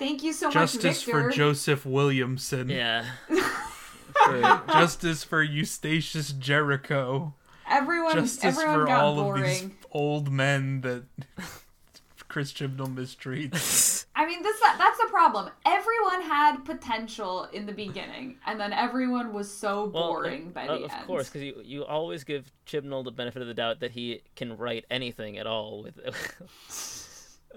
Thank 0.04 0.22
you 0.22 0.34
so 0.34 0.51
Justice 0.51 0.84
much, 0.84 1.06
Victor. 1.06 1.24
for 1.24 1.30
Joseph 1.30 1.86
Williamson. 1.86 2.68
Yeah. 2.68 3.06
Justice 4.68 5.24
for 5.24 5.45
Eustacius 5.45 6.38
Jericho. 6.38 7.34
everyone, 7.70 8.14
Justice 8.14 8.43
everyone 8.43 8.80
for 8.82 8.86
got 8.86 9.01
all 9.01 9.16
boring. 9.16 9.43
of 9.43 9.49
these 9.49 9.70
old 9.91 10.30
men 10.30 10.82
that 10.82 11.04
Chris 12.28 12.51
Chibnall 12.51 12.93
mistreats. 12.93 14.06
I 14.16 14.26
mean, 14.26 14.43
this 14.43 14.60
that's 14.60 14.97
the 14.97 15.08
problem. 15.08 15.49
Everyone 15.66 16.22
had 16.22 16.66
potential 16.66 17.45
in 17.54 17.66
the 17.66 17.72
beginning, 17.72 18.36
and 18.45 18.60
then 18.60 18.74
everyone 18.74 19.32
was 19.32 19.49
so 19.49 19.86
Well, 19.86 20.10
boring 20.10 20.49
by 20.49 20.68
uh, 20.68 20.80
the 20.80 20.84
of 20.84 20.91
end. 20.91 21.08
course, 21.08 21.30
because 21.30 21.43
you, 21.43 21.62
you 21.64 21.86
always 21.86 22.26
give 22.26 22.51
Chibnall 22.68 23.06
the 23.06 23.12
benefit 23.12 23.41
of 23.41 23.47
the 23.47 23.54
doubt 23.54 23.80
that 23.80 23.91
he 23.91 24.22
can 24.36 24.58
write 24.58 24.84
anything 24.91 25.38
at 25.38 25.47
all 25.47 25.82
with, 25.84 25.97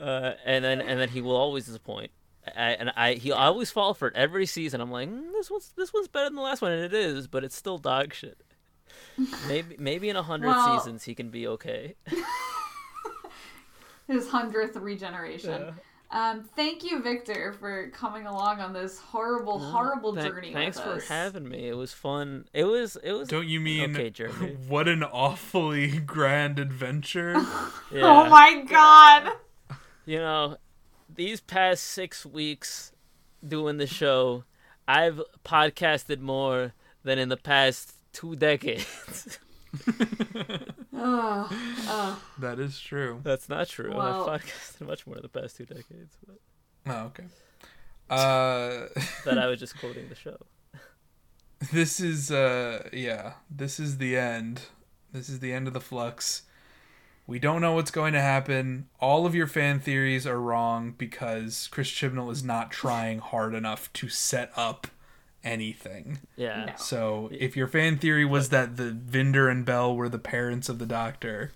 uh, 0.01 0.35
and 0.45 0.65
then 0.65 0.81
and 0.81 1.01
then 1.01 1.09
he 1.09 1.21
will 1.21 1.37
always 1.37 1.67
disappoint. 1.67 2.13
I, 2.57 2.71
and 2.73 2.93
I 2.97 3.15
he 3.15 3.33
always 3.33 3.71
fall 3.71 3.95
for 3.95 4.09
it 4.09 4.15
every 4.17 4.47
season. 4.47 4.81
I'm 4.81 4.91
like, 4.91 5.09
mm, 5.09 5.33
this 5.33 5.51
one's 5.51 5.73
this 5.77 5.93
one's 5.93 6.09
better 6.09 6.27
than 6.27 6.37
the 6.37 6.43
last 6.43 6.63
one, 6.63 6.73
and 6.73 6.83
it 6.85 6.95
is, 6.95 7.27
but 7.27 7.45
it's 7.45 7.57
still 7.57 7.79
dog 7.79 8.13
shit. 8.13 8.39
Maybe 9.49 9.77
maybe 9.79 10.09
in 10.09 10.17
a 10.17 10.23
hundred 10.23 10.49
Well- 10.49 10.79
seasons 10.79 11.05
he 11.05 11.15
can 11.15 11.31
be 11.31 11.47
okay. 11.49 11.95
His 14.07 14.29
hundredth 14.29 14.77
regeneration. 14.77 15.75
Um, 16.13 16.45
thank 16.55 16.85
you, 16.85 17.03
Victor, 17.03 17.53
for 17.59 17.89
coming 17.91 18.27
along 18.29 18.61
on 18.61 18.73
this 18.73 18.99
horrible, 19.01 19.59
horrible 19.59 20.15
Thank- 20.15 20.29
journey. 20.29 20.53
Thanks 20.53 20.77
with 20.77 20.85
for 20.87 20.93
us. 20.99 21.09
having 21.09 21.49
me. 21.49 21.67
It 21.69 21.77
was 21.77 21.93
fun. 21.93 22.45
It 22.55 22.63
was 22.65 22.97
it 23.03 23.13
was. 23.13 23.27
Don't 23.29 23.49
you 23.49 23.59
mean 23.59 23.97
Okay, 23.97 24.11
Jeremy. 24.11 24.57
what 24.69 24.87
an 24.87 25.03
awfully 25.03 25.99
grand 25.99 26.61
adventure? 26.61 27.33
Yeah. 27.91 28.03
Oh 28.05 28.29
my 28.31 28.63
god! 28.69 29.33
you 30.05 30.19
know, 30.19 30.57
these 31.13 31.41
past 31.41 31.85
six 31.85 32.25
weeks 32.27 32.93
doing 33.47 33.77
the 33.79 33.87
show, 33.87 34.45
I've 34.89 35.21
podcasted 35.45 36.21
more 36.21 36.75
than 37.05 37.19
in 37.19 37.29
the 37.29 37.37
past 37.37 37.95
two 38.13 38.37
decades. 38.37 39.39
Ugh, 39.89 41.53
ugh. 41.89 42.19
that 42.39 42.59
is 42.59 42.79
true. 42.81 43.21
That's 43.23 43.49
not 43.49 43.69
true. 43.69 43.95
Well- 43.95 44.29
I've 44.31 44.43
podcasted 44.43 44.87
much 44.87 45.07
more 45.07 45.17
in 45.17 45.23
the 45.23 45.29
past 45.29 45.57
two 45.57 45.65
decades, 45.67 46.17
but 46.27 46.37
Oh, 46.89 47.07
okay. 47.07 47.25
Uh, 48.09 48.87
that 49.25 49.39
I 49.39 49.47
was 49.49 49.59
just 49.59 49.77
quoting 49.81 50.09
the 50.09 50.15
show. 50.15 50.37
this 51.73 51.99
is 51.99 52.31
uh, 52.31 52.89
yeah, 52.93 53.33
this 53.51 53.81
is 53.81 53.99
the 53.99 54.17
end. 54.17 54.63
This 55.13 55.29
is 55.29 55.41
the 55.41 55.53
end 55.53 55.67
of 55.67 55.75
the 55.75 55.81
flux. 55.81 56.43
We 57.29 57.39
don't 57.41 57.61
know 57.61 57.73
what's 57.73 57.91
going 57.91 58.13
to 58.13 58.21
happen. 58.21 58.87
All 59.01 59.27
of 59.27 59.35
your 59.35 59.49
fan 59.49 59.81
theories 59.81 60.27
are 60.27 60.41
wrong 60.41 60.95
because 60.97 61.69
Chris 61.73 61.91
Chibnall 61.91 62.31
is 62.31 62.45
not 62.45 62.71
trying 62.71 63.19
hard 63.19 63.53
enough 63.55 63.93
to 63.95 64.09
set 64.09 64.53
up 64.57 64.87
anything. 65.43 66.19
Yeah. 66.37 66.67
No. 66.67 66.73
So 66.77 67.29
if 67.33 67.57
your 67.57 67.67
fan 67.69 67.99
theory 67.99 68.25
was 68.25 68.51
that 68.51 68.77
the 68.77 68.91
Vinder 68.91 69.49
and 69.51 69.65
Bel 69.65 69.95
were 69.97 70.09
the 70.09 70.19
parents 70.19 70.69
of 70.69 70.79
the 70.79 70.87
Doctor, 70.87 71.51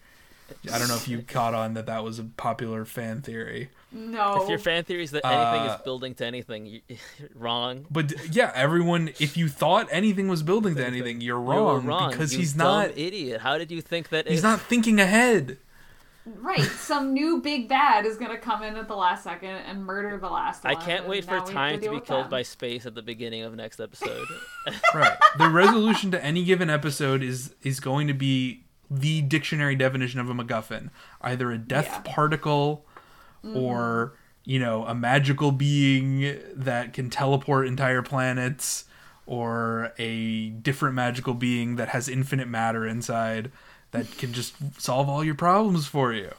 I 0.73 0.79
don't 0.79 0.89
know 0.89 0.97
if 0.97 1.07
you 1.07 1.23
caught 1.23 1.55
on 1.55 1.75
that 1.75 1.87
that 1.87 2.03
was 2.03 2.19
a 2.19 2.25
popular 2.25 2.85
fan 2.85 3.21
theory. 3.23 3.71
No. 3.93 4.43
If 4.43 4.49
your 4.49 4.59
fan 4.59 4.83
theory 4.85 5.03
is 5.05 5.11
that 5.13 5.25
anything 5.25 5.69
Uh, 5.71 5.75
is 5.77 5.83
building 5.83 6.15
to 6.17 6.27
anything, 6.27 6.67
you, 6.67 6.81
wrong. 7.35 7.87
But 7.91 8.35
yeah, 8.35 8.51
everyone, 8.55 9.09
if 9.21 9.37
you 9.37 9.49
thought 9.49 9.89
anything 9.93 10.27
was 10.29 10.43
building 10.43 10.75
to 10.77 10.85
anything, 10.87 11.21
you're 11.21 11.41
wrong, 11.41 11.59
you 11.59 11.65
were 11.65 11.79
wrong 11.81 12.11
because 12.11 12.33
you 12.33 12.41
he's 12.41 12.53
dumb 12.55 12.89
not. 12.89 12.99
idiot. 12.99 13.41
How 13.41 13.59
did 13.59 13.71
you 13.71 13.81
think 13.81 14.09
that? 14.11 14.27
He's 14.29 14.39
if- 14.39 14.45
not 14.45 14.61
thinking 14.61 14.99
ahead. 15.01 15.59
Right, 16.39 16.63
some 16.63 17.13
new 17.13 17.41
big 17.41 17.69
bad 17.69 18.07
is 18.07 18.17
gonna 18.17 18.39
come 18.39 18.63
in 18.63 18.77
at 18.77 18.89
the 18.89 18.97
last 18.97 19.25
second 19.25 19.51
and 19.51 19.85
murder 19.85 20.17
the 20.19 20.29
last 20.29 20.65
I 20.65 20.75
can't 20.75 21.09
wait 21.09 21.25
for 21.25 21.33
now 21.33 21.37
we 21.37 21.41
have 21.47 21.51
time 21.55 21.75
to 21.77 21.81
deal 21.81 21.93
be 21.95 22.01
killed 22.01 22.25
them. 22.25 22.31
by 22.31 22.43
space 22.43 22.87
at 22.87 22.95
the 22.95 23.03
beginning 23.03 23.43
of 23.43 23.55
next 23.55 23.81
episode. 23.81 24.27
Right. 24.95 25.17
The 25.39 25.49
resolution 25.49 26.11
to 26.13 26.25
any 26.25 26.45
given 26.45 26.69
episode 26.71 27.23
is 27.23 27.55
is 27.63 27.81
going 27.81 28.07
to 28.09 28.15
be 28.15 28.65
the 28.91 29.23
dictionary 29.23 29.77
definition 29.77 30.21
of 30.21 30.29
a 30.29 30.35
MacGuffin, 30.35 30.91
either 31.21 31.51
a 31.53 31.59
death 31.59 31.87
Yeah. 31.87 31.95
Mm-hmm. 32.01 32.13
particle, 32.13 32.87
or 33.55 34.15
you 34.45 34.59
know 34.59 34.85
a 34.87 34.95
magical 34.95 35.53
being 35.53 36.39
that 36.55 36.93
can 36.93 37.09
teleport 37.11 37.67
entire 37.67 38.03
planets, 38.03 38.85
or 39.27 39.93
a 39.99 40.51
different 40.51 40.95
magical 40.95 41.35
being 41.35 41.77
that 41.77 41.89
has 41.91 42.09
infinite 42.09 42.49
matter 42.49 42.87
inside. 42.87 43.51
That 43.93 44.17
can 44.19 44.33
just 44.33 44.55
solve 44.81 45.09
all 45.09 45.25
your 45.25 45.35
problems 45.35 45.87
for 45.87 46.13
you. 46.13 46.33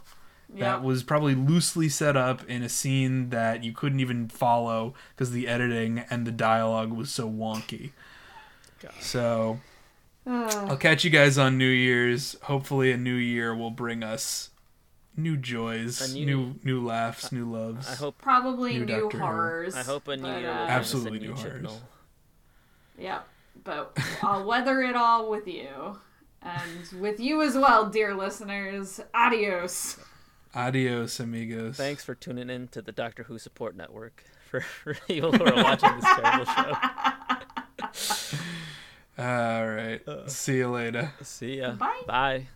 That 0.49 0.75
Yep. 0.77 0.81
was 0.81 1.03
probably 1.03 1.33
loosely 1.33 1.87
set 1.87 2.17
up 2.17 2.43
in 2.49 2.61
a 2.61 2.67
scene 2.69 3.29
that 3.29 3.63
you 3.63 3.71
couldn't 3.71 4.01
even 4.01 4.27
follow 4.27 4.93
because 5.15 5.31
the 5.31 5.47
editing 5.47 5.99
and 6.09 6.27
the 6.27 6.31
dialogue 6.31 6.91
was 6.91 7.09
so 7.09 7.29
wonky. 7.29 7.91
God. 8.81 8.91
So 8.99 9.59
Ugh. 10.27 10.69
I'll 10.69 10.77
catch 10.77 11.03
you 11.05 11.09
guys 11.09 11.37
on 11.37 11.57
New 11.57 11.69
Year's. 11.69 12.35
Hopefully, 12.43 12.91
a 12.91 12.97
new 12.97 13.15
year 13.15 13.55
will 13.55 13.71
bring 13.71 14.03
us 14.03 14.49
new 15.15 15.37
joys, 15.37 16.13
new- 16.13 16.25
new 16.25 16.55
new 16.63 16.85
laughs, 16.85 17.31
new 17.31 17.49
loves. 17.49 17.87
I 17.89 17.95
hope. 17.95 18.17
Probably 18.17 18.77
New 18.77 18.85
new, 18.85 19.09
horrors. 19.09 19.73
I 19.75 19.83
hope 19.83 20.07
a 20.09 20.17
new 20.17 20.23
but, 20.23 20.41
year 20.41 20.49
uh, 20.51 20.53
bring 20.57 20.67
a 20.67 20.71
Absolutely 20.71 21.19
new 21.19 21.27
new 21.29 21.33
horrors. 21.35 21.61
Chibnall. 21.65 21.79
Yep. 22.97 23.27
But 23.63 23.97
I'll 24.21 24.43
weather 24.45 24.81
it 24.81 24.95
all 24.97 25.29
with 25.29 25.47
you. 25.47 25.97
And 26.41 27.01
with 27.01 27.19
you 27.19 27.41
as 27.41 27.55
well, 27.55 27.89
dear 27.89 28.15
listeners. 28.15 28.99
Adios. 29.13 29.97
Adios, 30.55 31.19
amigos. 31.19 31.77
Thanks 31.77 32.03
for 32.03 32.15
tuning 32.15 32.49
in 32.49 32.67
to 32.69 32.81
the 32.81 32.91
Doctor 32.91 33.23
Who 33.23 33.37
Support 33.37 33.75
Network 33.75 34.23
for, 34.49 34.61
for 34.61 34.93
people 35.07 35.31
who 35.31 35.45
are 35.45 35.63
watching 35.63 35.95
this 35.95 36.05
terrible 36.05 36.45
show. 36.45 38.37
All 39.23 39.67
right. 39.67 40.07
Uh, 40.07 40.27
see 40.27 40.57
you 40.57 40.69
later. 40.69 41.13
See 41.21 41.59
ya. 41.59 41.73
Bye. 41.73 42.01
Bye. 42.07 42.47